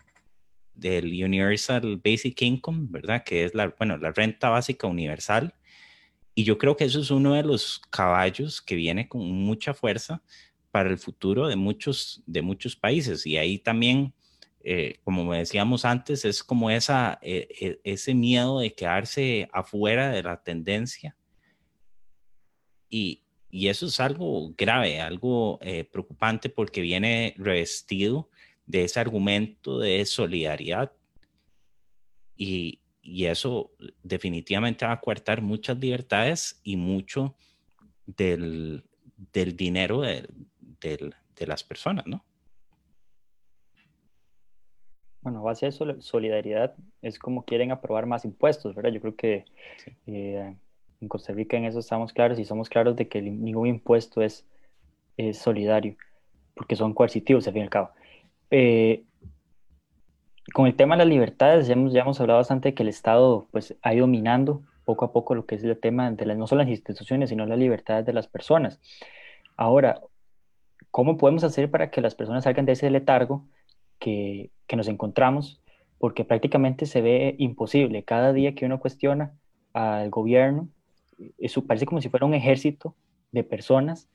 del 0.74 1.06
Universal 1.24 2.01
Basic 2.03 2.41
Income, 2.41 2.88
¿verdad? 2.89 3.24
Que 3.24 3.45
es 3.45 3.56
la, 3.56 3.74
bueno, 3.78 3.95
la 3.95 4.12
renta 4.12 4.49
básica 4.49 4.88
universal 4.88 5.53
y 6.36 6.44
yo 6.44 6.58
creo 6.58 6.76
que 6.76 6.84
eso 6.84 7.00
es 7.00 7.12
uno 7.12 7.34
de 7.34 7.44
los 7.44 7.80
caballos 7.90 8.62
que 8.62 8.76
viene 8.76 9.08
con 9.08 9.22
mucha 9.22 9.74
fuerza 9.74 10.22
para 10.70 10.90
el 10.90 10.98
futuro 10.98 11.48
de 11.48 11.56
muchos, 11.56 12.22
de 12.26 12.42
muchos 12.42 12.76
países. 12.76 13.26
Y 13.26 13.38
ahí 13.38 13.58
también, 13.58 14.14
eh, 14.62 15.00
como 15.06 15.34
decíamos 15.34 15.86
antes, 15.86 16.26
es 16.26 16.44
como 16.44 16.70
esa, 16.70 17.20
eh, 17.22 17.48
eh, 17.62 17.80
ese 17.86 18.14
miedo 18.14 18.60
de 18.60 18.76
quedarse 18.76 19.48
afuera 19.54 20.10
de 20.10 20.24
la 20.24 20.44
tendencia. 20.44 21.16
Y, 22.90 23.24
y 23.50 23.70
eso 23.70 23.86
es 23.86 24.02
algo 24.02 24.54
grave, 24.58 25.00
algo 25.00 25.60
preocupante 25.90 26.50
porque 26.50 26.82
viene 26.82 27.34
revestido 27.38 28.30
de 28.66 28.84
ese 28.84 29.00
argumento 29.00 29.80
de 29.80 30.06
solidaridad. 30.06 30.92
Y, 32.36 32.82
y 33.06 33.28
eso 33.28 33.72
definitivamente 34.01 34.86
va 34.86 34.93
a 34.93 34.99
coartar 34.99 35.41
muchas 35.41 35.78
libertades 35.78 36.60
y 36.64 36.76
mucho 36.76 37.36
del, 38.08 38.84
dinero 39.32 40.01
de, 40.01 40.28
las 41.45 41.64
personas, 41.64 42.08
¿no? 42.08 42.26
Bueno, 45.22 45.43
base 45.43 45.68
de 45.68 46.01
solidaridad 46.01 46.76
es 47.01 47.20
como 47.20 47.45
quieren 47.45 47.72
aprobar 47.72 48.08
más 48.08 48.26
impuestos, 48.26 48.74
¿verdad? 48.76 48.91
Yo 48.91 49.01
creo 49.01 49.16
que 49.16 49.45
eh, 50.08 50.56
En 50.99 51.08
Costa 51.08 51.32
Rica 51.34 51.58
en 51.58 51.66
eso 51.66 51.80
estamos 51.80 52.12
claros 52.12 52.39
y 52.39 52.45
somos 52.45 52.70
claros 52.70 52.95
de 52.95 53.08
que 53.08 53.22
ningún 53.22 53.68
impuesto 53.68 54.22
es, 54.22 54.47
es 55.18 55.38
solidario, 55.38 55.95
porque 56.56 56.76
son 56.76 56.93
coercitivos 56.93 57.45
al 57.47 57.53
fin 57.53 57.62
y 57.62 57.66
al 57.66 57.70
cabo. 57.70 57.91
Eh, 58.49 59.03
con 60.54 60.68
el 60.68 60.76
tema 60.76 60.96
de 60.96 61.00
las 61.00 61.08
libertades, 61.08 61.68
ya 61.68 61.74
hemos, 61.74 61.93
ya 61.93 62.02
hemos 62.02 62.20
hablado 62.20 62.39
bastante 62.39 62.70
de 62.70 62.76
que 62.76 62.84
el 62.84 62.89
Estado 62.89 63.48
pues, 63.52 63.76
ha 63.82 63.93
ido 63.93 64.08
minando 64.08 64.64
poco 64.86 65.06
a 65.06 65.12
poco 65.12 65.36
lo 65.36 65.46
que 65.46 65.56
es 65.56 65.64
el 65.64 65.80
tema 65.80 66.12
de 66.12 66.26
las, 66.26 66.38
no 66.38 66.48
solo 66.48 66.62
las 66.62 66.70
instituciones, 66.70 67.30
sino 67.30 67.46
las 67.46 67.58
libertades 67.58 68.06
de 68.06 68.14
las 68.14 68.28
personas. 68.28 68.80
Ahora, 69.58 70.02
¿cómo 70.91 71.18
podemos 71.18 71.43
hacer 71.43 71.72
para 71.72 71.89
que 71.89 72.02
las 72.02 72.16
personas 72.16 72.43
salgan 72.43 72.66
de 72.66 72.74
ese 72.74 72.89
letargo 72.89 73.46
que, 74.00 74.52
que 74.68 74.76
nos 74.76 74.88
encontramos? 74.88 75.62
Porque 75.98 76.24
prácticamente 76.24 76.86
se 76.86 77.02
ve 77.02 77.36
imposible. 77.39 78.04
Cada 78.04 78.32
día 78.32 78.54
que 78.54 78.66
uno 78.66 78.80
cuestiona 78.80 79.34
al 79.74 80.10
gobierno, 80.12 80.70
eso 81.38 81.66
parece 81.66 81.86
como 81.86 82.02
si 82.02 82.10
fuera 82.10 82.26
un 82.26 82.34
ejército 82.34 82.96
de 83.32 83.43
personas 83.43 84.08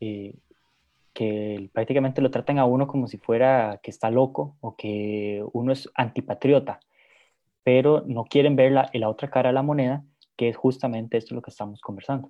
eh, 0.00 0.34
que 1.16 1.70
prácticamente 1.72 2.20
lo 2.20 2.30
tratan 2.30 2.58
a 2.58 2.66
uno 2.66 2.86
como 2.86 3.08
si 3.08 3.16
fuera 3.16 3.80
que 3.82 3.90
está 3.90 4.10
loco 4.10 4.58
o 4.60 4.76
que 4.76 5.42
uno 5.54 5.72
es 5.72 5.88
antipatriota, 5.94 6.78
pero 7.64 8.04
no 8.06 8.24
quieren 8.24 8.54
ver 8.54 8.72
la, 8.72 8.90
la 8.92 9.08
otra 9.08 9.30
cara 9.30 9.48
de 9.48 9.54
la 9.54 9.62
moneda, 9.62 10.04
que 10.36 10.50
es 10.50 10.56
justamente 10.58 11.16
esto 11.16 11.34
lo 11.34 11.40
que 11.40 11.50
estamos 11.50 11.80
conversando. 11.80 12.28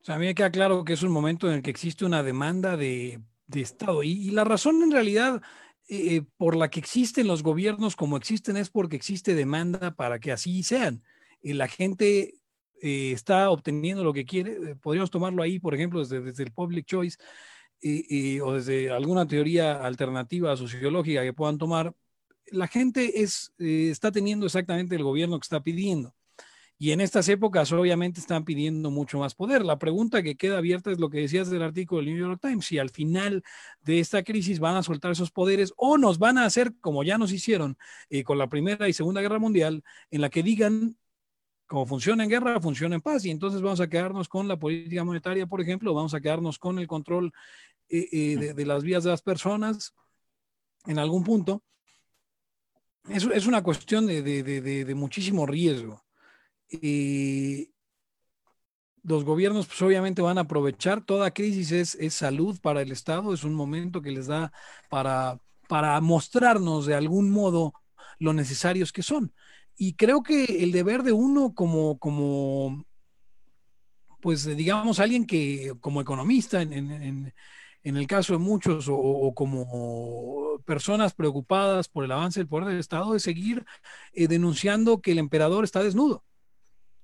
O 0.00 0.04
sea, 0.04 0.14
a 0.14 0.18
mí 0.18 0.24
me 0.24 0.34
queda 0.34 0.50
claro 0.50 0.82
que 0.82 0.94
es 0.94 1.02
un 1.02 1.12
momento 1.12 1.48
en 1.48 1.56
el 1.56 1.62
que 1.62 1.68
existe 1.68 2.06
una 2.06 2.22
demanda 2.22 2.78
de, 2.78 3.20
de 3.46 3.60
Estado 3.60 4.02
y, 4.02 4.30
la 4.30 4.44
razón 4.44 4.82
en 4.82 4.90
realidad 4.90 5.42
eh, 5.90 6.22
por 6.38 6.56
la 6.56 6.70
que 6.70 6.80
existen 6.80 7.26
los 7.26 7.42
gobiernos 7.42 7.94
como 7.94 8.16
existen 8.16 8.56
es 8.56 8.70
porque 8.70 8.96
existe 8.96 9.34
demanda 9.34 9.90
para 9.96 10.18
que 10.18 10.32
así 10.32 10.62
sean. 10.62 11.02
Y 11.42 11.52
la 11.52 11.68
gente 11.68 12.39
eh, 12.82 13.12
está 13.12 13.50
obteniendo 13.50 14.02
lo 14.02 14.12
que 14.12 14.24
quiere, 14.24 14.52
eh, 14.52 14.76
podríamos 14.76 15.10
tomarlo 15.10 15.42
ahí, 15.42 15.58
por 15.58 15.74
ejemplo, 15.74 16.04
desde, 16.04 16.42
el 16.42 16.52
public 16.52 16.86
choice 16.86 17.18
eh, 17.82 18.40
o 18.42 18.54
desde 18.54 18.90
alguna 18.90 19.26
teoría 19.26 19.84
alternativa 19.84 20.56
sociológica 20.56 21.22
que 21.22 21.32
puedan 21.32 21.58
tomar, 21.58 21.94
la 22.46 22.68
gente 22.68 23.22
es, 23.22 23.52
está 23.58 24.10
teniendo 24.10 24.46
exactamente 24.46 24.96
el 24.96 25.04
gobierno 25.04 25.38
que 25.38 25.44
está 25.44 25.62
pidiendo. 25.62 26.14
Y 26.78 26.92
en 26.92 27.02
estas 27.02 27.28
épocas 27.28 27.70
obviamente 27.72 28.20
están 28.20 28.44
pidiendo 28.44 28.90
mucho 28.90 29.18
más 29.18 29.34
poder. 29.34 29.64
La 29.64 29.78
pregunta 29.78 30.22
que 30.22 30.36
queda 30.36 30.56
abierta 30.58 30.90
es 30.90 30.98
lo 30.98 31.10
que 31.10 31.18
decías 31.18 31.50
del 31.50 31.62
artículo 31.62 32.00
del 32.00 32.14
New 32.14 32.18
York 32.18 32.40
Times, 32.40 32.64
si 32.64 32.78
al 32.78 32.88
final 32.88 33.44
de 33.82 34.00
esta 34.00 34.22
crisis 34.22 34.58
van 34.58 34.76
a 34.76 34.82
soltar 34.82 35.12
esos 35.12 35.30
poderes 35.30 35.74
o 35.76 35.98
nos 35.98 36.18
van 36.18 36.38
a 36.38 36.46
hacer 36.46 36.72
como 36.80 37.04
ya 37.04 37.18
nos 37.18 37.32
hicieron 37.32 37.76
con 38.24 38.38
la 38.38 38.48
Primera 38.48 38.88
y 38.88 38.94
Segunda 38.94 39.20
Guerra 39.20 39.38
Mundial, 39.38 39.84
en 40.10 40.22
la 40.22 40.30
que 40.30 40.42
digan 40.42 40.96
como 41.70 41.86
funciona 41.86 42.24
en 42.24 42.30
guerra, 42.30 42.60
funciona 42.60 42.96
en 42.96 43.00
paz. 43.00 43.24
Y 43.24 43.30
entonces 43.30 43.62
vamos 43.62 43.80
a 43.80 43.88
quedarnos 43.88 44.28
con 44.28 44.48
la 44.48 44.58
política 44.58 45.04
monetaria, 45.04 45.46
por 45.46 45.60
ejemplo, 45.60 45.94
vamos 45.94 46.12
a 46.14 46.20
quedarnos 46.20 46.58
con 46.58 46.80
el 46.80 46.88
control 46.88 47.32
eh, 47.88 48.08
eh, 48.10 48.54
de, 48.54 48.66
las 48.66 48.82
vías 48.82 49.04
de 49.04 49.10
las 49.10 49.22
personas 49.22 49.94
en 50.86 50.98
algún 50.98 51.22
punto. 51.22 51.62
Es, 53.08 53.22
es 53.22 53.46
una 53.46 53.62
cuestión 53.62 54.08
de, 54.08 54.92
muchísimo 54.96 55.46
riesgo. 55.46 56.04
los 59.04 59.24
gobiernos 59.24 59.68
pues, 59.68 59.80
obviamente 59.80 60.22
van 60.22 60.38
a 60.38 60.42
aprovechar, 60.42 61.04
toda 61.04 61.30
crisis 61.30 61.70
es, 61.70 61.94
es, 61.94 62.14
salud 62.14 62.58
para 62.60 62.82
el 62.82 62.90
Estado, 62.90 63.32
es 63.32 63.44
un 63.44 63.54
momento 63.54 64.02
que 64.02 64.10
les 64.10 64.26
da 64.26 64.52
para, 64.88 65.38
para 65.68 66.00
mostrarnos 66.00 66.86
de 66.86 66.96
algún 66.96 67.30
modo 67.30 67.74
lo 68.18 68.32
necesarios 68.32 68.90
que 68.90 69.04
son. 69.04 69.32
Y 69.82 69.94
creo 69.94 70.22
que 70.22 70.44
el 70.44 70.72
deber 70.72 71.02
de 71.02 71.12
uno 71.12 71.54
como, 71.54 71.98
como 71.98 72.84
pues 74.20 74.44
digamos, 74.44 75.00
alguien 75.00 75.24
que 75.26 75.72
como 75.80 76.02
economista, 76.02 76.60
en, 76.60 76.74
en, 77.82 77.96
el 77.96 78.06
caso 78.06 78.34
de 78.34 78.40
muchos, 78.40 78.88
o, 78.90 79.32
como 79.34 80.60
personas 80.66 81.14
preocupadas 81.14 81.88
por 81.88 82.04
el 82.04 82.12
avance 82.12 82.40
del 82.40 82.46
poder 82.46 82.68
del 82.68 82.78
Estado, 82.78 83.16
es 83.16 83.22
seguir 83.22 83.64
eh, 84.12 84.28
denunciando 84.28 85.00
que 85.00 85.12
el 85.12 85.18
emperador 85.18 85.64
está 85.64 85.82
desnudo. 85.82 86.24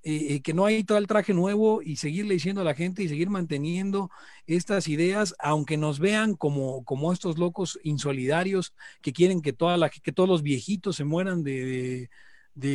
Eh, 0.03 0.35
eh, 0.35 0.43
que 0.43 0.53
no 0.53 0.67
hay 0.67 0.85
todo 0.85 0.99
el 0.99 1.07
traje 1.07 1.33
nuevo 1.33 1.81
y 1.81 1.97
seguirle 1.97 2.35
diciendo 2.35 2.61
a 2.61 2.65
la 2.65 2.75
gente 2.75 3.03
y 3.03 3.09
seguir 3.09 3.31
manteniendo 3.31 4.11
estas 4.47 4.87
ideas, 4.87 5.35
aunque 5.39 5.79
nos 5.79 5.99
vean 5.99 6.35
como, 6.35 6.85
como 6.85 7.11
estos 7.11 7.39
locos 7.39 7.79
insolidarios 7.85 8.75
que 9.01 9.15
quieren 9.15 9.41
que, 9.41 9.55
toda 9.55 9.79
la, 9.79 9.89
que 9.89 10.13
todos 10.13 10.29
los 10.29 10.43
viejitos 10.43 10.97
se 10.97 11.05
mueran 11.05 11.43
de 11.43 12.11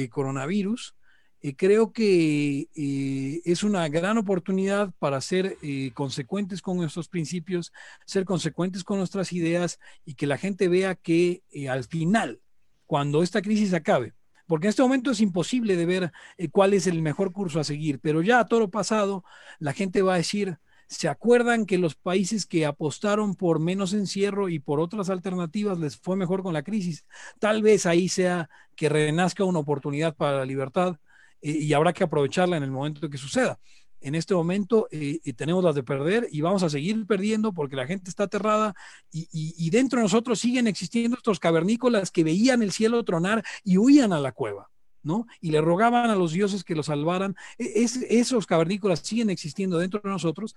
coronavirus, 0.09 0.95
eh, 1.43 1.55
creo 1.55 1.91
que 1.91 2.67
eh, 2.75 3.41
es 3.45 3.63
una 3.63 3.87
gran 3.89 4.17
oportunidad 4.19 4.93
para 4.99 5.19
ser 5.21 5.57
eh, 5.63 5.91
consecuentes 5.95 6.61
con 6.61 6.77
nuestros 6.77 7.07
principios, 7.07 7.73
ser 8.05 8.25
consecuentes 8.25 8.83
con 8.83 8.99
nuestras 8.99 9.33
ideas 9.33 9.79
y 10.05 10.13
que 10.13 10.27
la 10.27 10.37
gente 10.37 10.67
vea 10.67 10.93
que 10.95 11.41
al 11.69 11.83
final, 11.85 12.41
cuando 12.85 13.23
esta 13.23 13.41
crisis 13.41 13.73
acabe, 13.73 14.13
porque 14.45 14.67
en 14.67 14.69
este 14.69 14.83
momento 14.83 15.11
es 15.11 15.21
imposible 15.21 15.75
de 15.75 15.85
ver 15.85 16.11
cuál 16.51 16.73
es 16.73 16.85
el 16.85 17.01
mejor 17.01 17.31
curso 17.31 17.59
a 17.59 17.63
seguir, 17.63 17.99
pero 17.99 18.21
ya 18.21 18.39
a 18.39 18.45
todo 18.45 18.69
pasado, 18.69 19.23
la 19.59 19.73
gente 19.73 20.01
va 20.01 20.15
a 20.15 20.17
decir, 20.17 20.59
¿Se 20.91 21.07
acuerdan 21.07 21.65
que 21.65 21.77
los 21.77 21.95
países 21.95 22.45
que 22.45 22.65
apostaron 22.65 23.35
por 23.35 23.59
menos 23.59 23.93
encierro 23.93 24.49
y 24.49 24.59
por 24.59 24.81
otras 24.81 25.09
alternativas 25.09 25.79
les 25.79 25.95
fue 25.95 26.17
mejor 26.17 26.43
con 26.43 26.53
la 26.53 26.63
crisis? 26.63 27.05
Tal 27.39 27.61
vez 27.61 27.85
ahí 27.85 28.09
sea 28.09 28.49
que 28.75 28.89
renazca 28.89 29.45
una 29.45 29.59
oportunidad 29.59 30.13
para 30.17 30.39
la 30.39 30.45
libertad 30.45 30.97
eh, 31.41 31.51
y 31.51 31.71
habrá 31.73 31.93
que 31.93 32.03
aprovecharla 32.03 32.57
en 32.57 32.63
el 32.63 32.71
momento 32.71 33.09
que 33.09 33.17
suceda. 33.17 33.57
En 34.01 34.15
este 34.15 34.33
momento 34.35 34.89
eh, 34.91 35.21
eh, 35.23 35.33
tenemos 35.33 35.63
las 35.63 35.75
de 35.75 35.83
perder 35.83 36.27
y 36.29 36.41
vamos 36.41 36.61
a 36.61 36.69
seguir 36.69 37.07
perdiendo 37.07 37.53
porque 37.53 37.77
la 37.77 37.87
gente 37.87 38.09
está 38.09 38.23
aterrada 38.23 38.73
y, 39.13 39.29
y 39.31 39.69
dentro 39.69 39.97
de 39.97 40.03
nosotros 40.03 40.39
siguen 40.39 40.67
existiendo 40.67 41.15
estos 41.15 41.39
cavernícolas 41.39 42.11
que 42.11 42.25
veían 42.25 42.63
el 42.63 42.73
cielo 42.73 43.01
tronar 43.05 43.43
y 43.63 43.77
huían 43.77 44.11
a 44.11 44.19
la 44.19 44.33
cueva. 44.33 44.70
¿No? 45.03 45.27
Y 45.39 45.51
le 45.51 45.61
rogaban 45.61 46.09
a 46.09 46.15
los 46.15 46.31
dioses 46.31 46.63
que 46.63 46.75
lo 46.75 46.83
salvaran. 46.83 47.35
E, 47.57 47.87
esos 48.09 48.45
cavernícolas 48.45 48.99
siguen 48.99 49.29
existiendo 49.29 49.77
dentro 49.77 50.01
de 50.03 50.09
nosotros 50.09 50.55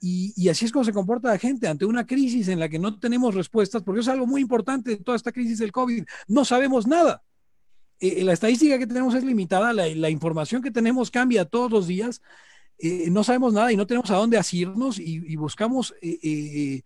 y, 0.00 0.48
así 0.48 0.64
es 0.64 0.72
como 0.72 0.84
se 0.84 0.92
comporta 0.92 1.28
la 1.28 1.38
gente 1.38 1.68
ante 1.68 1.84
una 1.84 2.06
crisis 2.06 2.48
en 2.48 2.60
la 2.60 2.68
que 2.68 2.78
no 2.78 2.98
tenemos 2.98 3.34
respuestas, 3.34 3.82
porque 3.82 4.00
es 4.00 4.08
algo 4.08 4.26
muy 4.26 4.40
importante 4.40 4.90
de 4.90 4.96
toda 4.96 5.16
esta 5.16 5.32
crisis 5.32 5.58
del 5.58 5.72
COVID. 5.72 6.04
No 6.28 6.44
sabemos 6.44 6.86
nada. 6.86 7.22
Eh, 7.98 8.22
la 8.24 8.32
estadística 8.32 8.78
que 8.78 8.86
tenemos 8.86 9.14
es 9.14 9.24
limitada, 9.24 9.72
la, 9.72 10.10
información 10.10 10.62
que 10.62 10.70
tenemos 10.70 11.10
cambia 11.10 11.44
todos 11.44 11.70
los 11.70 11.86
días. 11.86 12.20
Eh, 12.78 13.08
no 13.10 13.24
sabemos 13.24 13.54
nada 13.54 13.72
y 13.72 13.76
no 13.76 13.86
tenemos 13.86 14.10
a 14.10 14.16
dónde 14.16 14.36
asirnos 14.36 14.98
y, 14.98 15.22
y 15.26 15.36
buscamos 15.36 15.94
eh, 16.02 16.82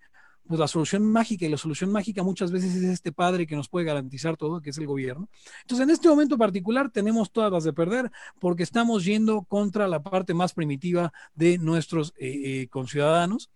pues 0.50 0.58
la 0.58 0.66
solución 0.66 1.04
mágica, 1.04 1.46
y 1.46 1.48
la 1.48 1.56
solución 1.56 1.92
mágica 1.92 2.24
muchas 2.24 2.50
veces 2.50 2.74
es 2.74 2.82
este 2.82 3.12
padre 3.12 3.46
que 3.46 3.54
nos 3.54 3.68
puede 3.68 3.86
garantizar 3.86 4.36
todo, 4.36 4.60
que 4.60 4.70
es 4.70 4.78
el 4.78 4.86
gobierno. 4.88 5.28
Entonces, 5.60 5.84
en 5.84 5.90
este 5.90 6.08
momento 6.08 6.36
particular 6.36 6.90
tenemos 6.90 7.30
todas 7.30 7.52
las 7.52 7.62
de 7.62 7.72
perder 7.72 8.10
porque 8.40 8.64
estamos 8.64 9.04
yendo 9.04 9.42
contra 9.42 9.86
la 9.86 10.02
parte 10.02 10.34
más 10.34 10.52
primitiva 10.52 11.12
de 11.36 11.56
nuestros 11.58 12.12
eh, 12.18 12.62
eh, 12.62 12.68
conciudadanos. 12.68 13.52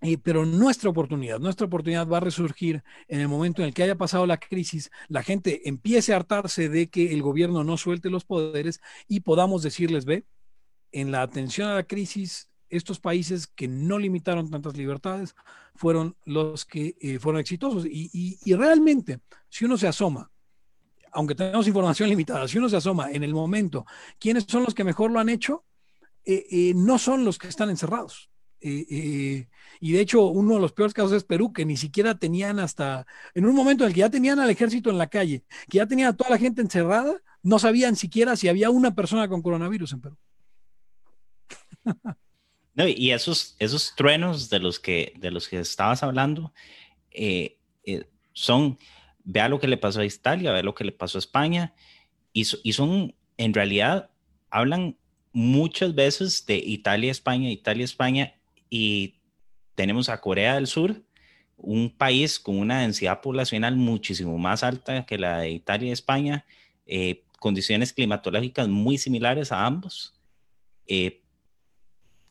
Eh, 0.00 0.18
pero 0.18 0.44
nuestra 0.44 0.90
oportunidad, 0.90 1.38
nuestra 1.38 1.68
oportunidad 1.68 2.08
va 2.08 2.16
a 2.16 2.20
resurgir 2.20 2.82
en 3.06 3.20
el 3.20 3.28
momento 3.28 3.62
en 3.62 3.68
el 3.68 3.74
que 3.74 3.84
haya 3.84 3.94
pasado 3.94 4.26
la 4.26 4.38
crisis, 4.38 4.90
la 5.06 5.22
gente 5.22 5.68
empiece 5.68 6.12
a 6.12 6.16
hartarse 6.16 6.68
de 6.68 6.88
que 6.90 7.12
el 7.14 7.22
gobierno 7.22 7.62
no 7.62 7.76
suelte 7.76 8.10
los 8.10 8.24
poderes 8.24 8.80
y 9.06 9.20
podamos 9.20 9.62
decirles, 9.62 10.04
ve, 10.04 10.26
en 10.90 11.12
la 11.12 11.22
atención 11.22 11.68
a 11.68 11.76
la 11.76 11.84
crisis 11.84 12.50
estos 12.68 12.98
países 12.98 13.46
que 13.46 13.68
no 13.68 13.98
limitaron 13.98 14.50
tantas 14.50 14.76
libertades 14.76 15.34
fueron 15.76 16.16
los 16.24 16.64
que 16.64 16.96
eh, 17.00 17.18
fueron 17.18 17.40
exitosos. 17.40 17.86
Y, 17.86 18.54
realmente, 18.54 19.20
si 19.48 19.64
uno 19.64 19.76
se 19.76 19.86
asoma, 19.86 20.30
aunque 21.12 21.34
tenemos 21.34 21.66
información 21.66 22.08
limitada, 22.10 22.48
si 22.48 22.58
uno 22.58 22.68
se 22.68 22.76
asoma 22.76 23.10
en 23.10 23.22
el 23.22 23.34
momento, 23.34 23.86
¿quiénes 24.18 24.44
son 24.48 24.64
los 24.64 24.74
que 24.74 24.84
mejor 24.84 25.10
lo 25.10 25.20
han 25.20 25.28
hecho? 25.28 25.64
Eh, 26.24 26.46
eh, 26.50 26.72
no 26.74 26.98
son 26.98 27.24
los 27.24 27.38
que 27.38 27.48
están 27.48 27.70
encerrados. 27.70 28.30
y 28.60 29.46
de 29.92 30.00
hecho, 30.00 30.26
uno 30.26 30.54
de 30.54 30.60
los 30.60 30.72
peores 30.72 30.94
casos 30.94 31.12
es 31.12 31.24
Perú, 31.24 31.52
que 31.52 31.64
ni 31.64 31.76
siquiera 31.76 32.18
tenían 32.18 32.58
hasta, 32.58 33.06
en 33.34 33.46
un 33.46 33.54
momento 33.54 33.84
en 33.84 33.88
el 33.88 33.94
que 33.94 34.00
ya 34.00 34.10
tenían 34.10 34.40
al 34.40 34.50
ejército 34.50 34.90
en 34.90 34.98
la 34.98 35.06
calle, 35.06 35.44
que 35.68 35.78
ya 35.78 35.86
tenían 35.86 36.08
a 36.08 36.16
toda 36.16 36.30
la 36.30 36.38
gente 36.38 36.62
encerrada, 36.62 37.14
no 37.42 37.58
sabían 37.60 37.94
siquiera 37.94 38.34
si 38.34 38.48
había 38.48 38.70
una 38.70 38.94
persona 38.94 39.28
con 39.28 39.42
coronavirus 39.42 39.92
en 39.92 40.00
Perú. 40.00 40.16
No, 42.76 42.86
y 42.86 43.10
esos, 43.10 43.56
esos 43.58 43.94
truenos 43.96 44.50
de 44.50 44.60
los 44.60 44.78
que, 44.78 45.14
de 45.16 45.30
los 45.30 45.48
que 45.48 45.58
estabas 45.58 46.02
hablando 46.02 46.52
eh, 47.10 47.56
eh, 47.84 48.04
son, 48.34 48.78
vea 49.24 49.48
lo 49.48 49.58
que 49.58 49.66
le 49.66 49.78
pasó 49.78 50.00
a 50.00 50.04
Italia, 50.04 50.52
vea 50.52 50.62
lo 50.62 50.74
que 50.74 50.84
le 50.84 50.92
pasó 50.92 51.16
a 51.16 51.20
España, 51.20 51.74
y, 52.34 52.46
y 52.62 52.72
son, 52.74 53.14
en 53.38 53.54
realidad, 53.54 54.10
hablan 54.50 54.98
muchas 55.32 55.94
veces 55.94 56.44
de 56.44 56.56
Italia, 56.58 57.10
España, 57.10 57.50
Italia, 57.50 57.84
España, 57.84 58.34
y 58.68 59.20
tenemos 59.74 60.10
a 60.10 60.20
Corea 60.20 60.56
del 60.56 60.66
Sur, 60.66 61.02
un 61.56 61.90
país 61.90 62.38
con 62.38 62.58
una 62.58 62.82
densidad 62.82 63.22
poblacional 63.22 63.76
muchísimo 63.76 64.36
más 64.36 64.62
alta 64.62 65.06
que 65.06 65.16
la 65.16 65.38
de 65.38 65.50
Italia 65.50 65.88
y 65.88 65.92
España, 65.92 66.44
eh, 66.84 67.24
condiciones 67.38 67.94
climatológicas 67.94 68.68
muy 68.68 68.98
similares 68.98 69.50
a 69.50 69.64
ambos, 69.64 70.14
eh, 70.86 71.22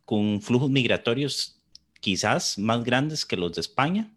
con 0.06 0.42
flujos 0.42 0.70
migratorios 0.70 1.60
quizás 2.00 2.58
más 2.58 2.84
grandes 2.84 3.26
que 3.26 3.36
los 3.36 3.54
de 3.54 3.62
España, 3.62 4.12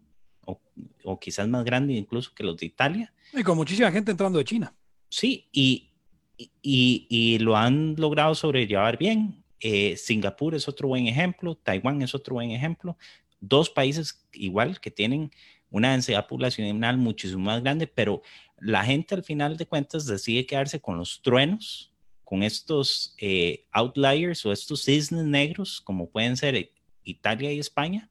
o, 0.45 0.59
o, 1.03 1.19
quizás 1.19 1.47
más 1.47 1.65
grandes 1.65 1.97
incluso 1.97 2.31
que 2.33 2.43
los 2.43 2.55
de 2.57 2.67
Italia. 2.67 3.13
Y 3.33 3.43
con 3.43 3.57
muchísima 3.57 3.91
gente 3.91 4.11
entrando 4.11 4.37
de 4.37 4.45
China. 4.45 4.73
Sí, 5.09 5.47
y, 5.51 5.89
y, 6.37 7.07
y 7.09 7.39
lo 7.39 7.57
han 7.57 7.95
logrado 7.97 8.35
sobrellevar 8.35 8.97
bien. 8.97 9.43
Eh, 9.59 9.97
Singapur 9.97 10.55
es 10.55 10.67
otro 10.67 10.87
buen 10.87 11.07
ejemplo, 11.07 11.55
Taiwán 11.55 12.01
es 12.01 12.15
otro 12.15 12.35
buen 12.35 12.51
ejemplo. 12.51 12.97
Dos 13.41 13.69
países 13.69 14.25
igual 14.33 14.79
que 14.79 14.91
tienen 14.91 15.31
una 15.71 15.91
densidad 15.91 16.27
poblacional 16.27 16.97
muchísimo 16.97 17.43
más 17.43 17.61
grande, 17.61 17.87
pero 17.87 18.21
la 18.59 18.83
gente 18.83 19.15
al 19.15 19.23
final 19.23 19.57
de 19.57 19.65
cuentas 19.65 20.05
decide 20.05 20.45
quedarse 20.45 20.79
con 20.79 20.97
los 20.97 21.21
truenos, 21.21 21.88
con 22.29 22.43
estos 22.43 23.15
eh, 23.17 23.65
outliers 23.71 24.45
o 24.45 24.51
estos 24.51 24.83
cisnes 24.83 25.25
negros, 25.25 25.81
como 25.81 26.11
pueden 26.11 26.37
ser 26.37 26.71
Italia 27.03 27.51
y 27.51 27.57
España, 27.57 28.07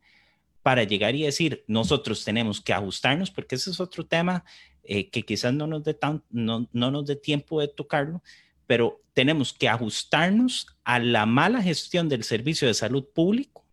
para 0.60 0.82
llegar 0.82 1.14
y 1.14 1.22
decir, 1.22 1.62
nosotros 1.68 2.24
tenemos 2.24 2.60
que 2.60 2.72
ajustarnos, 2.72 3.30
porque 3.30 3.54
ese 3.54 3.70
es 3.70 3.78
otro 3.78 4.04
tema 4.04 4.44
eh, 4.82 5.08
que 5.08 5.22
quizás 5.22 5.54
no 5.54 5.68
nos 5.68 5.84
dé 5.84 5.96
no, 6.30 6.68
no 6.72 6.90
nos 6.90 7.06
dé 7.06 7.14
tiempo 7.14 7.60
de 7.60 7.68
tocarlo, 7.68 8.20
pero 8.66 9.00
tenemos 9.14 9.52
que 9.52 9.68
ajustarnos 9.68 10.66
a 10.82 10.98
la 10.98 11.24
mala 11.24 11.62
gestión 11.62 12.08
del 12.08 12.24
servicio 12.24 12.66
de 12.66 12.74
salud 12.74 13.04
público, 13.14 13.64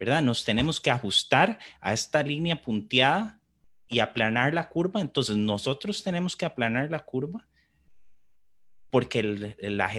¿verdad? 0.00 0.20
Nos 0.20 0.44
tenemos 0.44 0.80
que 0.80 0.90
ajustar 0.90 1.60
a 1.80 1.92
esta 1.92 2.24
línea 2.24 2.60
punteada 2.60 3.40
y 3.86 4.00
aplanar 4.00 4.52
la 4.52 4.68
curva. 4.68 5.00
Entonces 5.00 5.36
nosotros 5.36 6.02
tenemos 6.02 6.34
que 6.34 6.44
aplanar 6.44 6.90
la 6.90 7.04
curva 7.04 7.46
porque 8.96 9.22
la, 9.22 9.90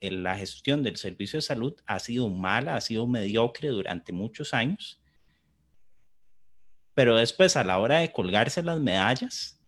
la 0.00 0.38
gestión 0.38 0.82
del 0.82 0.96
servicio 0.96 1.36
de 1.36 1.42
salud 1.42 1.74
ha 1.84 1.98
sido 1.98 2.30
mala, 2.30 2.74
ha 2.74 2.80
sido 2.80 3.06
mediocre 3.06 3.68
durante 3.68 4.14
muchos 4.14 4.54
años. 4.54 4.98
Pero 6.94 7.18
después, 7.18 7.54
a 7.58 7.64
la 7.64 7.78
hora 7.78 7.98
de 7.98 8.10
colgarse 8.12 8.62
las 8.62 8.80
medallas, 8.80 9.60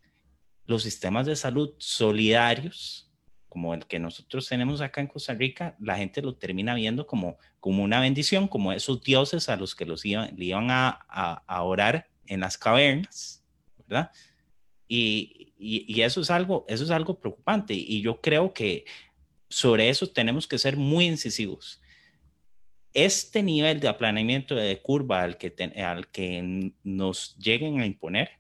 los 0.65 0.85
sistemas 0.85 1.27
de 1.27 1.37
salud 1.37 1.75
solidarios, 1.77 3.13
como 3.47 3.75
el 3.75 3.85
que 3.85 3.99
nosotros 3.99 4.49
tenemos 4.49 4.81
acá 4.81 5.03
en 5.03 5.09
Costa 5.09 5.35
Rica, 5.35 5.77
la 5.79 5.99
gente 5.99 6.23
lo 6.23 6.35
termina 6.35 6.75
viendo 6.75 7.07
como, 7.07 7.37
como 7.61 7.83
una 7.83 8.01
bendición, 8.01 8.49
como 8.49 8.73
esos 8.73 9.03
dioses 9.03 9.51
a 9.51 9.57
los 9.57 9.75
que 9.75 9.85
los 9.85 10.03
iban, 10.07 10.35
le 10.35 10.47
iban 10.47 10.71
a, 10.71 10.89
a, 10.89 11.63
orar 11.63 12.09
en 12.25 12.41
las 12.41 12.57
cavernas, 12.57 13.45
¿verdad? 13.87 14.11
Y, 14.89 15.42
y, 15.63 16.03
eso, 16.03 16.21
es 16.21 16.31
algo, 16.31 16.65
eso 16.69 16.83
es 16.83 16.91
algo 16.91 17.21
preocupante 17.21 17.73
y 17.75 18.03
yo 18.03 18.21
creo 18.21 18.53
que 18.53 18.85
sobre 19.49 19.89
eso 19.89 20.09
tenemos 20.09 20.49
que 20.49 20.59
ser 20.59 20.77
muy 20.77 21.07
incisivos. 21.07 21.81
Este 22.95 23.43
nivel 23.43 23.79
de 23.81 23.89
aplanamiento 23.89 24.57
de 24.57 24.83
curva 24.83 25.23
al 25.23 25.39
que, 25.39 25.55
al 25.77 26.09
que 26.09 26.73
nos 26.83 27.37
lleguen 27.39 27.81
a 27.81 27.87
imponer 27.87 28.31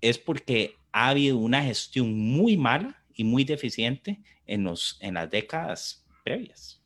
es 0.00 0.18
porque 0.18 0.76
ha 0.92 1.10
habido 1.10 1.38
una 1.38 1.62
gestión 1.62 2.12
muy 2.18 2.56
mala 2.56 3.04
y 3.14 3.22
muy 3.22 3.44
deficiente 3.44 4.20
en, 4.46 4.64
los, 4.64 4.98
en 5.00 5.14
las 5.14 5.30
décadas 5.30 6.04
previas. 6.24 6.79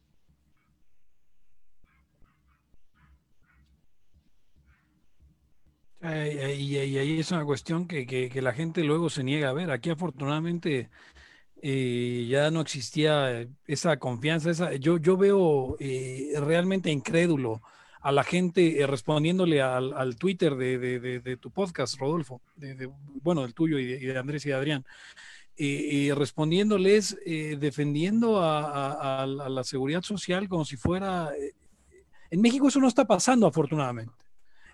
Y 6.05 6.77
ahí 6.77 7.19
es 7.19 7.31
una 7.31 7.45
cuestión 7.45 7.87
que, 7.87 8.07
que, 8.07 8.43
la 8.43 8.53
gente 8.53 8.85
luego 8.85 9.09
se 9.09 9.25
niega 9.25 9.49
a 9.49 9.53
ver. 9.53 9.71
Aquí 9.71 9.91
afortunadamente 9.91 10.91
eh, 11.63 12.27
ya 12.29 12.51
no 12.51 12.61
existía 12.61 13.47
esa 13.67 13.99
confianza. 13.99 14.51
Esa, 14.51 14.75
yo, 14.75 14.99
yo 14.99 15.17
veo 15.17 15.77
eh, 15.81 16.33
realmente 16.41 16.91
incrédulo 16.91 17.63
a 18.03 18.13
la 18.13 18.23
gente 18.23 18.81
eh, 18.81 18.87
respondiéndole 18.87 19.63
al, 19.63 19.95
al 19.95 20.17
Twitter 20.17 20.55
de, 20.57 20.79
de, 20.79 21.21
de, 21.21 21.37
tu 21.39 21.51
podcast, 21.51 21.99
Rodolfo, 21.99 22.43
bueno, 23.23 23.41
del 23.43 23.55
tuyo 23.55 23.79
y 23.79 23.87
de, 23.87 24.19
Andrés 24.19 24.45
y 24.45 24.53
Adrián. 24.53 24.85
Eh, 25.57 26.09
eh, 26.09 26.15
respondiéndoles, 26.15 27.17
eh, 27.25 27.57
defendiendo 27.59 28.43
a, 28.43 29.25
la 29.27 29.65
seguridad 29.65 30.03
social 30.03 30.49
como 30.49 30.65
si 30.65 30.77
fuera... 30.77 31.31
en 32.31 32.41
México 32.41 32.69
eso 32.69 32.81
no 32.81 32.89
está 32.89 33.07
pasando, 33.07 33.47
afortunadamente. 33.47 34.24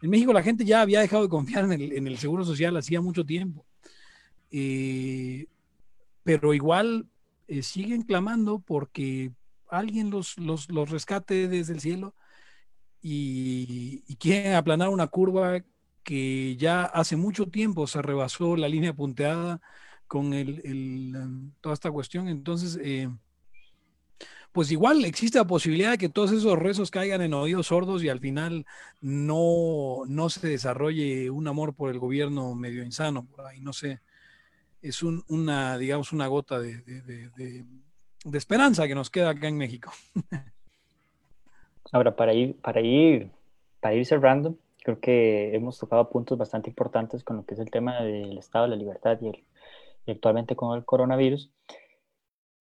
En 0.03 0.11
México 0.11 0.33
la 0.33 0.43
gente 0.43 0.65
ya 0.65 0.83
había 0.83 1.01
dejado 1.01 1.23
de 1.23 1.29
confiar 1.29 1.71
en 1.71 2.07
el, 2.07 2.19
seguro 2.19 2.45
social 2.45 2.77
hacía 2.77 3.01
mucho 3.01 3.25
tiempo. 3.25 3.65
pero 6.23 6.55
igual 6.55 7.07
siguen 7.63 8.03
clamando 8.03 8.61
porque 8.61 9.33
alguien 9.69 10.11
los, 10.11 10.39
los, 10.39 10.71
los, 10.71 10.91
rescate 10.91 11.49
desde 11.49 11.73
el 11.73 11.81
cielo 11.81 12.15
y, 13.03 14.17
quieren 14.17 14.55
aplanar 14.55 14.89
una 14.91 15.07
curva 15.07 15.65
que 16.03 16.57
ya 16.57 16.85
hace 16.85 17.17
mucho 17.17 17.47
tiempo 17.47 17.87
se 17.87 18.03
rebasó 18.03 18.57
la 18.57 18.69
línea 18.69 18.93
punteada 18.95 19.61
con 20.07 20.35
el, 20.35 20.61
em, 20.65 21.53
toda 21.61 21.75
esta 21.75 21.91
cuestión. 21.91 22.29
Entonces, 22.29 22.79
eh, 22.83 23.09
pues 24.53 24.73
igual 24.73 25.05
existe 25.05 25.39
la 25.39 25.45
posibilidad 25.45 25.93
de 25.93 25.99
que 25.99 26.09
todos 26.09 26.33
esos 26.33 26.59
rezos 26.59 26.91
caigan 26.91 27.23
en 27.23 27.35
oídos 27.35 27.69
sordos 27.69 28.03
y 28.03 28.09
al 28.09 28.19
final 28.19 28.67
no, 29.01 30.03
no 30.09 30.29
se 30.29 30.49
desarrolle 30.49 31.31
un 31.31 31.47
amor 31.47 31.75
por 31.75 31.91
el 31.91 31.99
gobierno 31.99 32.55
medio 32.55 32.83
insano. 32.83 33.27
Por 33.27 33.47
ahí, 33.47 33.61
no 33.61 33.73
sé. 33.73 34.01
Es 34.83 35.03
un, 35.03 35.23
una, 35.29 35.79
digamos, 35.79 36.13
una 36.13 36.27
gota 36.27 36.59
de, 36.59 36.83
de, 36.83 37.65
esperanza 38.33 38.89
que 38.89 38.95
nos 38.95 39.11
queda 39.11 39.31
acá 39.31 39.47
en 39.47 39.59
México. 39.59 39.93
Ahora, 41.93 42.17
para 42.17 42.33
ir, 42.35 42.57
para 42.61 42.81
ir, 42.81 43.31
para 43.81 43.95
ir 43.95 44.07
cerrando, 44.07 44.57
creo 44.83 44.99
que 45.01 45.55
hemos 45.55 45.79
tocado 45.79 46.09
puntos 46.09 46.39
bastante 46.39 46.71
importantes 46.71 47.23
con 47.23 47.37
lo 47.37 47.45
que 47.45 47.55
es 47.55 47.61
el 47.61 47.71
tema 47.71 48.03
del 48.03 48.39
Estado, 48.39 48.67
la 48.67 48.77
libertad 48.77 49.19
y 49.21 49.29
el, 49.29 49.45
actualmente 50.09 50.57
con 50.57 50.77
el 50.77 50.85
coronavirus. 50.85 51.51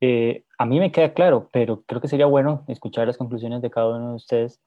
Eh, 0.01 0.45
a 0.57 0.65
mí 0.65 0.79
me 0.79 0.91
queda 0.91 1.13
claro, 1.13 1.49
pero 1.51 1.83
creo 1.83 1.99
que 1.99 2.07
sería 2.07 2.25
bueno 2.25 2.63
escuchar 2.67 3.07
las 3.07 3.17
conclusiones 3.17 3.61
de 3.61 3.69
cada 3.69 3.95
uno 3.95 4.09
de 4.11 4.15
ustedes, 4.15 4.61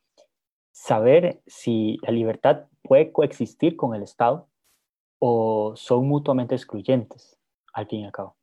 saber 0.73 1.41
si 1.47 1.99
la 2.03 2.11
libertad 2.11 2.67
puede 2.83 3.13
coexistir 3.13 3.77
con 3.77 3.95
el 3.95 4.03
Estado 4.03 4.49
o 5.19 5.75
son 5.77 6.07
mutuamente 6.07 6.55
excluyentes, 6.55 7.39
al 7.73 7.87
fin 7.87 8.01
y 8.01 8.05
al 8.05 8.13
cabo. 8.13 8.37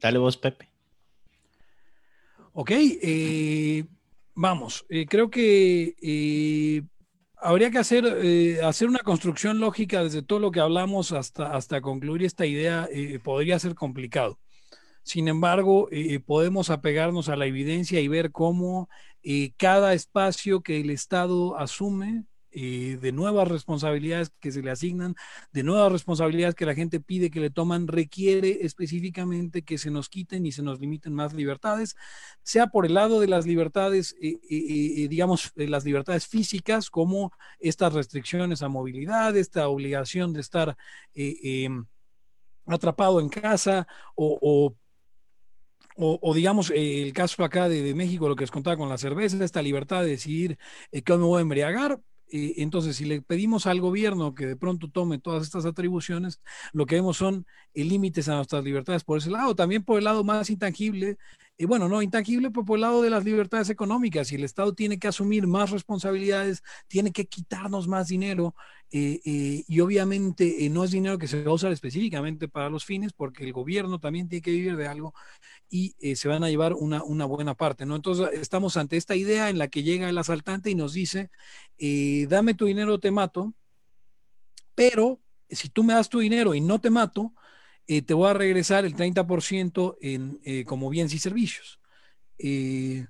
Dale 0.00 0.18
vos, 0.18 0.36
Pepe. 0.36 0.68
Ok, 2.52 2.70
eh, 2.72 3.84
vamos, 4.34 4.86
eh, 4.88 5.06
creo 5.06 5.30
que 5.30 5.94
habría 7.46 7.70
que 7.70 7.78
hacer, 7.78 8.04
eh, 8.22 8.60
hacer 8.62 8.88
una 8.88 8.98
construcción 8.98 9.60
lógica 9.60 10.02
desde 10.02 10.22
todo 10.22 10.40
lo 10.40 10.50
que 10.50 10.58
hablamos 10.60 11.12
hasta, 11.12 11.54
hasta 11.54 11.80
concluir 11.80 12.24
esta 12.24 12.44
idea, 12.44 12.88
eh, 12.90 13.20
podría 13.22 13.58
ser 13.60 13.76
complicado. 13.76 14.40
Sin 15.04 15.28
embargo, 15.28 15.88
eh, 15.92 16.18
podemos 16.18 16.70
apegarnos 16.70 17.28
a 17.28 17.36
la 17.36 17.46
evidencia 17.46 18.00
y 18.00 18.08
ver 18.08 18.32
cómo 18.32 18.88
cada 19.56 19.92
espacio 19.92 20.60
que 20.60 20.80
el 20.80 20.90
Estado 20.90 21.58
asume 21.58 22.24
eh, 22.58 22.98
de 23.00 23.12
nuevas 23.12 23.46
responsabilidades 23.48 24.32
que 24.40 24.50
se 24.50 24.62
le 24.62 24.70
asignan, 24.70 25.14
de 25.52 25.62
nuevas 25.62 25.92
responsabilidades 25.92 26.54
que 26.54 26.64
la 26.64 26.74
gente 26.74 27.00
pide 27.00 27.30
que 27.30 27.38
le 27.38 27.50
toman, 27.50 27.86
requiere 27.86 28.60
específicamente 28.62 29.60
que 29.60 29.76
se 29.76 29.90
nos 29.90 30.08
quiten 30.08 30.46
y 30.46 30.52
se 30.52 30.62
nos 30.62 30.80
limiten 30.80 31.12
más 31.12 31.34
libertades, 31.34 31.96
sea 32.42 32.68
por 32.68 32.86
el 32.86 32.94
lado 32.94 33.20
de 33.20 33.28
las 33.28 33.44
libertades, 33.44 34.16
eh, 34.22 34.38
eh, 34.48 35.06
digamos, 35.08 35.52
las 35.54 35.84
libertades 35.84 36.26
físicas, 36.26 36.88
como 36.88 37.30
estas 37.60 37.92
restricciones 37.92 38.62
a 38.62 38.68
movilidad, 38.68 39.36
esta 39.36 39.68
obligación 39.68 40.32
de 40.32 40.40
estar 40.40 40.76
em, 41.14 41.84
atrapado 42.64 43.20
en 43.20 43.28
casa 43.28 43.86
o, 44.14 44.74
o 45.96 46.34
digamos, 46.34 46.70
el 46.74 47.12
caso 47.12 47.42
acá 47.44 47.68
de, 47.68 47.94
México, 47.94 48.28
lo 48.28 48.36
que 48.36 48.44
les 48.44 48.50
contaba 48.50 48.76
con 48.76 48.88
la 48.88 48.98
cerveza, 48.98 49.42
esta 49.44 49.62
libertad 49.62 50.02
de 50.02 50.10
decidir 50.10 50.58
eh, 50.92 51.02
qué 51.02 51.12
me 51.16 51.24
voy 51.24 51.38
a 51.38 51.42
embriagar, 51.42 52.00
entonces, 52.30 52.96
si 52.96 53.04
le 53.04 53.22
pedimos 53.22 53.66
al 53.66 53.80
gobierno 53.80 54.34
que 54.34 54.46
de 54.46 54.56
pronto 54.56 54.88
tome 54.90 55.18
todas 55.18 55.44
estas 55.44 55.64
atribuciones, 55.64 56.40
lo 56.72 56.86
que 56.86 56.96
vemos 56.96 57.16
son 57.16 57.46
límites 57.74 58.28
a 58.28 58.36
nuestras 58.36 58.64
libertades 58.64 59.04
por 59.04 59.18
ese 59.18 59.30
lado, 59.30 59.54
también 59.54 59.84
por 59.84 59.98
el 59.98 60.04
lado 60.04 60.24
más 60.24 60.50
intangible, 60.50 61.18
y 61.58 61.64
bueno, 61.64 61.88
no 61.88 62.02
intangible, 62.02 62.50
por 62.50 62.76
el 62.76 62.82
lado 62.82 63.00
de 63.00 63.08
las 63.08 63.24
libertades 63.24 63.70
económicas. 63.70 64.28
Si 64.28 64.34
el 64.34 64.44
Estado 64.44 64.74
tiene 64.74 64.98
que 64.98 65.08
asumir 65.08 65.46
más 65.46 65.70
responsabilidades, 65.70 66.62
tiene 66.86 67.12
que 67.12 67.26
quitarnos 67.26 67.88
más 67.88 68.08
dinero, 68.08 68.54
eh, 68.90 69.20
eh, 69.24 69.64
y 69.66 69.80
obviamente 69.80 70.64
eh, 70.64 70.70
no 70.70 70.84
es 70.84 70.90
dinero 70.90 71.18
que 71.18 71.26
se 71.26 71.42
va 71.42 71.50
a 71.50 71.54
usar 71.54 71.72
específicamente 71.72 72.46
para 72.46 72.68
los 72.68 72.84
fines, 72.84 73.14
porque 73.14 73.44
el 73.44 73.54
gobierno 73.54 73.98
también 73.98 74.28
tiene 74.28 74.42
que 74.42 74.50
vivir 74.50 74.76
de 74.76 74.86
algo 74.86 75.14
y 75.68 75.94
se 76.14 76.28
van 76.28 76.44
a 76.44 76.50
llevar 76.50 76.74
una, 76.74 77.02
una, 77.02 77.24
buena 77.24 77.54
parte, 77.54 77.86
¿no? 77.86 77.96
Entonces 77.96 78.28
estamos 78.34 78.76
ante 78.76 78.96
esta 78.96 79.16
idea 79.16 79.50
en 79.50 79.58
la 79.58 79.68
que 79.68 79.82
llega 79.82 80.08
el 80.08 80.18
asaltante 80.18 80.70
y 80.70 80.74
nos 80.74 80.92
dice, 80.92 81.30
dame 82.28 82.54
tu 82.54 82.66
dinero, 82.66 83.00
te 83.00 83.10
mato, 83.10 83.52
pero 84.74 85.20
si 85.50 85.68
tú 85.68 85.82
me 85.82 85.94
das 85.94 86.08
tu 86.08 86.20
dinero 86.20 86.54
y 86.54 86.60
no 86.60 86.80
te 86.80 86.90
mato, 86.90 87.32
eh, 87.86 88.02
te 88.02 88.14
voy 88.14 88.28
a 88.28 88.34
regresar 88.34 88.84
el 88.84 88.96
30% 88.96 89.96
en, 90.00 90.40
eh, 90.44 90.64
como 90.64 90.90
bienes 90.90 91.14
y 91.14 91.18
servicios. 91.18 91.80
Eh, 92.38 93.06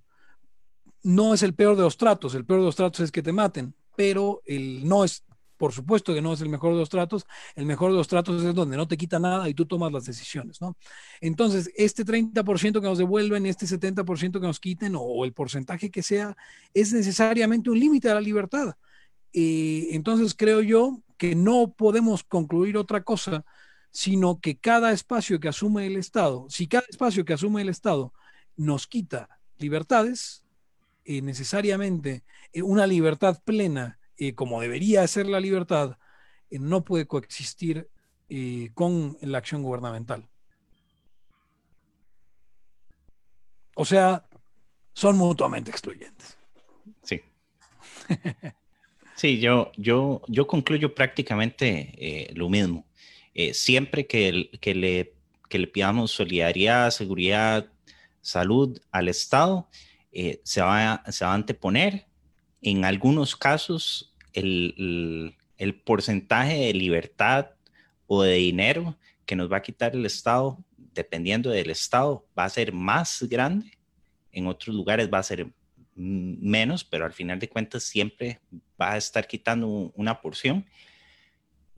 no 1.02 1.32
es 1.32 1.42
el 1.42 1.54
peor 1.54 1.76
de 1.76 1.82
los 1.82 1.96
tratos, 1.96 2.34
el 2.34 2.44
peor 2.44 2.60
de 2.60 2.66
los 2.66 2.76
tratos 2.76 3.00
es 3.00 3.10
que 3.10 3.22
te 3.22 3.32
maten, 3.32 3.74
pero 3.96 4.42
el 4.44 4.86
no 4.86 5.04
es, 5.04 5.24
por 5.56 5.72
supuesto 5.72 6.12
que 6.12 6.20
no 6.20 6.34
es 6.34 6.42
el 6.42 6.50
mejor 6.50 6.74
de 6.74 6.80
los 6.80 6.90
tratos, 6.90 7.24
el 7.54 7.64
mejor 7.64 7.92
de 7.92 7.96
los 7.96 8.08
tratos 8.08 8.42
es 8.42 8.54
donde 8.54 8.76
no 8.76 8.86
te 8.86 8.98
quita 8.98 9.18
nada 9.18 9.48
y 9.48 9.54
tú 9.54 9.64
tomas 9.64 9.92
las 9.92 10.04
decisiones, 10.04 10.60
¿no? 10.60 10.76
Entonces, 11.20 11.70
este 11.76 12.04
30% 12.04 12.80
que 12.80 12.86
nos 12.86 12.98
devuelven, 12.98 13.46
este 13.46 13.66
70% 13.66 14.40
que 14.40 14.46
nos 14.46 14.60
quiten 14.60 14.94
o, 14.96 15.24
el 15.24 15.32
porcentaje 15.32 15.90
que 15.90 16.02
sea, 16.02 16.36
es 16.74 16.92
necesariamente 16.92 17.70
un 17.70 17.78
límite 17.78 18.10
a 18.10 18.14
la 18.14 18.20
libertad. 18.20 18.74
entonces, 19.32 20.34
creo 20.34 20.60
yo 20.60 21.00
que 21.16 21.34
no 21.34 21.72
podemos 21.72 22.24
concluir 22.24 22.76
otra 22.76 23.02
cosa 23.02 23.44
sino 23.96 24.42
que 24.42 24.58
cada 24.58 24.92
espacio 24.92 25.40
que 25.40 25.48
asume 25.48 25.86
el 25.86 25.96
Estado, 25.96 26.44
si 26.50 26.66
cada 26.66 26.84
espacio 26.86 27.24
que 27.24 27.32
asume 27.32 27.62
el 27.62 27.70
Estado 27.70 28.12
nos 28.54 28.86
quita 28.86 29.40
libertades, 29.56 30.44
eh, 31.06 31.22
necesariamente 31.22 32.22
eh, 32.52 32.60
una 32.60 32.86
libertad 32.86 33.40
plena, 33.42 33.98
eh, 34.18 34.34
como 34.34 34.60
debería 34.60 35.06
ser 35.06 35.26
la 35.26 35.40
libertad, 35.40 35.96
no 36.50 36.84
puede 36.84 37.06
coexistir 37.06 37.88
con 38.74 39.16
la 39.22 39.38
acción 39.38 39.62
gubernamental. 39.62 40.28
O 43.76 43.86
sea, 43.86 44.26
son 44.92 45.16
mutuamente 45.16 45.70
excluyentes. 45.70 46.36
Sí. 47.02 47.22
Sí, 49.16 49.40
yo, 49.40 49.72
yo, 49.78 50.20
yo 50.28 50.46
concluyo 50.46 50.94
prácticamente 50.94 52.28
lo 52.34 52.50
mismo. 52.50 52.84
Eh, 53.38 53.52
siempre 53.52 54.06
que, 54.06 54.32
le, 54.32 55.12
que, 55.50 55.66
pidamos 55.66 56.10
solidaridad, 56.10 56.90
seguridad, 56.90 57.70
salud 58.22 58.80
al 58.90 59.08
Estado, 59.08 59.68
eh, 60.10 60.40
se, 60.42 60.62
va, 60.62 60.94
a 60.94 61.34
anteponer. 61.34 62.06
En 62.62 62.86
algunos 62.86 63.36
casos 63.36 64.14
el, 64.32 65.36
porcentaje 65.84 66.54
de 66.60 66.72
libertad 66.72 67.50
o 68.06 68.22
de 68.22 68.36
dinero 68.36 68.96
que 69.26 69.36
nos 69.36 69.52
va 69.52 69.58
a 69.58 69.62
quitar 69.62 69.94
el 69.94 70.06
Estado, 70.06 70.56
dependiendo 70.94 71.50
del 71.50 71.68
Estado, 71.68 72.26
va 72.38 72.44
a 72.44 72.48
ser 72.48 72.72
más 72.72 73.22
grande, 73.28 73.76
en 74.32 74.46
otros 74.46 74.74
lugares 74.74 75.10
va 75.12 75.18
a 75.18 75.22
ser 75.22 75.46
menos, 75.94 76.84
pero 76.84 77.04
al 77.04 77.12
final 77.12 77.38
de 77.38 77.50
cuentas 77.50 77.82
siempre 77.82 78.40
va 78.80 78.94
a 78.94 78.96
estar 78.96 79.28
quitando 79.28 79.92
una 79.94 80.22
porción 80.22 80.64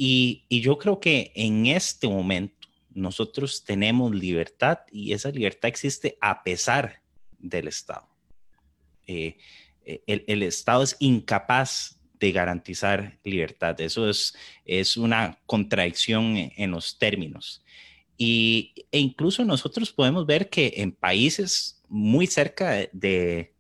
y, 0.01 0.45
yo 0.49 0.79
creo 0.79 1.01
que 1.01 1.33
en 1.35 1.67
este 1.67 2.09
momento 2.09 2.69
nosotros 2.91 3.65
tenemos 3.65 4.15
libertad 4.15 4.79
y 4.93 5.13
esa 5.13 5.31
libertad 5.31 5.69
existe 5.69 6.17
a 6.21 6.43
pesar 6.45 7.03
del 7.39 7.67
Estado. 7.67 8.09
Eh, 9.07 9.37
eh, 9.85 10.03
el, 10.07 10.43
Estado 10.45 10.85
es 10.85 10.97
incapaz 11.01 11.99
de 12.21 12.31
garantizar 12.31 13.19
libertad. 13.25 13.81
Eso 13.81 14.09
es, 14.09 14.37
es 14.65 14.97
una 14.97 15.39
contradicción 15.47 16.53
en, 16.57 16.71
los 16.71 16.97
términos. 16.97 17.65
Y, 18.17 18.87
e 18.93 19.01
incluso 19.01 19.45
nosotros 19.45 19.93
podemos 19.93 20.27
ver 20.27 20.49
que 20.49 20.75
en 20.77 20.93
países 20.93 21.83
muy 21.89 22.27
cerca 22.29 22.89
de, 22.93 23.53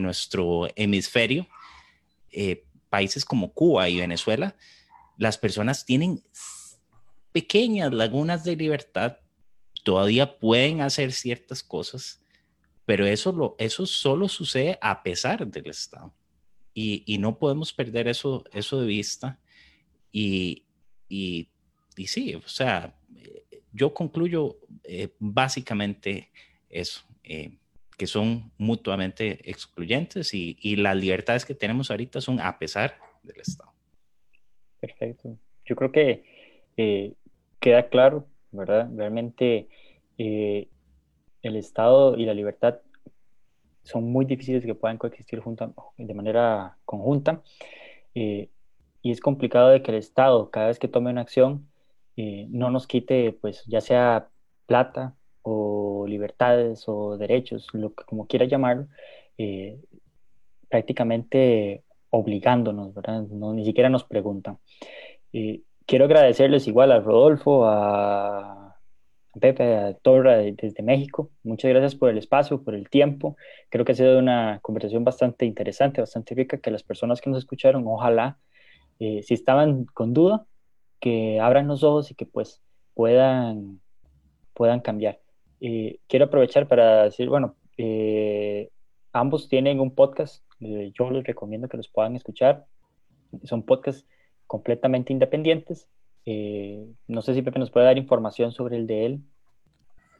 nuestro 0.00 0.68
hemisferio, 0.74 1.46
eh, 2.30 2.64
países 2.88 3.24
como 3.24 3.52
Cuba 3.52 3.88
y 3.88 3.98
Venezuela, 3.98 4.56
las 5.22 5.38
personas 5.38 5.84
tienen 5.84 6.20
pequeñas 7.30 7.92
lagunas 7.92 8.42
de 8.42 8.56
libertad, 8.56 9.18
todavía 9.84 10.36
pueden 10.40 10.80
hacer 10.80 11.12
ciertas 11.12 11.62
cosas, 11.62 12.20
pero 12.86 13.06
eso, 13.06 13.54
eso 13.56 13.86
solo 13.86 14.28
sucede 14.28 14.80
a 14.82 15.04
pesar 15.04 15.46
del 15.46 15.68
Estado. 15.68 16.12
Y, 16.74 17.18
no 17.18 17.38
podemos 17.38 17.72
perder 17.72 18.08
eso, 18.08 18.42
eso 18.52 18.80
de 18.80 18.86
vista. 18.88 19.38
Y, 20.10 20.64
y, 21.08 21.48
sí, 22.04 22.34
o 22.34 22.48
sea, 22.48 22.92
yo 23.72 23.94
concluyo 23.94 24.58
eh, 24.82 25.14
básicamente 25.20 26.32
eso, 26.68 27.02
eh, 27.22 27.58
que 27.96 28.08
son 28.08 28.50
mutuamente 28.58 29.48
excluyentes 29.48 30.34
y, 30.34 30.58
y 30.60 30.74
las 30.74 30.96
libertades 30.96 31.44
que 31.44 31.54
tenemos 31.54 31.92
ahorita 31.92 32.20
son 32.20 32.40
a 32.40 32.58
pesar 32.58 32.98
del 33.22 33.40
Estado. 33.40 33.71
Perfecto. 34.82 35.38
Yo 35.64 35.76
creo 35.76 35.92
que 35.92 36.24
eh, 36.76 37.14
queda 37.60 37.88
claro, 37.88 38.26
¿verdad? 38.50 38.90
Realmente 38.96 39.68
eh, 40.18 40.68
el 41.42 41.54
Estado 41.54 42.16
y 42.16 42.26
la 42.26 42.34
libertad 42.34 42.80
son 43.84 44.10
muy 44.10 44.24
difíciles 44.24 44.64
que 44.64 44.74
puedan 44.74 44.98
coexistir 44.98 45.40
de 45.98 46.14
manera 46.14 46.78
conjunta. 46.84 47.44
Eh, 48.16 48.50
y 49.02 49.12
es 49.12 49.20
complicado 49.20 49.68
de 49.68 49.82
que 49.82 49.92
el 49.92 49.98
Estado, 49.98 50.50
cada 50.50 50.66
vez 50.66 50.80
que 50.80 50.88
tome 50.88 51.10
una 51.10 51.20
acción, 51.20 51.68
no 52.16 52.70
nos 52.70 52.86
quite, 52.88 53.32
pues, 53.32 53.64
ya 53.66 53.80
sea 53.80 54.28
plata 54.66 55.14
o 55.42 56.06
libertades 56.08 56.84
o 56.88 57.16
derechos, 57.16 57.68
lo 57.72 57.94
que 57.94 58.04
como 58.04 58.26
quiera 58.26 58.46
llamarlo, 58.46 58.88
prácticamente 60.68 61.84
obligándonos, 62.12 62.94
¿verdad? 62.94 63.22
No, 63.22 63.52
ni 63.54 63.64
siquiera 63.64 63.88
nos 63.88 64.04
preguntan. 64.04 64.58
quiero 65.86 66.04
agradecerles 66.04 66.68
igual 66.68 66.92
a 66.92 67.00
Rodolfo, 67.00 67.64
a 67.66 68.76
Pepe, 69.40 69.76
a 69.76 69.94
Torra 69.94 70.36
desde 70.36 70.82
México. 70.82 71.30
Muchas 71.42 71.70
gracias 71.70 71.94
por 71.94 72.10
el 72.10 72.18
espacio, 72.18 72.62
por 72.62 72.74
el 72.74 72.90
tiempo. 72.90 73.36
Creo 73.70 73.84
que 73.84 73.92
ha 73.92 73.94
sido 73.94 74.18
una 74.18 74.58
conversación 74.62 75.04
bastante 75.04 75.46
interesante, 75.46 76.00
bastante 76.00 76.34
rica, 76.34 76.58
que 76.58 76.70
las 76.70 76.82
personas 76.82 77.20
que 77.20 77.30
nos 77.30 77.38
escucharon, 77.38 77.84
ojalá, 77.86 78.38
eh, 78.98 79.22
si 79.22 79.34
estaban 79.34 79.86
con 79.86 80.12
duda, 80.12 80.46
que 81.00 81.40
abran 81.40 81.66
los 81.66 81.82
ojos 81.82 82.10
y 82.10 82.14
que 82.14 82.26
pues 82.26 82.62
puedan, 82.94 83.80
puedan 84.54 84.80
cambiar. 84.80 85.20
Eh, 85.60 85.98
quiero 86.08 86.26
aprovechar 86.26 86.68
para 86.68 87.04
decir, 87.04 87.28
bueno, 87.28 87.56
eh, 87.78 88.70
ambos 89.12 89.48
tienen 89.48 89.80
un 89.80 89.94
podcast 89.94 90.44
eh, 90.62 90.92
yo 90.96 91.10
les 91.10 91.24
recomiendo 91.24 91.68
que 91.68 91.76
los 91.76 91.88
puedan 91.88 92.14
escuchar. 92.14 92.66
Son 93.44 93.64
podcasts 93.64 94.06
completamente 94.46 95.12
independientes. 95.12 95.88
Eh, 96.24 96.86
no 97.08 97.22
sé 97.22 97.34
si 97.34 97.42
Pepe 97.42 97.58
nos 97.58 97.70
puede 97.70 97.86
dar 97.86 97.98
información 97.98 98.52
sobre 98.52 98.76
el 98.76 98.86
de 98.86 99.06
él. 99.06 99.20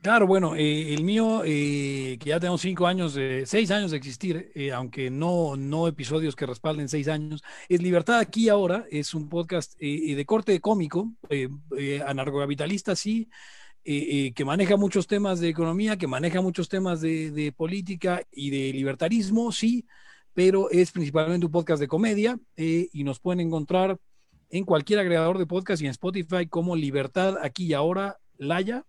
Claro, 0.02 0.26
bueno, 0.26 0.56
eh, 0.56 0.92
el 0.92 1.04
mío, 1.04 1.42
que 1.44 2.18
ya 2.24 2.40
tengo 2.40 2.58
cinco 2.58 2.88
años, 2.88 3.16
seis 3.44 3.70
años 3.70 3.92
de 3.92 3.96
existir, 3.98 4.50
aunque 4.74 5.10
no, 5.10 5.54
no 5.54 5.86
episodios 5.86 6.34
que 6.34 6.44
respalden 6.44 6.88
seis 6.88 7.06
años, 7.06 7.40
es 7.68 7.80
Libertad 7.80 8.18
aquí 8.18 8.48
ahora, 8.48 8.84
es 8.90 9.14
un 9.14 9.28
podcast 9.28 9.78
de 9.78 10.24
corte 10.26 10.58
cómico, 10.60 11.12
anarcocapitalista, 12.04 12.96
sí, 12.96 13.28
que 13.84 14.44
maneja 14.44 14.76
muchos 14.76 15.06
temas 15.06 15.38
de 15.38 15.50
economía, 15.50 15.96
que 15.96 16.08
maneja 16.08 16.40
muchos 16.40 16.68
temas 16.68 17.00
de, 17.00 17.30
de 17.30 17.52
política 17.52 18.22
y 18.32 18.50
de 18.50 18.72
libertarismo, 18.72 19.52
sí, 19.52 19.86
pero 20.34 20.70
es 20.70 20.92
principalmente 20.92 21.46
un 21.46 21.52
podcast 21.52 21.80
de 21.80 21.88
comedia 21.88 22.38
eh, 22.56 22.88
y 22.92 23.04
nos 23.04 23.20
pueden 23.20 23.40
encontrar 23.40 23.98
en 24.50 24.64
cualquier 24.64 24.98
agregador 24.98 25.38
de 25.38 25.46
podcast 25.46 25.82
y 25.82 25.86
en 25.86 25.90
Spotify 25.90 26.46
como 26.46 26.76
Libertad 26.76 27.36
aquí 27.42 27.66
y 27.66 27.74
ahora 27.74 28.18
Laya 28.36 28.84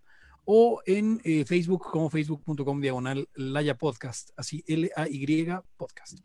o 0.46 0.82
en 0.86 1.22
eh, 1.24 1.46
Facebook 1.46 1.84
como 1.89 2.10
facebook.com 2.10 2.82
diagonal 2.82 3.30
Laya 3.34 3.78
Podcast, 3.78 4.32
así 4.36 4.64
L-A-Y 4.68 5.48
Podcast. 5.78 6.20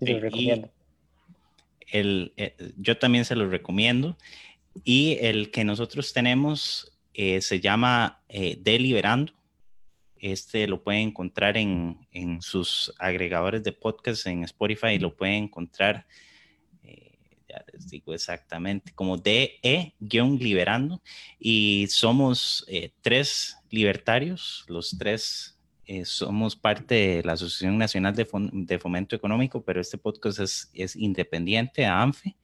Sí, 0.00 0.14
recomiendo. 0.14 0.72
El, 1.92 2.32
eh, 2.36 2.56
yo 2.78 2.98
también 2.98 3.24
se 3.24 3.36
lo 3.36 3.48
recomiendo. 3.48 4.16
Y 4.82 5.18
el 5.20 5.50
que 5.50 5.64
nosotros 5.64 6.12
tenemos 6.12 6.88
se 7.14 7.60
llama 7.60 8.22
Deliberando 8.26 9.34
este 10.22 10.66
lo 10.68 10.82
pueden 10.82 11.08
encontrar 11.08 11.58
en, 11.58 11.98
sus 12.40 12.94
agregadores 12.98 13.62
de 13.64 13.72
podcast 13.72 14.26
en 14.28 14.44
Spotify, 14.44 14.98
lo 14.98 15.14
pueden 15.16 15.44
encontrar, 15.44 16.06
eh, 16.84 17.18
ya 17.48 17.64
les 17.72 17.90
digo 17.90 18.14
exactamente, 18.14 18.92
como 18.94 19.18
DE-liberando. 19.18 21.02
Y 21.40 21.88
somos 21.88 22.64
eh, 22.68 22.92
tres 23.00 23.56
libertarios, 23.68 24.64
los 24.68 24.96
tres 24.96 25.58
eh, 25.86 26.04
somos 26.04 26.54
parte 26.54 26.94
de 26.94 27.24
la 27.24 27.32
Asociación 27.32 27.76
Nacional 27.76 28.14
de, 28.14 28.78
Fomento 28.78 29.16
Económico, 29.16 29.64
pero 29.64 29.80
este 29.80 29.98
podcast 29.98 30.38
es, 30.38 30.70
es 30.72 30.94
independiente 30.94 31.84
a 31.84 32.00
ANFE. 32.00 32.36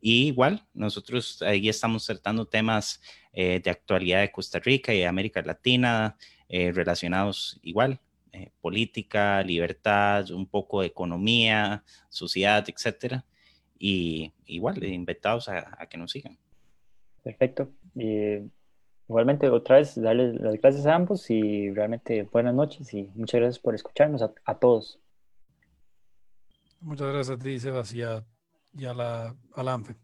Y 0.00 0.28
igual, 0.28 0.64
nosotros 0.72 1.42
ahí 1.42 1.68
estamos 1.68 2.06
tratando 2.06 2.46
temas 2.46 3.02
de 3.34 3.62
actualidad 3.66 4.22
de 4.22 4.32
Costa 4.32 4.58
Rica 4.58 4.94
y 4.94 4.98
de 4.98 5.06
América 5.06 5.42
Latina, 5.42 6.16
eh, 6.50 6.72
relacionados 6.72 7.58
igual, 7.62 8.00
eh, 8.32 8.50
política, 8.60 9.42
libertad, 9.42 10.30
un 10.32 10.46
poco 10.46 10.80
de 10.80 10.88
economía, 10.88 11.84
sociedad, 12.08 12.64
etcétera. 12.68 13.24
y 13.78 14.32
igual, 14.46 14.84
invitados 14.84 15.48
a, 15.48 15.76
a 15.78 15.86
que 15.86 15.96
nos 15.96 16.10
sigan. 16.10 16.36
Perfecto. 17.22 17.70
igualmente, 19.08 19.48
otra 19.48 19.76
vez, 19.76 19.94
darles 19.94 20.40
las 20.40 20.60
gracias 20.60 20.86
a 20.86 20.94
ambos 20.94 21.30
y 21.30 21.70
realmente 21.70 22.24
buenas 22.24 22.54
noches 22.54 22.92
y 22.92 23.04
muchas 23.14 23.40
gracias 23.40 23.58
por 23.58 23.74
escucharnos 23.74 24.20
a, 24.22 24.32
a 24.44 24.58
todos. 24.58 24.98
Muchas 26.80 27.12
gracias 27.12 27.38
a 27.38 27.42
ti, 27.42 27.58
Sebas, 27.58 27.94
y 27.94 28.02
a, 28.02 28.24
y 28.76 28.84
a 28.86 28.94
la, 28.94 29.36
a 29.54 29.62
la 29.62 29.74
ANFE. 29.74 29.94